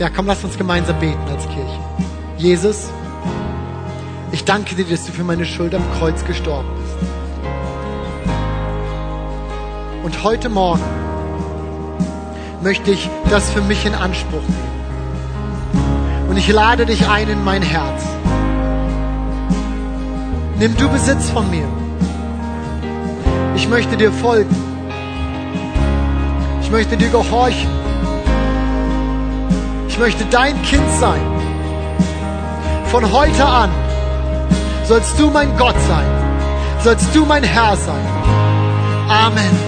Ja, 0.00 0.10
komm, 0.10 0.26
lass 0.26 0.42
uns 0.42 0.58
gemeinsam 0.58 0.98
beten 0.98 1.28
als 1.30 1.44
Kirche. 1.44 1.78
Jesus, 2.38 2.88
ich 4.32 4.44
danke 4.44 4.74
dir, 4.74 4.84
dass 4.84 5.06
du 5.06 5.12
für 5.12 5.24
meine 5.24 5.44
Schuld 5.44 5.76
am 5.76 5.84
Kreuz 5.98 6.24
gestorben 6.24 6.68
bist. 6.76 6.87
Und 10.08 10.24
heute 10.24 10.48
Morgen 10.48 10.82
möchte 12.62 12.92
ich 12.92 13.10
das 13.28 13.50
für 13.50 13.60
mich 13.60 13.84
in 13.84 13.94
Anspruch 13.94 14.40
nehmen. 14.40 16.30
Und 16.30 16.38
ich 16.38 16.48
lade 16.50 16.86
dich 16.86 17.06
ein 17.06 17.28
in 17.28 17.44
mein 17.44 17.60
Herz. 17.60 18.04
Nimm 20.58 20.74
du 20.78 20.88
Besitz 20.88 21.28
von 21.28 21.50
mir. 21.50 21.68
Ich 23.54 23.68
möchte 23.68 23.98
dir 23.98 24.10
folgen. 24.10 24.56
Ich 26.62 26.70
möchte 26.70 26.96
dir 26.96 27.10
gehorchen. 27.10 27.68
Ich 29.90 29.98
möchte 29.98 30.24
dein 30.30 30.62
Kind 30.62 30.90
sein. 30.98 31.20
Von 32.86 33.12
heute 33.12 33.44
an 33.44 33.68
sollst 34.84 35.20
du 35.20 35.28
mein 35.28 35.54
Gott 35.58 35.76
sein. 35.86 36.06
Sollst 36.82 37.14
du 37.14 37.26
mein 37.26 37.42
Herr 37.44 37.76
sein. 37.76 38.06
Amen. 39.06 39.67